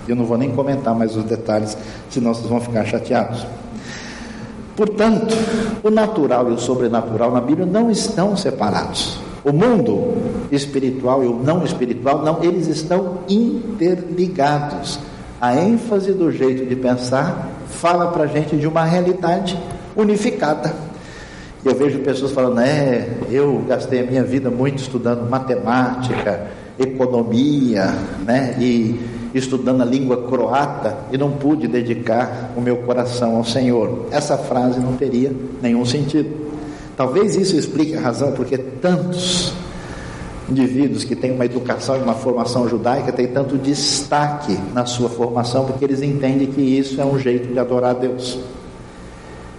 Eu 0.08 0.16
não 0.16 0.24
vou 0.24 0.36
nem 0.36 0.50
comentar 0.50 0.96
mais 0.96 1.14
os 1.14 1.22
detalhes, 1.22 1.78
senão 2.10 2.34
vocês 2.34 2.48
vão 2.48 2.60
ficar 2.60 2.84
chateados. 2.84 3.46
Portanto, 4.74 5.32
o 5.80 5.90
natural 5.90 6.50
e 6.50 6.54
o 6.54 6.58
sobrenatural 6.58 7.30
na 7.30 7.40
Bíblia 7.40 7.66
não 7.66 7.88
estão 7.88 8.36
separados. 8.36 9.29
O 9.44 9.52
mundo 9.52 10.16
espiritual 10.52 11.24
e 11.24 11.26
o 11.26 11.34
não 11.34 11.64
espiritual, 11.64 12.22
não, 12.22 12.42
eles 12.42 12.66
estão 12.66 13.18
interligados. 13.28 14.98
A 15.40 15.56
ênfase 15.56 16.12
do 16.12 16.30
jeito 16.30 16.66
de 16.66 16.76
pensar 16.76 17.48
fala 17.68 18.08
para 18.08 18.24
a 18.24 18.26
gente 18.26 18.56
de 18.56 18.66
uma 18.66 18.84
realidade 18.84 19.58
unificada. 19.96 20.74
Eu 21.64 21.74
vejo 21.74 21.98
pessoas 22.00 22.32
falando, 22.32 22.60
é, 22.60 23.08
eu 23.30 23.64
gastei 23.66 24.00
a 24.00 24.02
minha 24.02 24.24
vida 24.24 24.50
muito 24.50 24.78
estudando 24.78 25.28
matemática, 25.28 26.46
economia, 26.78 27.94
né, 28.24 28.56
e 28.58 28.98
estudando 29.34 29.82
a 29.82 29.84
língua 29.84 30.26
croata 30.28 30.96
e 31.12 31.18
não 31.18 31.30
pude 31.30 31.68
dedicar 31.68 32.52
o 32.56 32.60
meu 32.60 32.78
coração 32.78 33.36
ao 33.36 33.44
Senhor. 33.44 34.06
Essa 34.10 34.36
frase 34.36 34.80
não 34.80 34.94
teria 34.94 35.32
nenhum 35.62 35.84
sentido. 35.84 36.39
Talvez 37.00 37.34
isso 37.34 37.56
explique 37.56 37.96
a 37.96 38.00
razão 38.02 38.32
porque 38.32 38.58
tantos 38.58 39.54
indivíduos 40.50 41.02
que 41.02 41.16
têm 41.16 41.30
uma 41.30 41.46
educação 41.46 41.96
e 41.96 42.00
uma 42.00 42.12
formação 42.12 42.68
judaica 42.68 43.10
têm 43.10 43.26
tanto 43.26 43.56
destaque 43.56 44.54
na 44.74 44.84
sua 44.84 45.08
formação 45.08 45.64
porque 45.64 45.82
eles 45.82 46.02
entendem 46.02 46.48
que 46.48 46.60
isso 46.60 47.00
é 47.00 47.04
um 47.06 47.18
jeito 47.18 47.50
de 47.50 47.58
adorar 47.58 47.92
a 47.92 47.98
Deus. 47.98 48.38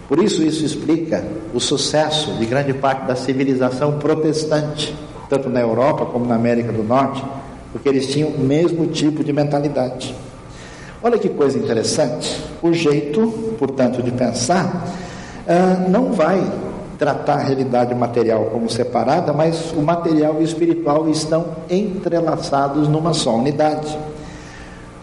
Por 0.08 0.23
isso, 0.23 0.43
isso 0.43 0.63
explica 0.63 1.25
o 1.51 1.60
sucesso 1.60 2.32
de 2.34 2.45
grande 2.45 2.75
parte 2.75 3.08
da 3.08 3.15
civilização 3.15 3.97
protestante, 3.97 4.95
tanto 5.27 5.49
na 5.49 5.62
Europa 5.62 6.06
como 6.06 6.27
na 6.27 6.36
América 6.36 6.71
do 6.71 6.84
Norte, 6.84 7.25
porque 7.71 7.89
eles 7.89 8.06
tinham 8.06 8.30
o 8.30 8.39
mesmo 8.39 8.86
tipo 8.86 9.23
de 9.23 9.34
mentalidade. 9.34 10.13
Olha 11.01 11.17
que 11.17 11.27
coisa 11.27 11.58
interessante, 11.58 12.39
o 12.62 12.71
jeito, 12.71 13.56
portanto, 13.58 14.04
de 14.04 14.12
pensar 14.12 14.88
uh, 15.47 15.89
não 15.89 16.12
vai 16.13 16.39
tratar 17.02 17.40
a 17.40 17.42
realidade 17.42 17.96
material 17.96 18.46
como 18.52 18.70
separada, 18.70 19.34
mas 19.34 19.74
o 19.76 19.82
material 19.82 20.36
e 20.36 20.42
o 20.42 20.44
espiritual 20.44 21.10
estão 21.10 21.48
entrelaçados 21.68 22.88
numa 22.88 23.12
só 23.12 23.38
unidade. 23.38 23.98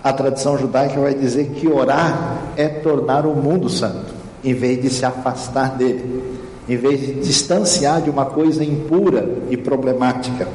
A 0.05 0.13
tradição 0.13 0.57
judaica 0.57 1.01
vai 1.01 1.13
dizer 1.13 1.47
que 1.47 1.67
orar 1.67 2.37
é 2.57 2.69
tornar 2.69 3.27
o 3.27 3.35
mundo 3.35 3.69
santo, 3.69 4.15
em 4.45 4.55
vez 4.55 4.81
de 4.81 4.91
se 4.91 5.05
afastar 5.05 5.77
dele, 5.77 6.23
em 6.69 6.77
vez 6.77 7.01
de 7.01 7.15
distanciar 7.15 8.01
de 8.01 8.11
uma 8.11 8.27
coisa 8.27 8.63
impura 8.63 9.29
e 9.51 9.57
problemática. 9.57 10.47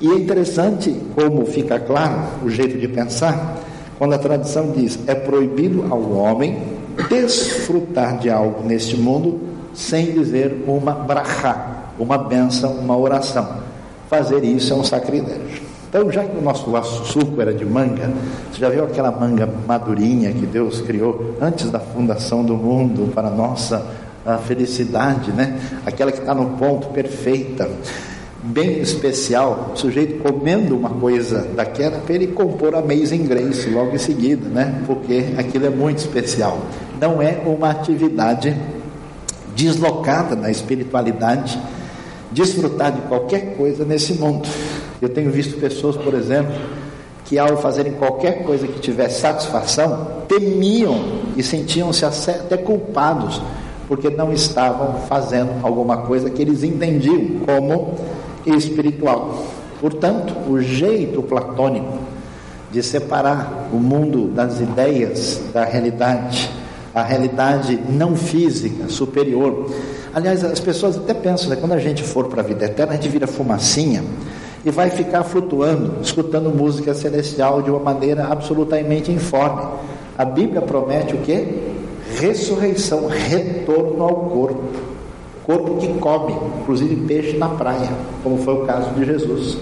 E 0.00 0.10
é 0.10 0.14
interessante 0.14 0.96
como 1.14 1.44
fica 1.44 1.78
claro 1.78 2.18
o 2.42 2.48
jeito 2.48 2.78
de 2.78 2.88
pensar 2.88 3.58
quando 3.98 4.14
a 4.14 4.18
tradição 4.18 4.72
diz 4.74 4.98
é 5.06 5.14
proibido 5.14 5.84
ao 5.90 6.12
homem 6.12 6.62
desfrutar 7.10 8.16
de 8.16 8.30
algo 8.30 8.66
neste 8.66 8.96
mundo 8.96 9.51
sem 9.74 10.12
dizer 10.12 10.64
uma 10.66 10.92
brachá, 10.92 11.84
uma 11.98 12.18
benção, 12.18 12.72
uma 12.72 12.96
oração. 12.96 13.60
Fazer 14.08 14.44
isso 14.44 14.72
é 14.72 14.76
um 14.76 14.84
sacrilégio. 14.84 15.62
Então, 15.88 16.10
já 16.10 16.24
que 16.24 16.36
o 16.36 16.40
nosso 16.40 17.04
suco 17.04 17.40
era 17.40 17.52
de 17.52 17.66
manga, 17.66 18.10
você 18.50 18.60
já 18.60 18.70
viu 18.70 18.84
aquela 18.84 19.10
manga 19.10 19.48
madurinha 19.66 20.32
que 20.32 20.46
Deus 20.46 20.80
criou 20.80 21.36
antes 21.40 21.70
da 21.70 21.78
fundação 21.78 22.42
do 22.42 22.54
mundo 22.56 23.12
para 23.12 23.28
a 23.28 23.30
nossa 23.30 23.84
a 24.24 24.38
felicidade, 24.38 25.32
né? 25.32 25.60
Aquela 25.84 26.12
que 26.12 26.20
está 26.20 26.34
no 26.34 26.50
ponto 26.56 26.88
perfeita, 26.88 27.68
bem 28.42 28.80
especial. 28.80 29.72
O 29.74 29.76
sujeito 29.76 30.22
comendo 30.22 30.76
uma 30.76 30.90
coisa 30.90 31.46
daquela 31.54 31.98
para 31.98 32.14
ele 32.14 32.28
compor 32.28 32.74
Amazing 32.74 33.26
Grace 33.26 33.68
logo 33.68 33.94
em 33.94 33.98
seguida, 33.98 34.48
né? 34.48 34.82
Porque 34.86 35.34
aquilo 35.36 35.66
é 35.66 35.70
muito 35.70 35.98
especial. 35.98 36.58
Não 37.00 37.20
é 37.20 37.42
uma 37.44 37.70
atividade 37.70 38.56
deslocada 39.54 40.34
na 40.34 40.50
espiritualidade, 40.50 41.58
desfrutar 42.30 42.92
de 42.92 43.00
qualquer 43.02 43.56
coisa 43.56 43.84
nesse 43.84 44.14
mundo. 44.14 44.48
Eu 45.00 45.08
tenho 45.08 45.30
visto 45.30 45.60
pessoas, 45.60 45.96
por 45.96 46.14
exemplo, 46.14 46.54
que 47.26 47.38
ao 47.38 47.56
fazerem 47.56 47.92
qualquer 47.92 48.44
coisa 48.44 48.66
que 48.66 48.78
tivesse 48.78 49.20
satisfação, 49.20 50.22
temiam 50.28 51.22
e 51.36 51.42
sentiam-se 51.42 52.04
até 52.04 52.56
culpados 52.56 53.40
porque 53.88 54.08
não 54.08 54.32
estavam 54.32 55.00
fazendo 55.06 55.50
alguma 55.62 55.98
coisa 55.98 56.30
que 56.30 56.40
eles 56.40 56.62
entendiam 56.62 57.40
como 57.44 57.94
espiritual. 58.46 59.44
Portanto, 59.80 60.34
o 60.48 60.60
jeito 60.60 61.22
platônico 61.22 61.98
de 62.70 62.82
separar 62.82 63.68
o 63.72 63.76
mundo 63.76 64.28
das 64.28 64.60
ideias 64.60 65.42
da 65.52 65.64
realidade, 65.64 66.50
a 66.94 67.02
realidade 67.02 67.78
não 67.88 68.14
física 68.16 68.88
superior. 68.88 69.70
Aliás, 70.14 70.44
as 70.44 70.60
pessoas 70.60 70.96
até 70.96 71.14
pensam, 71.14 71.48
né, 71.48 71.56
quando 71.56 71.72
a 71.72 71.78
gente 71.78 72.02
for 72.02 72.26
para 72.26 72.42
a 72.42 72.44
vida 72.44 72.64
eterna, 72.64 72.92
a 72.92 72.96
gente 72.96 73.08
vira 73.08 73.26
fumacinha 73.26 74.04
e 74.64 74.70
vai 74.70 74.90
ficar 74.90 75.24
flutuando, 75.24 75.94
escutando 76.02 76.50
música 76.50 76.94
celestial 76.94 77.62
de 77.62 77.70
uma 77.70 77.80
maneira 77.80 78.26
absolutamente 78.26 79.10
informe. 79.10 79.62
A 80.16 80.24
Bíblia 80.24 80.60
promete 80.60 81.14
o 81.14 81.18
quê? 81.18 81.72
ressurreição, 82.18 83.06
retorno 83.06 84.02
ao 84.02 84.14
corpo. 84.14 84.92
Corpo 85.44 85.76
que 85.78 85.88
come, 85.94 86.34
inclusive 86.60 86.96
peixe 87.06 87.36
na 87.36 87.48
praia, 87.48 87.90
como 88.22 88.38
foi 88.38 88.54
o 88.54 88.66
caso 88.66 88.90
de 88.90 89.04
Jesus. 89.04 89.58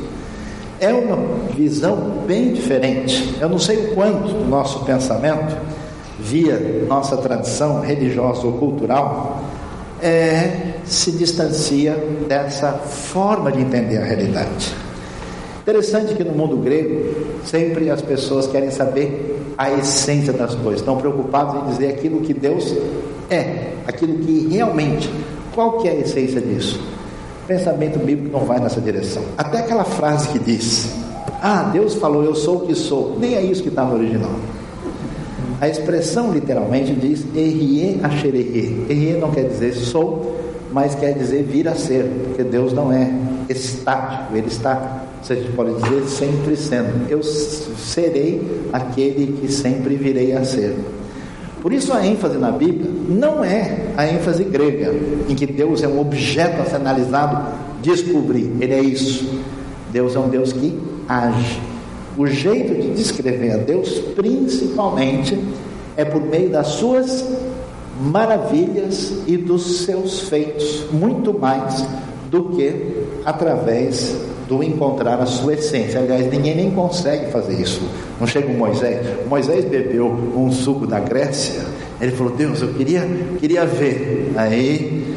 É 0.78 0.92
uma 0.92 1.16
visão 1.54 1.96
bem 2.26 2.52
diferente. 2.52 3.36
Eu 3.40 3.48
não 3.48 3.58
sei 3.58 3.76
o 3.76 3.94
quanto 3.94 4.34
o 4.34 4.46
nosso 4.46 4.84
pensamento, 4.84 5.56
via 6.20 6.84
nossa 6.88 7.16
tradição 7.16 7.80
religiosa 7.80 8.46
ou 8.46 8.52
cultural, 8.54 9.42
é, 10.02 10.74
se 10.84 11.12
distancia 11.12 11.94
dessa 12.28 12.72
forma 12.72 13.50
de 13.52 13.60
entender 13.60 13.98
a 13.98 14.04
realidade. 14.04 14.74
Interessante 15.62 16.14
que 16.14 16.24
no 16.24 16.32
mundo 16.32 16.56
grego, 16.56 17.38
sempre 17.44 17.90
as 17.90 18.00
pessoas 18.02 18.46
querem 18.46 18.70
saber 18.70 19.54
a 19.56 19.70
essência 19.72 20.32
das 20.32 20.54
coisas, 20.54 20.80
estão 20.80 20.96
preocupados 20.96 21.62
em 21.62 21.70
dizer 21.70 21.88
aquilo 21.88 22.20
que 22.20 22.32
Deus 22.32 22.74
é, 23.30 23.72
aquilo 23.86 24.18
que 24.18 24.48
realmente, 24.50 25.10
qual 25.54 25.78
que 25.78 25.88
é 25.88 25.92
a 25.92 25.94
essência 25.96 26.40
disso? 26.40 26.80
O 27.44 27.46
pensamento 27.46 27.98
bíblico 27.98 28.36
não 28.36 28.44
vai 28.44 28.58
nessa 28.58 28.80
direção. 28.80 29.22
Até 29.36 29.58
aquela 29.58 29.84
frase 29.84 30.28
que 30.28 30.38
diz: 30.38 30.90
Ah, 31.40 31.70
Deus 31.72 31.94
falou, 31.94 32.24
eu 32.24 32.34
sou 32.34 32.56
o 32.56 32.60
que 32.66 32.74
sou, 32.74 33.16
nem 33.18 33.34
é 33.34 33.42
isso 33.42 33.62
que 33.62 33.68
está 33.68 33.84
no 33.84 33.94
original. 33.94 34.32
A 35.60 35.68
expressão 35.68 36.32
literalmente 36.32 36.94
diz 36.94 37.24
Erie 37.34 38.00
Acherehe. 38.02 38.86
Erie 38.88 39.18
não 39.18 39.30
quer 39.30 39.44
dizer 39.44 39.74
sou, 39.74 40.40
mas 40.72 40.94
quer 40.94 41.12
dizer 41.12 41.42
vir 41.42 41.68
a 41.68 41.74
ser, 41.74 42.04
porque 42.24 42.42
Deus 42.42 42.72
não 42.72 42.92
é 42.92 43.12
estático, 43.48 44.34
Ele 44.36 44.46
está 44.46 45.06
você 45.22 45.36
pode 45.54 45.74
dizer 45.74 46.08
sempre 46.08 46.56
sendo. 46.56 47.10
Eu 47.10 47.22
serei 47.22 48.40
aquele 48.72 49.38
que 49.38 49.52
sempre 49.52 49.94
virei 49.96 50.32
a 50.32 50.44
ser. 50.44 50.76
Por 51.60 51.74
isso 51.74 51.92
a 51.92 52.06
ênfase 52.06 52.38
na 52.38 52.50
Bíblia 52.50 52.90
não 53.06 53.44
é 53.44 53.88
a 53.96 54.06
ênfase 54.06 54.44
grega, 54.44 54.94
em 55.28 55.34
que 55.34 55.44
Deus 55.44 55.82
é 55.82 55.88
um 55.88 56.00
objeto 56.00 56.62
a 56.62 56.64
ser 56.64 56.76
analisado, 56.76 57.54
descobrir. 57.82 58.50
Ele 58.60 58.72
é 58.72 58.80
isso. 58.80 59.28
Deus 59.92 60.16
é 60.16 60.18
um 60.18 60.28
Deus 60.28 60.52
que 60.54 60.78
age. 61.06 61.60
O 62.20 62.26
jeito 62.26 62.74
de 62.74 62.90
descrever 62.90 63.52
a 63.52 63.56
Deus, 63.56 63.98
principalmente, 64.14 65.42
é 65.96 66.04
por 66.04 66.20
meio 66.20 66.50
das 66.50 66.66
suas 66.66 67.24
maravilhas 67.98 69.22
e 69.26 69.38
dos 69.38 69.86
seus 69.86 70.28
feitos, 70.28 70.84
muito 70.92 71.32
mais 71.32 71.82
do 72.30 72.50
que 72.50 73.06
através 73.24 74.14
do 74.46 74.62
encontrar 74.62 75.18
a 75.18 75.24
sua 75.24 75.54
essência. 75.54 75.98
Aliás, 75.98 76.30
ninguém 76.30 76.54
nem 76.54 76.70
consegue 76.72 77.30
fazer 77.32 77.54
isso. 77.54 77.80
Não 78.20 78.26
chega 78.26 78.48
o 78.48 78.54
Moisés. 78.54 79.00
Moisés 79.26 79.64
bebeu 79.64 80.06
um 80.36 80.52
suco 80.52 80.86
da 80.86 81.00
Grécia. 81.00 81.62
Ele 82.02 82.12
falou: 82.12 82.34
Deus, 82.34 82.60
eu 82.60 82.74
queria, 82.74 83.00
queria 83.40 83.64
ver. 83.64 84.30
Aí 84.36 85.09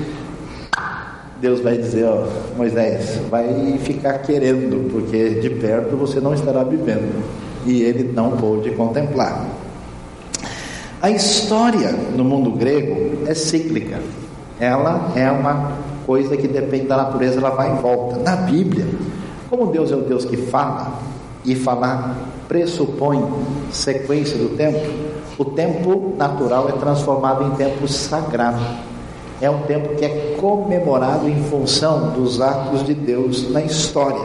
Deus 1.43 1.59
vai 1.59 1.77
dizer: 1.77 2.05
ó, 2.05 2.25
Moisés, 2.55 3.19
vai 3.29 3.77
ficar 3.83 4.19
querendo, 4.19 4.89
porque 4.89 5.41
de 5.41 5.49
perto 5.49 5.97
você 5.97 6.21
não 6.21 6.33
estará 6.33 6.63
vivendo. 6.63 7.21
E 7.65 7.81
ele 7.81 8.13
não 8.13 8.31
pôde 8.37 8.71
contemplar. 8.71 9.45
A 11.01 11.11
história 11.11 11.91
no 12.15 12.23
mundo 12.23 12.51
grego 12.51 13.27
é 13.27 13.33
cíclica. 13.33 13.99
Ela 14.57 15.11
é 15.17 15.29
uma 15.29 15.73
coisa 16.05 16.37
que 16.37 16.47
depende 16.47 16.87
da 16.87 16.95
natureza, 16.95 17.39
ela 17.39 17.49
vai 17.49 17.73
e 17.77 17.81
volta. 17.81 18.19
Na 18.19 18.37
Bíblia, 18.37 18.87
como 19.49 19.67
Deus 19.67 19.91
é 19.91 19.95
o 19.97 20.01
Deus 20.01 20.23
que 20.23 20.37
fala, 20.37 20.97
e 21.43 21.55
falar 21.55 22.15
pressupõe 22.47 23.21
sequência 23.69 24.37
do 24.37 24.55
tempo, 24.55 24.79
o 25.37 25.43
tempo 25.43 26.13
natural 26.17 26.69
é 26.69 26.71
transformado 26.73 27.43
em 27.43 27.51
tempo 27.55 27.85
sagrado. 27.85 28.92
É 29.43 29.49
um 29.49 29.59
tempo 29.63 29.95
que 29.95 30.05
é 30.05 30.37
comemorado 30.39 31.27
em 31.27 31.35
função 31.43 32.11
dos 32.11 32.39
atos 32.39 32.81
de 32.85 32.93
Deus 32.93 33.51
na 33.51 33.61
história. 33.61 34.21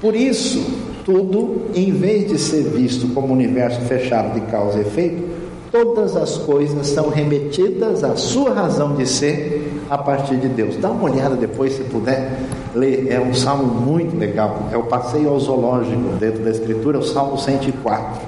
Por 0.00 0.14
isso, 0.14 0.64
tudo, 1.04 1.62
em 1.74 1.90
vez 1.90 2.28
de 2.28 2.38
ser 2.38 2.62
visto 2.62 3.12
como 3.12 3.30
um 3.30 3.32
universo 3.32 3.80
fechado 3.80 4.34
de 4.34 4.42
causa 4.42 4.78
e 4.78 4.82
efeito, 4.82 5.28
todas 5.72 6.14
as 6.16 6.38
coisas 6.38 6.86
são 6.86 7.08
remetidas 7.08 8.04
à 8.04 8.14
sua 8.14 8.54
razão 8.54 8.94
de 8.94 9.08
ser 9.08 9.72
a 9.90 9.98
partir 9.98 10.36
de 10.36 10.46
Deus. 10.46 10.76
Dá 10.76 10.88
uma 10.88 11.10
olhada 11.10 11.34
depois, 11.34 11.72
se 11.72 11.82
puder, 11.82 12.38
ler. 12.76 13.08
É 13.10 13.18
um 13.18 13.34
salmo 13.34 13.64
muito 13.64 14.16
legal. 14.16 14.68
É 14.70 14.76
o 14.76 14.84
passeio 14.84 15.30
ao 15.30 15.40
zoológico 15.40 16.10
dentro 16.20 16.44
da 16.44 16.50
Escritura, 16.50 16.98
é 16.98 17.00
o 17.00 17.04
salmo 17.04 17.36
104. 17.36 18.20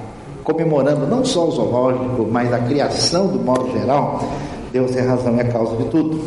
Comemorando 0.43 1.07
não 1.07 1.23
só 1.23 1.47
o 1.47 1.51
zoológico, 1.51 2.27
mas 2.29 2.51
a 2.51 2.59
criação 2.59 3.27
do 3.27 3.39
modo 3.39 3.71
geral. 3.71 4.21
Deus 4.71 4.95
é 4.95 5.01
razão 5.01 5.35
e 5.35 5.41
a 5.41 5.45
causa 5.45 5.75
de 5.75 5.85
tudo. 5.85 6.19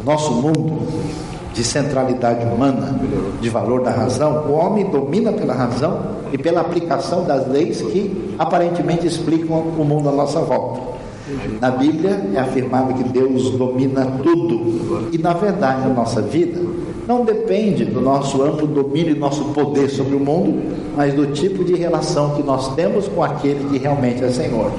O 0.00 0.04
nosso 0.04 0.32
mundo 0.32 0.82
de 1.54 1.62
centralidade 1.62 2.44
humana, 2.44 2.98
de 3.40 3.48
valor 3.48 3.82
da 3.82 3.90
razão, 3.90 4.44
o 4.48 4.52
homem 4.52 4.90
domina 4.90 5.32
pela 5.32 5.54
razão 5.54 6.00
e 6.32 6.36
pela 6.36 6.60
aplicação 6.60 7.24
das 7.24 7.48
leis 7.48 7.80
que 7.80 8.34
aparentemente 8.38 9.06
explicam 9.06 9.60
o 9.60 9.84
mundo 9.84 10.08
à 10.08 10.12
nossa 10.12 10.40
volta. 10.40 10.94
Na 11.60 11.70
Bíblia 11.70 12.28
é 12.34 12.38
afirmado 12.38 12.92
que 12.94 13.04
Deus 13.04 13.50
domina 13.50 14.04
tudo. 14.22 15.08
E 15.12 15.18
na 15.18 15.32
verdade 15.32 15.84
a 15.84 15.88
nossa 15.88 16.20
vida 16.20 16.60
não 17.06 17.24
depende 17.24 17.84
do 17.84 18.00
nosso 18.00 18.42
amplo 18.42 18.66
domínio 18.66 19.14
e 19.14 19.18
nosso 19.18 19.44
poder 19.46 19.88
sobre 19.88 20.16
o 20.16 20.20
mundo, 20.20 20.60
mas 20.96 21.14
do 21.14 21.28
tipo 21.28 21.64
de 21.64 21.74
relação 21.74 22.34
que 22.34 22.42
nós 22.42 22.74
temos 22.74 23.08
com 23.08 23.22
aquele 23.22 23.68
que 23.70 23.78
realmente 23.78 24.24
é 24.24 24.28
Senhor. 24.28 24.72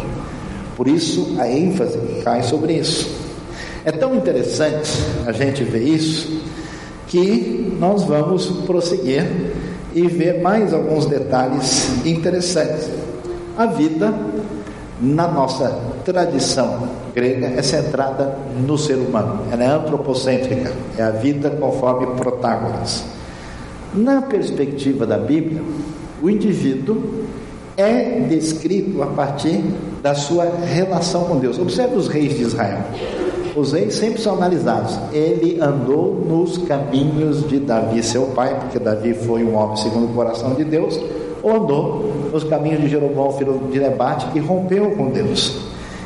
Por 0.75 0.87
isso 0.87 1.35
a 1.39 1.49
ênfase 1.49 1.97
cai 2.23 2.43
sobre 2.43 2.73
isso. 2.73 3.09
É 3.83 3.91
tão 3.91 4.15
interessante 4.15 4.91
a 5.25 5.31
gente 5.31 5.63
ver 5.63 5.83
isso 5.83 6.41
que 7.07 7.75
nós 7.79 8.03
vamos 8.03 8.47
prosseguir 8.65 9.25
e 9.93 10.07
ver 10.07 10.41
mais 10.41 10.73
alguns 10.73 11.05
detalhes 11.05 12.05
interessantes. 12.05 12.89
A 13.57 13.65
vida 13.67 14.13
na 14.99 15.27
nossa 15.27 15.69
tradição 16.03 16.89
grega 17.13 17.47
é 17.47 17.61
centrada 17.61 18.37
no 18.65 18.77
ser 18.77 18.95
humano, 18.95 19.43
ela 19.51 19.63
é 19.63 19.67
antropocêntrica, 19.67 20.73
é 20.97 21.03
a 21.03 21.11
vida 21.11 21.49
conforme 21.51 22.07
Protágoras. 22.17 23.03
Na 23.93 24.21
perspectiva 24.21 25.05
da 25.05 25.17
Bíblia, 25.17 25.61
o 26.21 26.29
indivíduo 26.29 27.25
é 27.77 28.19
descrito 28.21 29.01
a 29.01 29.07
partir 29.07 29.63
da 30.05 30.13
sua 30.13 30.43
relação 30.43 31.23
com 31.23 31.39
Deus. 31.39 31.57
Observe 31.57 31.95
os 31.95 32.07
reis 32.07 32.37
de 32.37 32.43
Israel. 32.43 32.77
Os 33.55 33.73
reis 33.73 33.95
sempre 33.95 34.21
são 34.21 34.35
analisados. 34.35 34.99
Ele 35.11 35.59
andou 35.59 36.13
nos 36.13 36.59
caminhos 36.59 37.49
de 37.49 37.57
Davi, 37.57 38.03
seu 38.03 38.27
pai, 38.27 38.55
porque 38.59 38.77
Davi 38.77 39.15
foi 39.15 39.43
um 39.43 39.55
homem 39.55 39.77
segundo 39.77 40.05
o 40.05 40.13
coração 40.13 40.53
de 40.53 40.63
Deus, 40.63 40.99
ou 41.41 41.55
andou 41.55 42.13
nos 42.31 42.43
caminhos 42.43 42.81
de 42.81 42.87
Jeroboão, 42.87 43.31
filho 43.31 43.59
de 43.71 43.79
Nebate, 43.79 44.27
e 44.35 44.39
rompeu 44.39 44.91
com 44.91 45.09
Deus. 45.09 45.57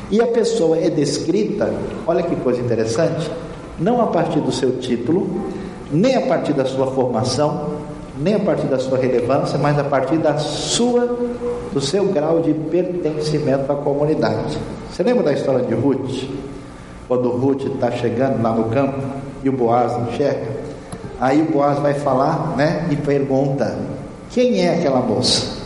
E 0.10 0.22
a 0.22 0.28
pessoa 0.28 0.78
é 0.78 0.90
descrita, 0.90 1.70
olha 2.08 2.24
que 2.24 2.38
coisa 2.38 2.62
interessante, 2.62 3.30
não 3.78 4.02
a 4.02 4.08
partir 4.08 4.40
do 4.40 4.52
seu 4.54 4.78
título, 4.78 5.30
nem 5.92 6.16
a 6.16 6.22
partir 6.22 6.54
da 6.54 6.64
sua 6.64 6.88
formação, 6.88 7.79
nem 8.20 8.36
a 8.36 8.40
partir 8.40 8.68
da 8.68 8.78
sua 8.78 8.98
relevância, 8.98 9.58
mas 9.58 9.80
a 9.80 9.84
partir 9.84 10.18
da 10.18 10.38
sua, 10.38 11.18
do 11.72 11.80
seu 11.80 12.06
grau 12.06 12.42
de 12.42 12.54
pertencimento 12.54 13.72
à 13.72 13.76
comunidade. 13.76 14.58
Você 14.92 15.02
lembra 15.04 15.24
da 15.24 15.34
história 15.34 15.66
de 15.66 15.74
Ruth? 15.74 16.30
Quando 17.08 17.30
Ruth 17.30 17.66
está 17.66 17.90
chegando 17.92 18.44
lá 18.44 18.54
no 18.54 18.66
campo 18.66 19.00
e 19.42 19.50
o 19.50 19.54
Boaz 19.54 19.94
enxerga, 20.10 20.48
aí 21.20 21.42
o 21.42 21.46
Boaz 21.46 21.80
vai 21.80 21.94
falar, 21.94 22.56
né, 22.58 22.88
e 22.92 22.98
pergunta: 22.98 23.80
quem 24.30 24.66
é 24.66 24.76
aquela 24.76 25.00
moça? 25.00 25.58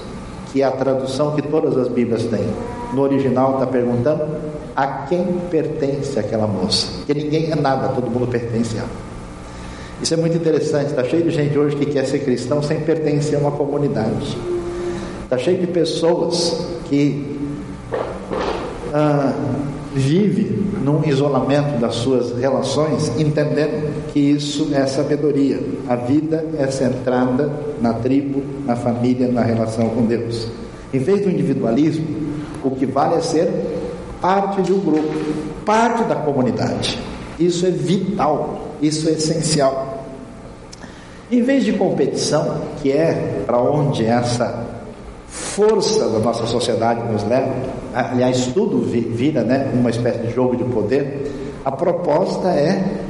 Que 0.51 0.61
é 0.61 0.65
a 0.65 0.71
tradução 0.71 1.31
que 1.35 1.41
todas 1.41 1.75
as 1.75 1.87
Bíblias 1.87 2.23
têm. 2.25 2.47
No 2.93 3.01
original 3.01 3.53
está 3.53 3.65
perguntando 3.65 4.27
a 4.75 4.85
quem 5.07 5.25
pertence 5.49 6.19
aquela 6.19 6.45
moça. 6.45 6.87
Que 7.07 7.13
ninguém 7.15 7.51
é 7.51 7.55
nada, 7.55 7.89
todo 7.89 8.09
mundo 8.11 8.27
pertence 8.27 8.77
a 8.77 8.81
ela. 8.81 9.12
Isso 10.01 10.13
é 10.13 10.17
muito 10.17 10.35
interessante. 10.35 10.87
Está 10.87 11.03
cheio 11.03 11.23
de 11.23 11.29
gente 11.29 11.57
hoje 11.57 11.75
que 11.75 11.85
quer 11.85 12.05
ser 12.05 12.19
cristão 12.19 12.61
sem 12.61 12.79
pertencer 12.81 13.35
a 13.35 13.39
uma 13.39 13.51
comunidade. 13.51 14.37
Está 15.23 15.37
cheio 15.37 15.59
de 15.59 15.67
pessoas 15.67 16.67
que 16.89 17.39
ah, 18.93 19.33
vive 19.93 20.63
num 20.83 21.03
isolamento 21.05 21.79
das 21.79 21.95
suas 21.95 22.37
relações, 22.37 23.11
entendendo 23.17 24.11
que 24.11 24.19
isso 24.19 24.69
é 24.73 24.85
sabedoria. 24.85 25.59
A 25.87 25.95
vida 25.95 26.45
é 26.57 26.67
centrada 26.67 27.51
na 27.81 27.93
tribo, 27.93 28.43
na 28.65 28.75
família, 28.75 29.27
na 29.27 29.41
relação 29.41 29.89
com 29.89 30.05
Deus. 30.05 30.47
Em 30.93 30.99
vez 30.99 31.21
do 31.21 31.29
individualismo, 31.29 32.05
o 32.63 32.71
que 32.71 32.85
vale 32.85 33.15
é 33.15 33.21
ser 33.21 33.49
parte 34.21 34.61
de 34.61 34.71
um 34.71 34.79
grupo, 34.79 35.13
parte 35.65 36.03
da 36.03 36.15
comunidade. 36.15 36.99
Isso 37.39 37.65
é 37.65 37.71
vital, 37.71 38.67
isso 38.81 39.09
é 39.09 39.13
essencial. 39.13 40.05
Em 41.31 41.41
vez 41.41 41.63
de 41.63 41.73
competição, 41.73 42.61
que 42.81 42.91
é 42.91 43.41
para 43.45 43.59
onde 43.59 44.05
essa 44.05 44.67
força 45.27 46.07
da 46.09 46.19
nossa 46.19 46.45
sociedade 46.45 47.01
nos 47.11 47.23
leva, 47.23 47.53
aliás, 47.93 48.47
tudo 48.53 48.79
vira 48.81 49.43
né, 49.43 49.71
uma 49.73 49.89
espécie 49.89 50.19
de 50.19 50.33
jogo 50.33 50.55
de 50.55 50.63
poder, 50.65 51.31
a 51.65 51.71
proposta 51.71 52.49
é 52.49 53.01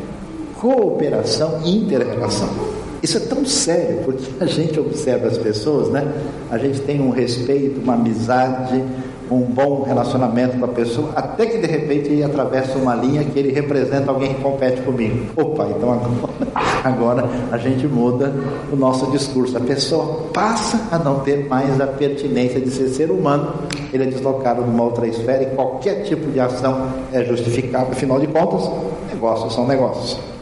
cooperação 0.60 1.60
e 1.66 1.78
inter-relação. 1.78 2.73
Isso 3.04 3.18
é 3.18 3.20
tão 3.20 3.46
sério, 3.46 4.00
porque 4.06 4.24
a 4.40 4.46
gente 4.46 4.80
observa 4.80 5.28
as 5.28 5.38
pessoas, 5.38 5.90
né? 5.90 6.08
A 6.50 6.58
gente 6.58 6.80
tem 6.80 7.02
um 7.02 7.10
respeito, 7.10 7.82
uma 7.82 7.96
amizade, 7.96 8.82
um 9.30 9.42
bom 9.42 9.84
relacionamento 9.84 10.58
com 10.58 10.64
a 10.64 10.70
pessoa, 10.70 11.12
até 11.14 11.46
que 11.46 11.58
de 11.58 11.68
repente 11.68 12.08
ele 12.08 12.24
atravessa 12.24 12.78
uma 12.78 12.96
linha 12.96 13.26
que 13.26 13.38
ele 13.38 13.52
representa 13.52 14.10
alguém 14.10 14.34
que 14.34 14.42
compete 14.42 14.82
comigo. 14.84 15.26
Opa, 15.36 15.68
então 15.68 15.92
agora, 15.92 16.34
agora 16.82 17.30
a 17.52 17.58
gente 17.58 17.86
muda 17.88 18.34
o 18.72 18.76
nosso 18.78 19.12
discurso. 19.12 19.58
A 19.58 19.60
pessoa 19.62 20.30
passa 20.34 20.88
a 20.90 20.98
não 20.98 21.20
ter 21.20 21.46
mais 21.50 21.82
a 21.82 21.88
pertinência 21.88 22.62
de 22.62 22.72
ser 22.72 22.88
ser 22.88 23.12
humano, 23.12 23.54
ele 23.92 24.04
é 24.04 24.08
deslocado 24.08 24.62
numa 24.62 24.84
outra 24.86 25.06
esfera 25.06 25.44
e 25.44 25.48
qualquer 25.48 26.04
tipo 26.04 26.32
de 26.32 26.40
ação 26.40 26.88
é 27.12 27.22
justificável, 27.26 27.92
afinal 27.92 28.18
de 28.18 28.28
contas, 28.28 28.70
negócios 29.12 29.54
são 29.54 29.68
negócios. 29.68 30.33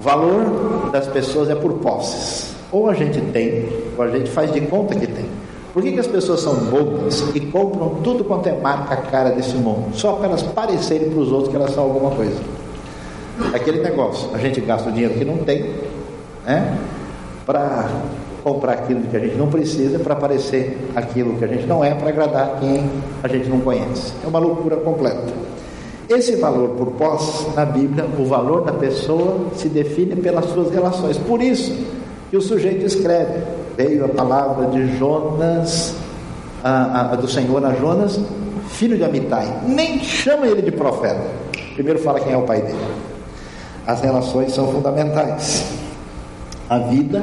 Valor 0.00 0.90
das 0.90 1.06
pessoas 1.06 1.50
é 1.50 1.54
por 1.54 1.74
posses. 1.74 2.54
Ou 2.72 2.88
a 2.88 2.94
gente 2.94 3.20
tem, 3.32 3.68
ou 3.96 4.04
a 4.04 4.08
gente 4.08 4.30
faz 4.30 4.50
de 4.52 4.60
conta 4.62 4.94
que 4.94 5.06
tem. 5.06 5.26
Por 5.72 5.82
que, 5.82 5.92
que 5.92 6.00
as 6.00 6.06
pessoas 6.06 6.40
são 6.40 6.54
bobas 6.54 7.22
e 7.34 7.40
compram 7.40 7.96
tudo 8.02 8.24
quanto 8.24 8.48
é 8.48 8.52
marca 8.58 8.96
cara 8.96 9.30
desse 9.30 9.54
mundo? 9.56 9.94
Só 9.94 10.14
para 10.14 10.28
elas 10.28 10.42
parecerem 10.42 11.10
para 11.10 11.20
os 11.20 11.30
outros 11.30 11.50
que 11.50 11.56
elas 11.56 11.72
são 11.72 11.84
alguma 11.84 12.10
coisa. 12.10 12.40
Aquele 13.54 13.80
negócio, 13.80 14.30
a 14.34 14.38
gente 14.38 14.60
gasta 14.60 14.88
o 14.88 14.92
dinheiro 14.92 15.14
que 15.14 15.24
não 15.24 15.38
tem, 15.38 15.70
né? 16.44 16.78
Para 17.46 17.88
comprar 18.42 18.72
aquilo 18.72 19.02
que 19.02 19.16
a 19.16 19.20
gente 19.20 19.36
não 19.36 19.48
precisa, 19.48 19.98
para 19.98 20.16
parecer 20.16 20.78
aquilo 20.96 21.36
que 21.36 21.44
a 21.44 21.48
gente 21.48 21.66
não 21.66 21.84
é, 21.84 21.94
para 21.94 22.08
agradar 22.08 22.58
quem 22.58 22.90
a 23.22 23.28
gente 23.28 23.48
não 23.48 23.60
conhece. 23.60 24.12
É 24.24 24.26
uma 24.26 24.38
loucura 24.38 24.76
completa. 24.76 25.49
Esse 26.10 26.34
valor 26.34 26.70
por 26.70 26.90
posse, 26.94 27.48
na 27.54 27.64
Bíblia, 27.64 28.04
o 28.18 28.24
valor 28.24 28.64
da 28.64 28.72
pessoa 28.72 29.46
se 29.54 29.68
define 29.68 30.16
pelas 30.16 30.46
suas 30.46 30.68
relações. 30.72 31.16
Por 31.16 31.40
isso 31.40 31.72
que 32.28 32.36
o 32.36 32.42
sujeito 32.42 32.84
escreve: 32.84 33.44
veio 33.76 34.04
a 34.04 34.08
palavra 34.08 34.66
de 34.66 34.98
Jonas, 34.98 35.94
a, 36.64 37.12
a, 37.12 37.14
do 37.14 37.28
Senhor 37.28 37.64
a 37.64 37.74
Jonas, 37.74 38.18
filho 38.70 38.96
de 38.96 39.04
Amitai. 39.04 39.60
Nem 39.68 40.00
chama 40.00 40.48
ele 40.48 40.62
de 40.62 40.72
profeta. 40.72 41.22
Primeiro 41.74 42.00
fala 42.00 42.18
quem 42.18 42.32
é 42.32 42.36
o 42.36 42.42
pai 42.42 42.60
dele. 42.60 42.88
As 43.86 44.00
relações 44.00 44.52
são 44.52 44.66
fundamentais. 44.72 45.64
A 46.68 46.78
vida, 46.78 47.22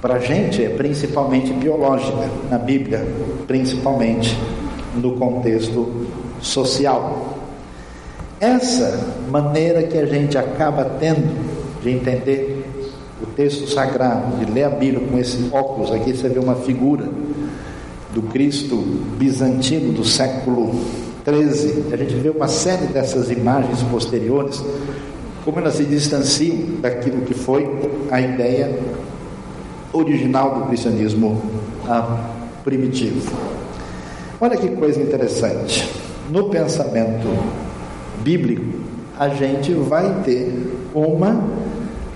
para 0.00 0.14
a 0.14 0.18
gente, 0.18 0.64
é 0.64 0.70
principalmente 0.70 1.52
biológica. 1.52 2.30
Na 2.50 2.56
Bíblia, 2.56 3.06
principalmente 3.46 4.34
no 4.94 5.16
contexto 5.16 6.06
social. 6.40 7.39
Essa 8.40 8.98
maneira 9.30 9.82
que 9.82 9.98
a 9.98 10.06
gente 10.06 10.38
acaba 10.38 10.82
tendo 10.98 11.28
de 11.82 11.90
entender 11.90 12.64
o 13.22 13.26
texto 13.26 13.68
sagrado, 13.68 14.38
de 14.38 14.50
ler 14.50 14.64
a 14.64 14.70
Bíblia 14.70 15.06
com 15.06 15.18
esse 15.18 15.50
óculos, 15.52 15.92
aqui 15.92 16.16
você 16.16 16.26
vê 16.26 16.38
uma 16.38 16.54
figura 16.54 17.06
do 18.14 18.22
Cristo 18.22 18.76
bizantino 19.18 19.92
do 19.92 20.06
século 20.06 20.74
13. 21.22 21.92
A 21.92 21.96
gente 21.98 22.14
vê 22.14 22.30
uma 22.30 22.48
série 22.48 22.86
dessas 22.86 23.30
imagens 23.30 23.82
posteriores, 23.82 24.64
como 25.44 25.58
elas 25.58 25.74
se 25.74 25.84
distanciam 25.84 26.80
daquilo 26.80 27.20
que 27.26 27.34
foi 27.34 27.68
a 28.10 28.22
ideia 28.22 28.74
original 29.92 30.54
do 30.54 30.66
cristianismo 30.66 31.42
ah, 31.86 32.30
primitivo. 32.64 33.36
Olha 34.40 34.56
que 34.56 34.68
coisa 34.70 34.98
interessante. 34.98 35.90
No 36.30 36.48
pensamento 36.48 37.28
bíblico, 38.22 38.64
a 39.18 39.28
gente 39.28 39.72
vai 39.74 40.22
ter 40.24 40.88
uma 40.94 41.42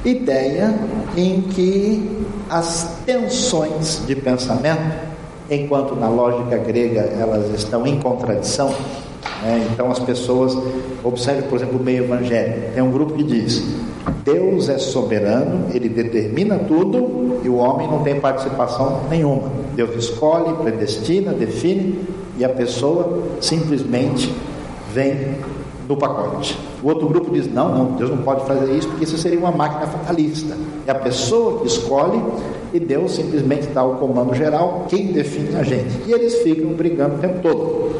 ideia 0.05 0.75
em 1.17 1.43
que 1.43 2.25
as 2.49 2.99
tensões 3.07 4.03
de 4.07 4.15
pensamento, 4.15 4.95
enquanto 5.51 5.95
na 5.95 6.09
lógica 6.09 6.57
grega 6.59 7.01
elas 7.01 7.51
estão 7.55 7.87
em 7.87 7.99
contradição, 8.01 8.69
né? 9.43 9.67
então 9.73 9.91
as 9.91 9.99
pessoas, 9.99 10.57
observe 11.03 11.43
por 11.43 11.57
exemplo 11.57 11.79
o 11.79 11.83
meio 11.83 12.05
evangélico, 12.05 12.73
tem 12.75 12.83
um 12.83 12.91
grupo 12.91 13.15
que 13.15 13.23
diz: 13.23 13.63
Deus 14.25 14.69
é 14.69 14.79
soberano, 14.79 15.67
ele 15.73 15.89
determina 15.89 16.59
tudo 16.59 17.41
e 17.43 17.49
o 17.49 17.57
homem 17.57 17.87
não 17.87 18.03
tem 18.03 18.21
participação 18.21 19.03
nenhuma. 19.11 19.51
Deus 19.75 19.95
escolhe, 19.97 20.55
predestina, 20.63 21.33
define 21.33 22.01
e 22.39 22.45
a 22.45 22.49
pessoa 22.49 23.23
simplesmente 23.41 24.33
vem 24.93 25.37
no 25.89 25.97
pacote. 25.97 26.59
O 26.83 26.89
outro 26.89 27.09
grupo 27.09 27.33
diz: 27.33 27.53
não, 27.53 27.69
não, 27.69 27.85
Deus 27.93 28.11
não 28.11 28.19
pode 28.19 28.47
fazer 28.47 28.73
isso 28.73 28.89
porque 28.89 29.05
isso 29.05 29.19
seria 29.19 29.39
uma 29.39 29.51
máquina 29.51 29.87
fatalista. 29.87 30.57
É 30.87 30.91
a 30.91 30.95
pessoa 30.95 31.61
que 31.61 31.67
escolhe 31.67 32.23
e 32.73 32.81
Deus 32.81 33.13
simplesmente 33.13 33.69
dá 33.69 33.85
o 33.85 33.97
comando 33.97 34.35
geral, 34.35 34.87
quem 34.89 35.13
define 35.13 35.57
a 35.57 35.63
gente. 35.63 36.03
E 36.07 36.13
eles 36.13 36.43
ficam 36.43 36.71
brigando 36.73 37.17
o 37.17 37.19
tempo 37.19 37.41
todo. 37.41 37.95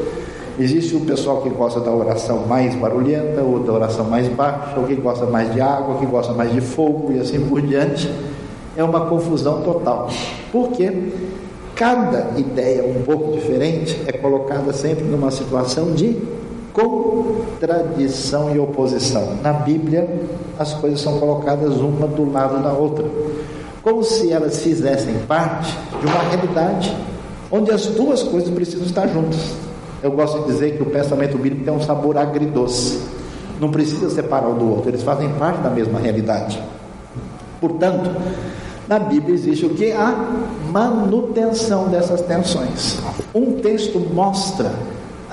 Existe 0.57 0.95
o 0.95 1.01
pessoal 1.01 1.41
que 1.41 1.49
gosta 1.49 1.81
da 1.81 1.91
oração 1.91 2.45
mais 2.47 2.73
barulhenta, 2.75 3.41
ou 3.41 3.59
da 3.59 3.73
oração 3.73 4.05
mais 4.05 4.27
baixa, 4.29 4.79
ou 4.79 4.85
que 4.85 4.95
gosta 4.95 5.25
mais 5.25 5.53
de 5.53 5.59
água, 5.59 5.97
que 5.97 6.05
gosta 6.05 6.33
mais 6.33 6.53
de 6.53 6.61
fogo 6.61 7.11
e 7.11 7.19
assim 7.19 7.45
por 7.45 7.61
diante. 7.61 8.09
É 8.77 8.83
uma 8.83 9.05
confusão 9.07 9.61
total. 9.63 10.09
Porque 10.51 10.91
cada 11.75 12.39
ideia 12.39 12.85
um 12.85 13.03
pouco 13.03 13.33
diferente 13.33 14.01
é 14.07 14.13
colocada 14.13 14.71
sempre 14.71 15.03
numa 15.03 15.29
situação 15.29 15.91
de 15.91 16.17
contradição 16.75 18.53
e 18.53 18.59
oposição. 18.59 19.37
Na 19.41 19.53
Bíblia, 19.53 20.07
as 20.59 20.73
coisas 20.73 20.99
são 20.99 21.17
colocadas 21.19 21.77
uma 21.77 22.05
do 22.05 22.29
lado 22.29 22.61
da 22.61 22.73
outra, 22.73 23.05
como 23.81 24.03
se 24.03 24.31
elas 24.31 24.61
fizessem 24.61 25.15
parte 25.27 25.73
de 26.01 26.05
uma 26.05 26.21
realidade 26.29 26.95
onde 27.49 27.71
as 27.71 27.85
duas 27.87 28.21
coisas 28.23 28.49
precisam 28.49 28.85
estar 28.85 29.07
juntas. 29.07 29.55
Eu 30.03 30.11
gosto 30.11 30.39
de 30.41 30.47
dizer 30.47 30.75
que 30.75 30.83
o 30.83 30.87
pensamento 30.87 31.37
bíblico 31.37 31.63
tem 31.63 31.73
um 31.73 31.81
sabor 31.81 32.17
agridoce. 32.17 32.99
Não 33.59 33.71
precisa 33.71 34.09
separar 34.09 34.49
um 34.49 34.57
do 34.57 34.69
outro, 34.69 34.89
eles 34.89 35.01
fazem 35.01 35.29
parte 35.29 35.61
da 35.61 35.69
mesma 35.69 35.97
realidade. 35.97 36.61
Portanto, 37.61 38.11
na 38.85 38.99
Bíblia 38.99 39.33
existe 39.33 39.65
o 39.65 39.69
que? 39.69 39.93
A 39.93 40.13
manutenção 40.71 41.87
dessas 41.87 42.21
tensões. 42.21 42.99
Um 43.33 43.53
texto 43.53 43.97
mostra 44.13 44.73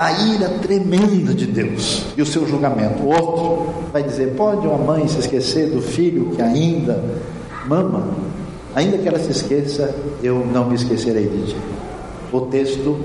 a 0.03 0.11
ira 0.11 0.49
tremenda 0.61 1.33
de 1.33 1.45
Deus 1.45 2.05
e 2.17 2.21
o 2.21 2.25
seu 2.25 2.45
julgamento. 2.45 3.03
O 3.03 3.07
outro 3.07 3.73
vai 3.91 4.03
dizer: 4.03 4.33
pode 4.35 4.67
uma 4.67 4.77
mãe 4.77 5.07
se 5.07 5.19
esquecer 5.19 5.69
do 5.69 5.81
filho 5.81 6.31
que 6.31 6.41
ainda 6.41 7.01
mama? 7.65 8.07
Ainda 8.75 8.97
que 8.97 9.07
ela 9.07 9.19
se 9.19 9.31
esqueça, 9.31 9.95
eu 10.21 10.45
não 10.45 10.67
me 10.67 10.75
esquecerei 10.75 11.27
de 11.27 11.53
ti. 11.53 11.57
O 12.31 12.41
texto 12.41 12.97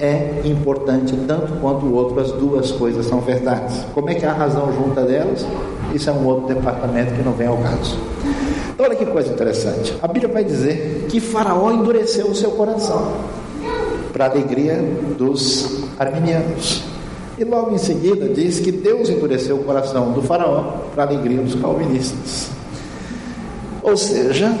é 0.00 0.42
importante 0.44 1.14
tanto 1.26 1.54
quanto 1.60 1.84
o 1.84 1.92
outro, 1.92 2.20
as 2.20 2.30
duas 2.32 2.70
coisas 2.70 3.04
são 3.06 3.20
verdades. 3.20 3.84
Como 3.92 4.08
é 4.08 4.14
que 4.14 4.24
a 4.24 4.32
razão 4.32 4.72
junta 4.72 5.02
delas? 5.02 5.44
Isso 5.92 6.08
é 6.08 6.12
um 6.12 6.24
outro 6.24 6.54
departamento 6.54 7.12
que 7.14 7.22
não 7.22 7.32
vem 7.32 7.48
ao 7.48 7.56
caso. 7.58 7.98
Então, 8.70 8.86
olha 8.86 8.94
que 8.94 9.04
coisa 9.06 9.32
interessante. 9.32 9.92
A 10.00 10.06
Bíblia 10.06 10.32
vai 10.32 10.44
dizer 10.44 11.06
que 11.08 11.18
Faraó 11.18 11.72
endureceu 11.72 12.28
o 12.28 12.34
seu 12.34 12.52
coração 12.52 13.12
para 14.12 14.26
a 14.26 14.30
alegria 14.30 14.78
dos 15.18 15.87
arminianos. 15.98 16.82
E 17.38 17.44
logo 17.44 17.74
em 17.74 17.78
seguida 17.78 18.28
diz 18.28 18.58
que 18.58 18.72
Deus 18.72 19.08
endureceu 19.08 19.56
o 19.56 19.64
coração 19.64 20.12
do 20.12 20.22
Faraó 20.22 20.88
para 20.94 21.04
a 21.04 21.06
alegria 21.06 21.40
dos 21.40 21.54
calvinistas. 21.54 22.50
Ou 23.82 23.96
seja, 23.96 24.52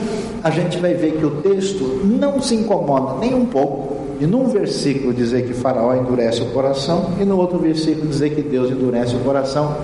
a 0.42 0.50
gente 0.50 0.78
vai 0.78 0.94
ver 0.94 1.12
que 1.12 1.24
o 1.26 1.42
texto 1.42 2.00
não 2.04 2.40
se 2.40 2.54
incomoda 2.54 3.18
nem 3.18 3.34
um 3.34 3.44
pouco 3.44 3.98
de 4.18 4.26
num 4.26 4.48
versículo 4.48 5.12
dizer 5.12 5.46
que 5.46 5.54
Faraó 5.54 5.94
endurece 5.94 6.42
o 6.42 6.46
coração 6.46 7.12
e 7.20 7.24
no 7.24 7.36
outro 7.36 7.58
versículo 7.58 8.06
dizer 8.06 8.30
que 8.30 8.42
Deus 8.42 8.70
endurece 8.70 9.14
o 9.14 9.20
coração, 9.20 9.76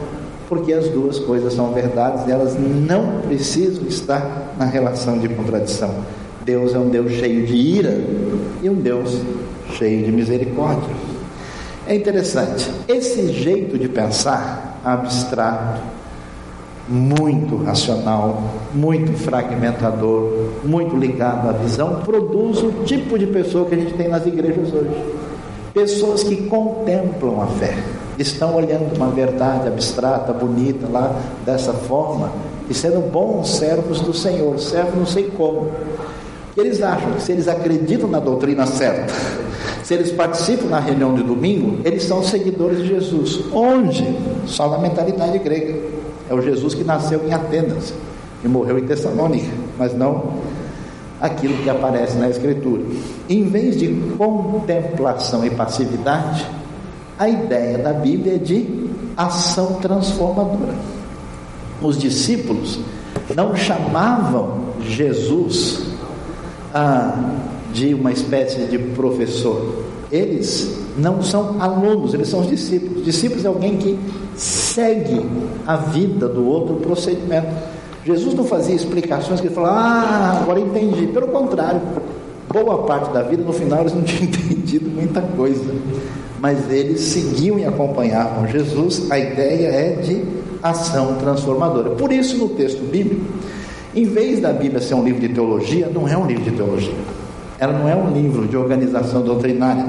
porque 0.48 0.72
as 0.72 0.88
duas 0.88 1.18
coisas 1.18 1.52
são 1.52 1.72
verdades 1.72 2.26
e 2.26 2.32
elas 2.32 2.56
não 2.58 3.20
precisam 3.22 3.84
estar 3.86 4.54
na 4.58 4.64
relação 4.64 5.18
de 5.18 5.28
contradição. 5.28 5.90
Deus 6.44 6.74
é 6.74 6.78
um 6.78 6.88
Deus 6.88 7.12
cheio 7.12 7.46
de 7.46 7.54
ira 7.54 8.00
e 8.62 8.68
um 8.68 8.74
Deus 8.74 9.20
cheio 9.72 10.04
de 10.04 10.12
misericórdia. 10.12 11.03
É 11.86 11.94
interessante, 11.94 12.70
esse 12.88 13.30
jeito 13.30 13.78
de 13.78 13.88
pensar 13.90 14.80
abstrato, 14.82 15.82
muito 16.88 17.56
racional, 17.56 18.42
muito 18.72 19.12
fragmentador, 19.18 20.50
muito 20.64 20.96
ligado 20.96 21.48
à 21.48 21.52
visão, 21.52 22.00
produz 22.02 22.62
o 22.62 22.84
tipo 22.84 23.18
de 23.18 23.26
pessoa 23.26 23.66
que 23.66 23.74
a 23.74 23.78
gente 23.78 23.94
tem 23.94 24.08
nas 24.08 24.24
igrejas 24.26 24.72
hoje. 24.72 24.94
Pessoas 25.74 26.22
que 26.22 26.36
contemplam 26.48 27.42
a 27.42 27.46
fé, 27.46 27.76
estão 28.18 28.54
olhando 28.54 28.96
uma 28.96 29.08
verdade 29.08 29.68
abstrata, 29.68 30.32
bonita 30.32 30.86
lá 30.90 31.14
dessa 31.44 31.74
forma, 31.74 32.30
e 32.70 32.72
sendo 32.72 33.10
bons 33.10 33.56
servos 33.56 34.00
do 34.00 34.14
Senhor, 34.14 34.58
servos 34.58 34.94
não 34.94 35.06
sei 35.06 35.24
como. 35.36 35.70
Eles 36.56 36.82
acham 36.82 37.12
que 37.12 37.22
se 37.22 37.32
eles 37.32 37.48
acreditam 37.48 38.08
na 38.08 38.20
doutrina 38.20 38.66
certa, 38.66 39.12
se 39.82 39.92
eles 39.92 40.12
participam 40.12 40.68
na 40.68 40.78
reunião 40.78 41.14
de 41.14 41.22
domingo, 41.22 41.80
eles 41.84 42.04
são 42.04 42.22
seguidores 42.22 42.78
de 42.78 42.88
Jesus. 42.88 43.44
Onde? 43.52 44.16
Só 44.46 44.68
na 44.68 44.78
mentalidade 44.78 45.38
grega. 45.38 45.74
É 46.30 46.34
o 46.34 46.40
Jesus 46.40 46.74
que 46.74 46.84
nasceu 46.84 47.26
em 47.26 47.32
Atenas 47.32 47.92
e 48.42 48.48
morreu 48.48 48.78
em 48.78 48.84
Tessalônica, 48.84 49.52
mas 49.78 49.92
não 49.94 50.34
aquilo 51.20 51.56
que 51.62 51.68
aparece 51.68 52.16
na 52.16 52.28
Escritura. 52.28 52.82
Em 53.28 53.44
vez 53.44 53.76
de 53.76 53.88
contemplação 54.16 55.44
e 55.44 55.50
passividade, 55.50 56.46
a 57.18 57.28
ideia 57.28 57.78
da 57.78 57.92
Bíblia 57.92 58.36
é 58.36 58.38
de 58.38 58.88
ação 59.16 59.74
transformadora. 59.74 60.74
Os 61.82 61.98
discípulos 61.98 62.80
não 63.34 63.54
chamavam 63.54 64.60
Jesus 64.80 65.93
ah, 66.74 67.16
de 67.72 67.94
uma 67.94 68.12
espécie 68.12 68.66
de 68.66 68.76
professor. 68.78 69.84
Eles 70.10 70.76
não 70.98 71.22
são 71.22 71.60
alunos, 71.60 72.12
eles 72.14 72.28
são 72.28 72.40
os 72.40 72.48
discípulos. 72.48 73.04
Discípulos 73.04 73.44
é 73.44 73.48
alguém 73.48 73.76
que 73.76 73.98
segue 74.36 75.24
a 75.66 75.76
vida 75.76 76.28
do 76.28 76.46
outro 76.46 76.74
procedimento. 76.76 77.46
Jesus 78.04 78.34
não 78.34 78.44
fazia 78.44 78.74
explicações 78.74 79.40
que 79.40 79.46
ele 79.46 79.54
falava, 79.54 79.78
ah, 79.78 80.40
agora 80.42 80.60
entendi. 80.60 81.06
Pelo 81.06 81.28
contrário, 81.28 81.80
boa 82.52 82.82
parte 82.82 83.12
da 83.12 83.22
vida, 83.22 83.42
no 83.42 83.52
final, 83.52 83.80
eles 83.80 83.94
não 83.94 84.02
tinham 84.04 84.24
entendido 84.24 84.90
muita 84.90 85.22
coisa. 85.22 85.74
Mas 86.40 86.70
eles 86.70 87.00
seguiam 87.00 87.58
e 87.58 87.64
acompanhavam 87.64 88.46
Jesus. 88.48 89.10
A 89.10 89.18
ideia 89.18 89.68
é 89.68 89.90
de 90.02 90.22
ação 90.62 91.14
transformadora. 91.16 91.90
Por 91.90 92.12
isso, 92.12 92.36
no 92.36 92.50
texto 92.50 92.82
bíblico, 92.82 93.24
em 93.94 94.04
vez 94.04 94.40
da 94.40 94.52
Bíblia 94.52 94.80
ser 94.80 94.94
um 94.94 95.04
livro 95.04 95.20
de 95.20 95.28
teologia, 95.28 95.90
não 95.92 96.08
é 96.08 96.16
um 96.16 96.26
livro 96.26 96.44
de 96.44 96.50
teologia. 96.50 96.94
Ela 97.58 97.72
não 97.72 97.88
é 97.88 97.94
um 97.94 98.12
livro 98.12 98.46
de 98.46 98.56
organização 98.56 99.22
doutrinária 99.22 99.86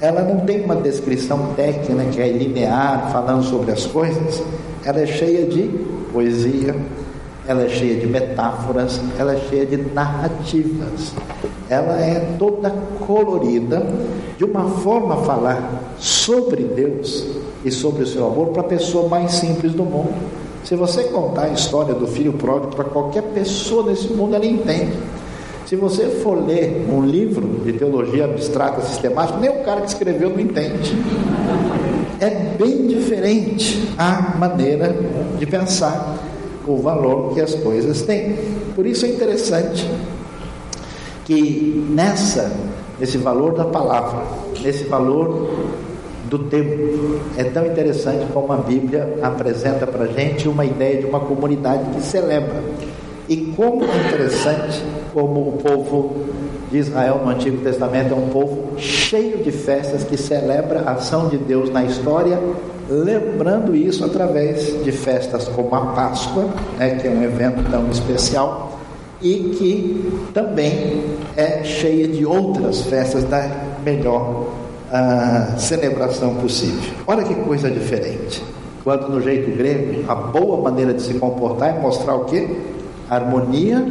ela 0.00 0.22
não 0.22 0.40
tem 0.40 0.64
uma 0.64 0.76
descrição 0.76 1.54
técnica 1.56 2.24
e 2.24 2.32
linear 2.32 3.10
falando 3.10 3.42
sobre 3.42 3.72
as 3.72 3.84
coisas, 3.86 4.42
ela 4.84 5.00
é 5.00 5.06
cheia 5.06 5.44
de 5.44 5.68
poesia, 6.12 6.76
ela 7.46 7.64
é 7.64 7.68
cheia 7.68 7.98
de 7.98 8.06
metáforas, 8.06 9.00
ela 9.18 9.34
é 9.34 9.38
cheia 9.48 9.66
de 9.66 9.76
narrativas. 9.76 11.12
Ela 11.68 11.98
é 12.00 12.34
toda 12.38 12.70
colorida 13.06 13.84
de 14.36 14.44
uma 14.44 14.70
forma 14.70 15.14
a 15.14 15.18
falar 15.18 15.82
sobre 15.98 16.62
Deus 16.62 17.26
e 17.64 17.70
sobre 17.70 18.04
o 18.04 18.06
seu 18.06 18.26
amor 18.26 18.48
para 18.48 18.60
a 18.62 18.66
pessoa 18.66 19.08
mais 19.08 19.32
simples 19.32 19.72
do 19.72 19.84
mundo. 19.84 20.14
Se 20.64 20.74
você 20.74 21.04
contar 21.04 21.44
a 21.44 21.48
história 21.48 21.94
do 21.94 22.06
filho 22.06 22.32
pródigo 22.32 22.74
para 22.74 22.84
qualquer 22.84 23.22
pessoa 23.22 23.84
nesse 23.84 24.08
mundo, 24.12 24.34
ela 24.34 24.46
entende. 24.46 24.98
Se 25.66 25.76
você 25.76 26.06
for 26.22 26.46
ler 26.46 26.86
um 26.90 27.04
livro 27.04 27.46
de 27.64 27.74
teologia 27.74 28.24
abstrata 28.24 28.80
sistemática, 28.80 29.38
nem 29.38 29.50
o 29.50 29.64
cara 29.64 29.82
que 29.82 29.88
escreveu 29.88 30.30
não 30.30 30.40
entende. 30.40 30.96
É 32.20 32.30
bem 32.58 32.86
diferente 32.86 33.88
a 33.98 34.34
maneira 34.38 34.94
de 35.38 35.46
pensar 35.46 36.18
o 36.66 36.78
valor 36.78 37.34
que 37.34 37.40
as 37.40 37.54
coisas 37.54 38.02
têm. 38.02 38.36
Por 38.74 38.86
isso 38.86 39.06
é 39.06 39.10
interessante 39.10 39.88
que 41.24 41.86
nessa, 41.90 42.50
nesse 42.98 43.18
valor 43.18 43.54
da 43.54 43.66
palavra, 43.66 44.22
nesse 44.62 44.84
valor 44.84 45.50
do 46.28 46.38
tempo, 46.40 47.20
é 47.36 47.44
tão 47.44 47.66
interessante 47.66 48.26
como 48.32 48.52
a 48.52 48.56
Bíblia 48.56 49.18
apresenta 49.22 49.86
para 49.86 50.04
a 50.04 50.08
gente 50.08 50.48
uma 50.48 50.64
ideia 50.64 51.00
de 51.00 51.06
uma 51.06 51.20
comunidade 51.20 51.84
que 51.94 52.02
celebra. 52.02 52.62
E 53.28 53.36
como 53.56 53.84
é 53.84 54.08
interessante 54.08 54.82
como 55.12 55.40
o 55.40 55.52
povo 55.52 56.16
de 56.70 56.78
Israel 56.78 57.20
no 57.24 57.30
Antigo 57.30 57.58
Testamento 57.58 58.12
é 58.12 58.16
um 58.16 58.28
povo 58.28 58.78
cheio 58.78 59.38
de 59.38 59.50
festas 59.50 60.04
que 60.04 60.16
celebra 60.16 60.82
a 60.86 60.92
ação 60.92 61.28
de 61.28 61.36
Deus 61.36 61.70
na 61.70 61.84
história, 61.84 62.38
lembrando 62.88 63.74
isso 63.74 64.04
através 64.04 64.82
de 64.82 64.92
festas 64.92 65.48
como 65.48 65.74
a 65.74 65.80
Páscoa, 65.86 66.48
né, 66.78 66.96
que 66.96 67.06
é 67.06 67.10
um 67.10 67.22
evento 67.22 67.70
tão 67.70 67.90
especial, 67.90 68.78
e 69.20 69.54
que 69.58 70.30
também 70.32 71.04
é 71.36 71.64
cheia 71.64 72.06
de 72.06 72.24
outras 72.24 72.82
festas 72.82 73.24
da 73.24 73.50
melhor 73.84 74.37
uh, 74.90 75.58
celebração 75.58 76.34
possível. 76.36 76.94
Olha 77.06 77.24
que 77.24 77.34
coisa 77.34 77.70
diferente. 77.70 78.44
Quando 78.84 79.08
no 79.08 79.20
jeito 79.20 79.56
grego, 79.56 80.10
a 80.10 80.14
boa 80.14 80.62
maneira 80.62 80.94
de 80.94 81.02
se 81.02 81.14
comportar 81.14 81.76
é 81.76 81.80
mostrar 81.80 82.14
o 82.14 82.24
que? 82.24 82.78
harmonia, 83.08 83.84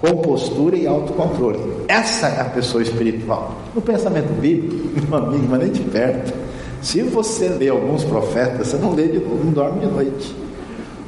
compostura 0.00 0.76
e 0.76 0.86
autocontrole. 0.86 1.60
Essa 1.88 2.28
é 2.28 2.40
a 2.40 2.44
pessoa 2.44 2.82
espiritual. 2.82 3.54
No 3.74 3.80
pensamento 3.80 4.32
bíblico, 4.40 5.00
meu 5.08 5.18
amigo, 5.18 5.46
mas 5.48 5.60
nem 5.60 5.70
de 5.70 5.82
perto. 5.82 6.32
Se 6.82 7.02
você 7.02 7.48
lê 7.48 7.68
alguns 7.68 8.04
profetas, 8.04 8.68
você 8.68 8.76
não 8.76 8.94
lê 8.94 9.08
de 9.08 9.18
não 9.18 9.52
dorme 9.52 9.80
de 9.80 9.86
noite. 9.86 10.36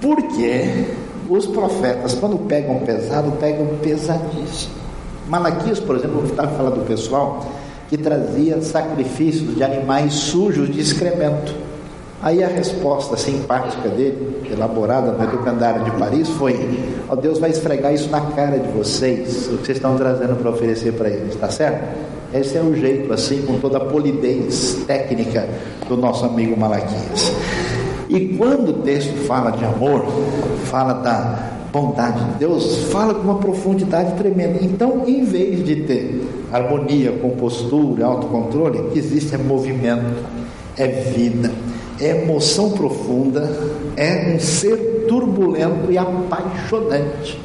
Porque 0.00 0.86
os 1.28 1.46
profetas, 1.46 2.14
quando 2.14 2.38
pegam 2.46 2.80
pesado, 2.80 3.32
pegam 3.32 3.66
pesadíssimo. 3.82 4.74
Malaquias, 5.28 5.80
por 5.80 5.96
exemplo, 5.96 6.20
eu 6.20 6.26
estava 6.26 6.52
falando 6.56 6.80
do 6.80 6.86
pessoal 6.86 7.44
que 7.88 7.96
trazia 7.96 8.60
sacrifícios 8.62 9.54
de 9.54 9.62
animais 9.62 10.12
sujos 10.14 10.72
de 10.72 10.80
excremento. 10.80 11.54
Aí 12.22 12.42
a 12.42 12.48
resposta 12.48 13.16
simpática 13.16 13.88
dele, 13.88 14.40
elaborada 14.50 15.12
no 15.12 15.22
Educandário 15.22 15.84
de 15.84 15.90
Paris, 15.92 16.28
foi: 16.30 16.54
Ó 17.08 17.12
oh, 17.12 17.16
Deus 17.16 17.38
vai 17.38 17.50
esfregar 17.50 17.92
isso 17.92 18.10
na 18.10 18.20
cara 18.20 18.58
de 18.58 18.68
vocês, 18.72 19.48
o 19.48 19.58
que 19.58 19.66
vocês 19.66 19.78
estão 19.78 19.96
trazendo 19.96 20.34
para 20.36 20.50
oferecer 20.50 20.92
para 20.94 21.08
eles, 21.08 21.36
tá 21.36 21.50
certo? 21.50 21.84
Esse 22.32 22.56
é 22.56 22.60
o 22.60 22.74
jeito, 22.74 23.12
assim, 23.12 23.42
com 23.42 23.58
toda 23.58 23.78
a 23.78 23.80
polidez 23.80 24.78
técnica 24.86 25.48
do 25.88 25.96
nosso 25.96 26.24
amigo 26.24 26.58
Malaquias. 26.58 27.32
E 28.08 28.36
quando 28.36 28.70
o 28.70 28.82
texto 28.82 29.14
fala 29.26 29.50
de 29.50 29.64
amor, 29.64 30.06
fala 30.64 30.94
da 30.94 31.52
bondade 31.72 32.24
de 32.24 32.38
Deus, 32.38 32.84
fala 32.90 33.14
com 33.14 33.22
uma 33.22 33.38
profundidade 33.38 34.14
tremenda. 34.14 34.58
Então, 34.62 35.04
em 35.06 35.24
vez 35.24 35.64
de 35.64 35.76
ter 35.82 36.26
harmonia, 36.52 37.12
compostura, 37.12 38.06
autocontrole, 38.06 38.78
o 38.78 38.90
que 38.90 38.98
existe 38.98 39.34
é 39.34 39.38
movimento, 39.38 40.24
é 40.76 40.86
vida 40.86 41.50
é 42.00 42.22
emoção 42.22 42.70
profunda, 42.70 43.50
é 43.96 44.34
um 44.34 44.40
ser 44.40 45.06
turbulento 45.08 45.90
e 45.90 45.98
apaixonante. 45.98 47.40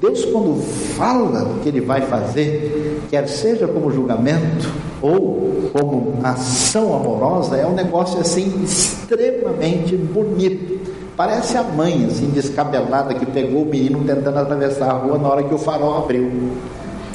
Deus, 0.00 0.24
quando 0.26 0.62
fala 0.96 1.44
do 1.44 1.60
que 1.60 1.68
Ele 1.68 1.80
vai 1.80 2.02
fazer, 2.02 3.02
quer 3.10 3.26
seja 3.28 3.66
como 3.66 3.90
julgamento 3.90 4.70
ou 5.02 5.70
como 5.72 6.18
ação 6.22 6.94
amorosa, 6.94 7.56
é 7.56 7.66
um 7.66 7.74
negócio 7.74 8.20
assim 8.20 8.62
extremamente 8.62 9.96
bonito. 9.96 10.78
Parece 11.16 11.56
a 11.56 11.64
mãe, 11.64 12.04
assim, 12.04 12.26
descabelada, 12.26 13.12
que 13.12 13.26
pegou 13.26 13.62
o 13.62 13.66
menino 13.66 14.04
tentando 14.04 14.38
atravessar 14.38 14.88
a 14.88 14.92
rua 14.92 15.18
na 15.18 15.28
hora 15.28 15.42
que 15.42 15.52
o 15.52 15.58
farol 15.58 16.04
abriu. 16.04 16.30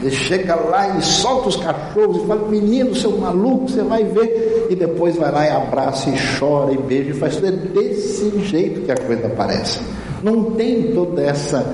Ele 0.04 0.12
chega 0.12 0.54
lá 0.56 0.98
e 0.98 1.02
solta 1.02 1.48
os 1.48 1.56
cachorros 1.56 2.24
e 2.24 2.28
fala: 2.28 2.50
Menino, 2.50 2.94
seu 2.94 3.18
maluco, 3.18 3.70
você 3.70 3.82
vai 3.84 4.04
ver. 4.04 4.68
E 4.70 4.76
depois 4.76 5.16
vai 5.16 5.32
lá 5.32 5.46
e 5.46 5.50
abraça 5.50 6.10
e 6.10 6.16
chora 6.38 6.74
e 6.74 6.78
beija 6.78 7.12
e 7.12 7.14
faz 7.14 7.36
tudo. 7.36 7.48
É 7.48 7.52
desse 7.52 8.38
jeito 8.42 8.82
que 8.82 8.92
a 8.92 8.98
coisa 8.98 9.28
aparece. 9.28 9.80
Não 10.22 10.52
tem 10.52 10.92
toda 10.94 11.22
essa 11.22 11.66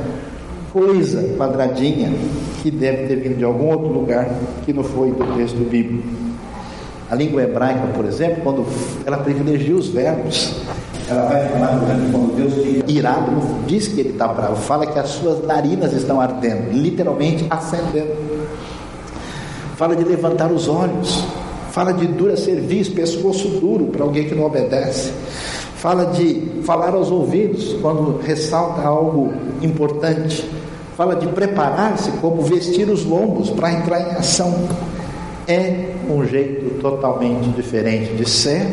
coisa 0.71 1.36
quadradinha 1.38 2.13
que 2.61 2.69
deve 2.69 3.07
ter 3.07 3.15
vindo 3.15 3.38
de 3.38 3.43
algum 3.43 3.67
outro 3.71 3.88
lugar 3.88 4.30
que 4.63 4.71
não 4.71 4.84
foi 4.84 5.09
do 5.09 5.36
texto 5.36 5.57
bíblico. 5.67 6.07
A 7.09 7.15
língua 7.15 7.41
hebraica, 7.41 7.88
por 7.95 8.05
exemplo, 8.05 8.43
quando 8.43 8.65
ela 9.07 9.17
privilegia 9.17 9.75
os 9.75 9.88
verbos, 9.88 10.61
ela 11.10 11.24
vai 11.28 11.47
falar, 11.49 11.74
exemplo, 11.74 12.12
quando 12.12 12.36
Deus 12.36 12.53
fica 12.53 12.91
irado, 12.91 13.32
diz 13.66 13.88
que 13.88 13.99
ele 13.99 14.10
está 14.10 14.28
bravo, 14.28 14.55
fala 14.55 14.86
que 14.86 14.99
as 14.99 15.10
suas 15.10 15.45
narinas 15.45 15.93
estão 15.93 16.20
ardendo, 16.20 16.72
literalmente 16.72 17.45
acendendo. 17.49 18.16
Fala 19.76 19.95
de 19.95 20.03
levantar 20.03 20.51
os 20.51 20.68
olhos, 20.68 21.24
fala 21.72 21.93
de 21.93 22.05
dura 22.07 22.36
serviço, 22.36 22.91
pescoço 22.91 23.47
duro 23.60 23.86
para 23.86 24.03
alguém 24.03 24.28
que 24.28 24.36
não 24.36 24.43
obedece. 24.45 25.12
Fala 25.76 26.07
de 26.07 26.62
falar 26.64 26.93
aos 26.93 27.10
ouvidos 27.10 27.74
quando 27.82 28.20
ressalta 28.20 28.82
algo 28.82 29.32
importante. 29.62 30.45
Fala 30.97 31.16
de 31.16 31.28
preparar-se 31.28 32.12
como 32.20 32.41
vestir 32.41 32.89
os 32.89 33.05
lombos 33.05 33.49
para 33.49 33.72
entrar 33.72 34.01
em 34.01 34.16
ação. 34.18 34.53
É 35.47 35.95
um 36.10 36.26
jeito 36.26 36.82
totalmente 36.82 37.47
diferente 37.51 38.14
de 38.14 38.30
ser 38.30 38.68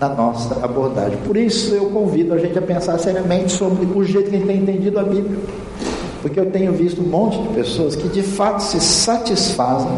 na 0.00 0.08
nossa 0.08 0.64
abordagem. 0.64 1.18
Por 1.18 1.36
isso 1.36 1.74
eu 1.74 1.86
convido 1.86 2.34
a 2.34 2.38
gente 2.38 2.56
a 2.58 2.62
pensar 2.62 2.98
seriamente 2.98 3.52
sobre 3.52 3.84
o 3.86 4.04
jeito 4.04 4.30
que 4.30 4.36
a 4.36 4.38
gente 4.38 4.48
tem 4.48 4.58
entendido 4.58 4.98
a 4.98 5.02
Bíblia. 5.02 5.38
Porque 6.22 6.38
eu 6.38 6.46
tenho 6.46 6.72
visto 6.72 7.00
um 7.00 7.06
monte 7.06 7.40
de 7.40 7.48
pessoas 7.48 7.94
que 7.94 8.08
de 8.08 8.22
fato 8.22 8.60
se 8.60 8.80
satisfazem 8.80 9.90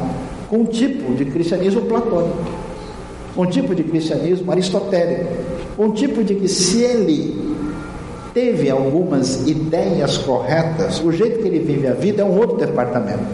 com 0.48 0.58
um 0.58 0.64
tipo 0.64 1.14
de 1.14 1.24
cristianismo 1.24 1.82
platônico, 1.82 2.38
um 3.36 3.46
tipo 3.46 3.74
de 3.74 3.84
cristianismo 3.84 4.50
aristotélico, 4.50 5.32
um 5.78 5.92
tipo 5.92 6.22
de 6.22 6.34
que 6.34 6.48
se 6.48 6.82
ele 6.82 7.56
teve 8.34 8.70
algumas 8.70 9.48
ideias 9.48 10.18
corretas, 10.18 11.00
o 11.02 11.10
jeito 11.10 11.40
que 11.40 11.48
ele 11.48 11.58
vive 11.58 11.86
a 11.86 11.94
vida 11.94 12.22
é 12.22 12.24
um 12.24 12.38
outro 12.38 12.56
departamento. 12.56 13.24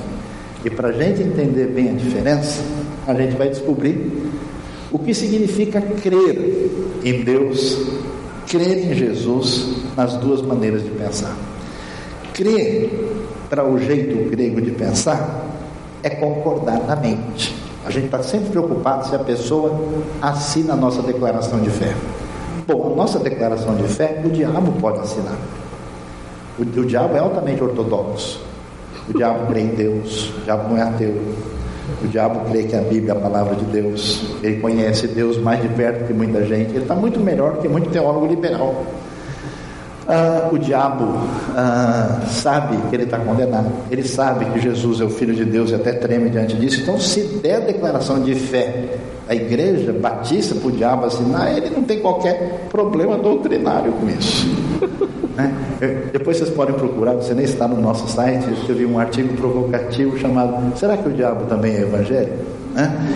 E 0.65 0.71
para 0.71 0.89
a 0.89 0.93
gente 0.93 1.23
entender 1.23 1.67
bem 1.67 1.91
a 1.91 1.93
diferença, 1.93 2.63
a 3.07 3.15
gente 3.15 3.37
vai 3.37 3.49
descobrir 3.49 4.27
o 4.91 4.99
que 4.99 5.13
significa 5.15 5.81
crer 5.81 6.71
em 7.05 7.25
Deus, 7.25 7.79
crer 8.47 8.91
em 8.91 8.95
Jesus 8.95 9.77
nas 9.97 10.15
duas 10.15 10.43
maneiras 10.43 10.83
de 10.83 10.91
pensar. 10.91 11.37
Crer, 12.33 12.91
para 13.49 13.65
o 13.65 13.79
jeito 13.79 14.29
grego 14.31 14.61
de 14.61 14.71
pensar, 14.73 15.45
é 16.03 16.11
concordar 16.11 16.87
na 16.87 16.97
mente. 16.97 17.55
A 17.85 17.91
gente 17.91 18.07
está 18.07 18.23
sempre 18.23 18.51
preocupado 18.51 19.09
se 19.09 19.15
a 19.15 19.19
pessoa 19.19 19.81
assina 20.21 20.73
a 20.73 20.77
nossa 20.77 21.03
declaração 21.03 21.61
de 21.61 21.71
fé. 21.71 21.95
Bom, 22.67 22.93
a 22.93 22.97
nossa 22.97 23.19
declaração 23.21 23.77
de 23.77 23.85
fé, 23.85 24.21
o 24.25 24.29
diabo 24.29 24.73
pode 24.81 24.99
assinar. 24.99 25.39
O, 26.59 26.63
o 26.63 26.85
diabo 26.85 27.17
é 27.17 27.21
altamente 27.21 27.63
ortodoxo. 27.63 28.41
O 29.09 29.17
diabo 29.17 29.47
crê 29.47 29.61
em 29.61 29.69
Deus, 29.69 30.31
o 30.31 30.41
diabo 30.41 30.71
não 30.71 30.77
é 30.77 30.83
ateu. 30.83 31.15
O 32.03 32.09
diabo 32.09 32.51
crê 32.51 32.65
que 32.65 32.75
a 32.75 32.81
Bíblia 32.81 33.13
é 33.13 33.17
a 33.17 33.21
palavra 33.21 33.55
de 33.55 33.65
Deus. 33.67 34.23
Ele 34.43 34.61
conhece 34.61 35.07
Deus 35.09 35.39
mais 35.39 35.63
de 35.63 35.69
perto 35.69 36.07
que 36.07 36.13
muita 36.13 36.45
gente. 36.45 36.71
Ele 36.71 36.83
está 36.83 36.95
muito 36.95 37.21
melhor 37.21 37.59
que 37.59 37.69
muito 37.69 37.91
teólogo 37.91 38.27
liberal. 38.27 38.85
Ah, 40.09 40.49
o 40.53 40.59
diabo 40.59 41.15
ah, 41.57 42.21
sabe 42.29 42.77
que 42.89 42.95
ele 42.95 43.05
está 43.05 43.19
condenado. 43.19 43.71
Ele 43.91 44.05
sabe 44.05 44.45
que 44.47 44.61
Jesus 44.61 45.01
é 45.01 45.05
o 45.05 45.11
Filho 45.11 45.35
de 45.35 45.45
Deus 45.45 45.71
e 45.71 45.75
até 45.75 45.93
treme 45.93 46.31
diante 46.31 46.57
disso. 46.57 46.81
Então, 46.81 46.99
se 46.99 47.23
der 47.43 47.61
declaração 47.61 48.21
de 48.21 48.35
fé 48.35 48.99
a 49.29 49.35
igreja 49.35 49.93
batista 49.93 50.55
para 50.55 50.69
o 50.69 50.73
diabo 50.73 51.07
assinar, 51.07 51.57
ele 51.57 51.71
não 51.71 51.83
tem 51.83 52.01
qualquer 52.01 52.67
problema 52.71 53.17
doutrinário 53.17 53.93
com 53.93 54.09
isso. 54.09 54.47
Né? 55.37 55.55
Depois 56.15 56.39
vocês 56.39 56.49
podem 56.49 56.75
procurar, 56.75 57.13
você 57.13 57.35
nem 57.35 57.45
está 57.45 57.69
no 57.69 57.79
nosso 57.79 58.09
site, 58.09 58.47
eu 58.67 58.75
vi 58.75 58.87
um 58.87 58.99
artigo 58.99 59.35
provocativo 59.35 60.19
chamado 60.19 60.75
Será 60.79 60.97
que 60.97 61.07
o 61.07 61.13
diabo 61.13 61.45
também 61.45 61.75
é 61.75 61.83
evangélico? 61.83 62.39
Né? 62.73 63.07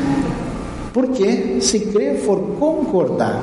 Porque 0.93 1.63
se 1.63 1.81
crer 1.81 2.19
for 2.19 2.39
concordar 2.59 3.43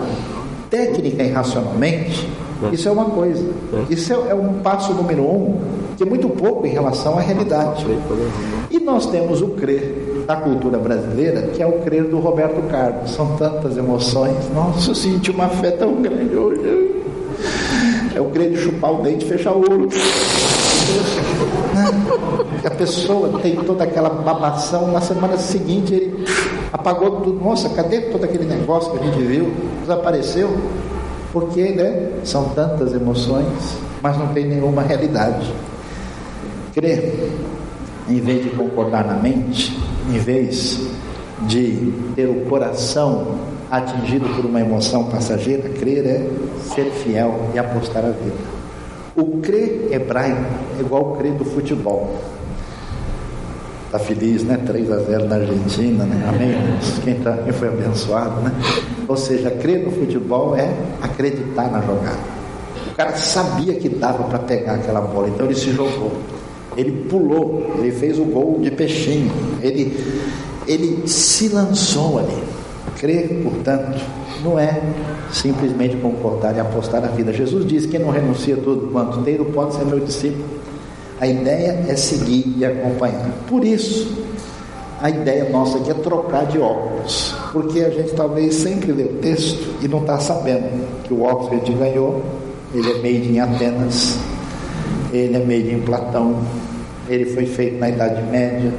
técnica 0.70 1.24
e 1.24 1.32
racionalmente, 1.32 2.30
isso 2.72 2.88
é 2.88 2.92
uma 2.92 3.06
coisa. 3.06 3.50
Isso 3.90 4.14
é, 4.14 4.32
é 4.32 4.36
um 4.36 4.56
passo 4.60 4.94
número 4.94 5.24
um, 5.24 5.60
que 5.96 6.04
é 6.04 6.06
muito 6.06 6.30
pouco 6.30 6.66
em 6.66 6.70
relação 6.70 7.18
à 7.18 7.22
realidade. 7.22 7.86
E 8.70 8.80
nós 8.80 9.08
temos 9.08 9.42
o 9.42 9.50
crer 9.50 10.07
da 10.28 10.36
cultura 10.36 10.78
brasileira, 10.78 11.44
que 11.54 11.64
é 11.64 11.66
o 11.66 11.80
crer 11.80 12.04
do 12.04 12.20
Roberto 12.20 12.62
Carlos. 12.70 13.12
São 13.12 13.38
tantas 13.38 13.78
emoções. 13.78 14.36
Nossa, 14.54 14.92
eu 14.92 14.96
senti 14.96 15.32
uma 15.32 15.48
fé 15.48 15.72
tão 15.72 16.02
grande 16.02 16.36
hoje. 16.36 17.02
É 18.14 18.20
o 18.20 18.26
crer 18.26 18.52
de 18.52 18.58
chupar 18.58 18.92
o 18.92 19.02
dente 19.02 19.26
e 19.26 19.30
fechar 19.30 19.54
o 19.54 19.60
olho. 19.60 19.88
A 22.66 22.70
pessoa 22.72 23.40
tem 23.40 23.56
toda 23.56 23.86
aquela 23.86 24.10
babação, 24.10 24.92
na 24.92 25.00
semana 25.00 25.38
seguinte 25.38 25.94
ele 25.94 26.26
apagou 26.74 27.22
tudo. 27.22 27.40
Nossa, 27.42 27.70
cadê 27.70 28.02
todo 28.02 28.26
aquele 28.26 28.44
negócio 28.46 28.92
que 28.92 29.00
a 29.00 29.04
gente 29.04 29.22
viu? 29.22 29.54
Desapareceu. 29.82 30.50
Porque 31.32 31.70
né, 31.70 32.10
são 32.24 32.50
tantas 32.50 32.94
emoções, 32.94 33.78
mas 34.02 34.18
não 34.18 34.28
tem 34.30 34.46
nenhuma 34.46 34.82
realidade. 34.82 35.54
Crer, 36.74 37.32
em 38.10 38.20
vez 38.20 38.44
de 38.44 38.50
concordar 38.52 39.06
na 39.06 39.14
mente, 39.16 39.78
em 40.08 40.20
vez 40.20 40.80
de 41.42 41.94
ter 42.16 42.28
o 42.28 42.46
coração 42.46 43.36
atingido 43.70 44.28
por 44.36 44.46
uma 44.46 44.62
emoção 44.62 45.06
passageira, 45.06 45.70
crer 45.70 46.06
é 46.06 46.28
ser 46.74 46.90
fiel 46.92 47.50
e 47.54 47.60
apostar 47.60 48.04
a 48.06 48.10
vida. 48.10 48.58
O 49.16 49.40
crer 49.42 49.90
hebraico 49.92 50.46
é 50.78 50.82
igual 50.82 51.14
o 51.14 51.18
crer 51.18 51.34
do 51.34 51.46
futebol. 51.46 52.16
Está 53.86 54.00
feliz, 54.00 54.44
né? 54.44 54.58
3 54.66 54.92
a 54.92 54.98
0 54.98 55.26
na 55.26 55.36
Argentina, 55.36 56.04
né? 56.04 56.26
Amém? 56.28 56.56
Quem, 57.04 57.16
tá, 57.16 57.38
quem 57.38 57.54
foi 57.54 57.70
abençoado, 57.70 58.42
né? 58.42 58.52
Ou 59.08 59.16
seja, 59.16 59.50
crer 59.50 59.86
no 59.86 59.92
futebol 59.92 60.56
é 60.56 60.70
acreditar 61.02 61.72
na 61.72 61.82
jogada. 61.82 62.38
O 62.92 62.96
cara 62.96 63.16
sabia 63.16 63.74
que 63.76 63.88
dava 63.90 64.24
para 64.26 64.40
pegar 64.40 64.76
aquela 64.76 65.02
bola, 65.02 65.30
então 65.30 65.46
ele 65.46 65.56
se 65.56 65.72
jogou. 65.72 66.12
Ele 66.78 66.92
pulou, 67.10 67.76
ele 67.80 67.92
fez 67.92 68.20
o 68.20 68.24
gol 68.24 68.60
de 68.62 68.70
peixinho. 68.70 69.32
Ele, 69.62 69.98
ele 70.68 71.08
se 71.08 71.50
lançou 71.50 72.20
ali. 72.20 72.38
Crer, 73.00 73.42
portanto, 73.44 74.00
não 74.44 74.58
é 74.58 74.82
simplesmente 75.32 75.98
concordar 75.98 76.56
e 76.56 76.60
apostar 76.60 77.02
na 77.02 77.08
vida. 77.08 77.34
Jesus 77.34 77.66
disse: 77.66 77.88
quem 77.88 78.00
não 78.00 78.12
renuncia 78.12 78.56
tudo 78.56 78.92
quanto 78.92 79.24
tem, 79.24 79.38
não 79.38 79.46
pode 79.46 79.76
ser 79.76 79.86
meu 79.86 80.00
discípulo. 80.00 80.46
A 81.20 81.28
ideia 81.28 81.86
é 81.88 81.96
seguir 81.96 82.54
e 82.58 82.64
acompanhar. 82.64 83.28
Por 83.48 83.66
isso, 83.66 84.16
a 85.02 85.10
ideia 85.10 85.50
nossa 85.50 85.78
aqui 85.78 85.92
é 85.92 85.94
trocar 85.94 86.46
de 86.46 86.60
óculos, 86.60 87.36
porque 87.52 87.82
a 87.82 87.90
gente 87.90 88.14
talvez 88.14 88.56
sempre 88.56 88.92
lê 88.92 89.04
o 89.04 89.14
texto 89.16 89.76
e 89.82 89.88
não 89.88 90.00
está 90.00 90.20
sabendo 90.20 90.88
que 91.04 91.14
o 91.14 91.24
óculos 91.24 91.50
que 91.50 91.56
a 91.56 91.58
gente 91.60 91.74
ganhou, 91.74 92.24
ele 92.74 92.92
é 92.92 92.96
made 92.96 93.32
em 93.32 93.40
Atenas, 93.40 94.18
ele 95.14 95.36
é 95.36 95.40
made 95.40 95.72
em 95.72 95.80
Platão, 95.82 96.36
ele 97.10 97.26
foi 97.26 97.46
feito 97.46 97.80
na 97.80 97.90
Idade 97.90 98.22
Média, 98.24 98.72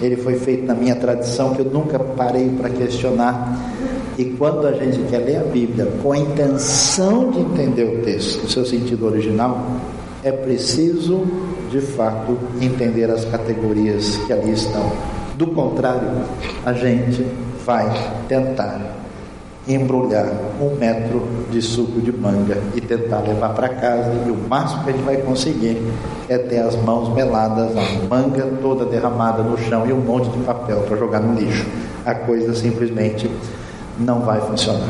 ele 0.00 0.16
foi 0.16 0.34
feito 0.34 0.64
na 0.66 0.74
minha 0.74 0.94
tradição, 0.94 1.54
que 1.54 1.60
eu 1.60 1.64
nunca 1.64 1.98
parei 1.98 2.48
para 2.50 2.68
questionar. 2.68 3.56
E 4.18 4.24
quando 4.24 4.66
a 4.66 4.72
gente 4.72 4.98
quer 5.10 5.18
ler 5.18 5.36
a 5.36 5.44
Bíblia 5.44 5.86
com 6.02 6.12
a 6.12 6.18
intenção 6.18 7.30
de 7.30 7.40
entender 7.40 7.84
o 7.84 8.02
texto, 8.02 8.44
o 8.44 8.48
seu 8.48 8.64
sentido 8.64 9.06
original, 9.06 9.66
é 10.22 10.32
preciso, 10.32 11.24
de 11.70 11.80
fato, 11.80 12.36
entender 12.60 13.10
as 13.10 13.24
categorias 13.24 14.16
que 14.26 14.32
ali 14.32 14.52
estão. 14.52 14.92
Do 15.36 15.48
contrário, 15.48 16.08
a 16.64 16.72
gente 16.72 17.26
vai 17.64 17.86
tentar 18.26 19.05
embrulhar 19.68 20.26
um 20.60 20.76
metro 20.76 21.22
de 21.50 21.60
suco 21.60 22.00
de 22.00 22.12
manga 22.12 22.56
e 22.74 22.80
tentar 22.80 23.20
levar 23.20 23.50
para 23.50 23.68
casa 23.68 24.12
e 24.26 24.30
o 24.30 24.36
máximo 24.48 24.84
que 24.84 24.90
a 24.90 24.92
gente 24.92 25.04
vai 25.04 25.16
conseguir 25.18 25.82
é 26.28 26.38
ter 26.38 26.58
as 26.58 26.76
mãos 26.76 27.12
meladas, 27.12 27.70
a 27.76 28.06
manga 28.08 28.46
toda 28.62 28.84
derramada 28.84 29.42
no 29.42 29.58
chão 29.58 29.86
e 29.86 29.92
um 29.92 30.00
monte 30.00 30.28
de 30.30 30.38
papel 30.44 30.82
para 30.82 30.96
jogar 30.96 31.20
no 31.20 31.38
lixo. 31.38 31.66
A 32.04 32.14
coisa 32.14 32.54
simplesmente 32.54 33.30
não 33.98 34.20
vai 34.20 34.40
funcionar. 34.40 34.88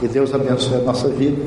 Que 0.00 0.08
Deus 0.08 0.34
abençoe 0.34 0.76
a 0.76 0.84
nossa 0.84 1.08
vida, 1.08 1.42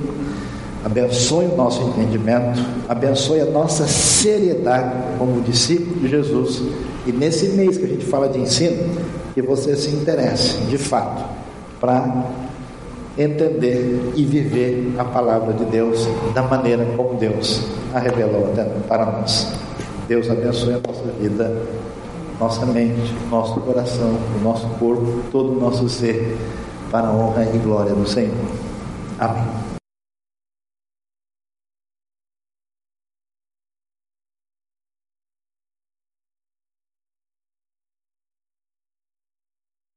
abençoe 0.83 1.45
o 1.45 1.55
nosso 1.55 1.81
entendimento, 1.81 2.63
abençoe 2.87 3.41
a 3.41 3.45
nossa 3.45 3.87
seriedade 3.87 4.93
como 5.17 5.41
discípulo 5.41 5.99
de 6.01 6.09
Jesus. 6.09 6.61
E 7.07 7.11
nesse 7.11 7.49
mês 7.49 7.77
que 7.77 7.85
a 7.85 7.87
gente 7.87 8.05
fala 8.05 8.29
de 8.29 8.39
ensino, 8.39 8.93
que 9.33 9.41
você 9.41 9.75
se 9.75 9.89
interesse, 9.89 10.57
de 10.65 10.77
fato, 10.77 11.23
para 11.79 12.25
entender 13.17 14.13
e 14.15 14.23
viver 14.23 14.93
a 14.97 15.03
palavra 15.03 15.53
de 15.53 15.65
Deus 15.65 16.07
da 16.33 16.43
maneira 16.43 16.85
como 16.95 17.15
Deus 17.15 17.63
a 17.93 17.99
revelou 17.99 18.53
para 18.87 19.05
nós. 19.05 19.53
Deus 20.07 20.29
abençoe 20.29 20.73
a 20.73 20.79
nossa 20.87 21.11
vida, 21.19 21.61
nossa 22.39 22.65
mente, 22.65 23.13
nosso 23.29 23.59
coração, 23.61 24.17
o 24.39 24.43
nosso 24.43 24.67
corpo, 24.79 25.21
todo 25.31 25.51
o 25.53 25.59
nosso 25.59 25.87
ser, 25.87 26.37
para 26.89 27.07
a 27.07 27.11
honra 27.11 27.47
e 27.53 27.57
glória 27.59 27.93
do 27.93 28.07
Senhor. 28.07 28.35
Amém. 29.19 29.70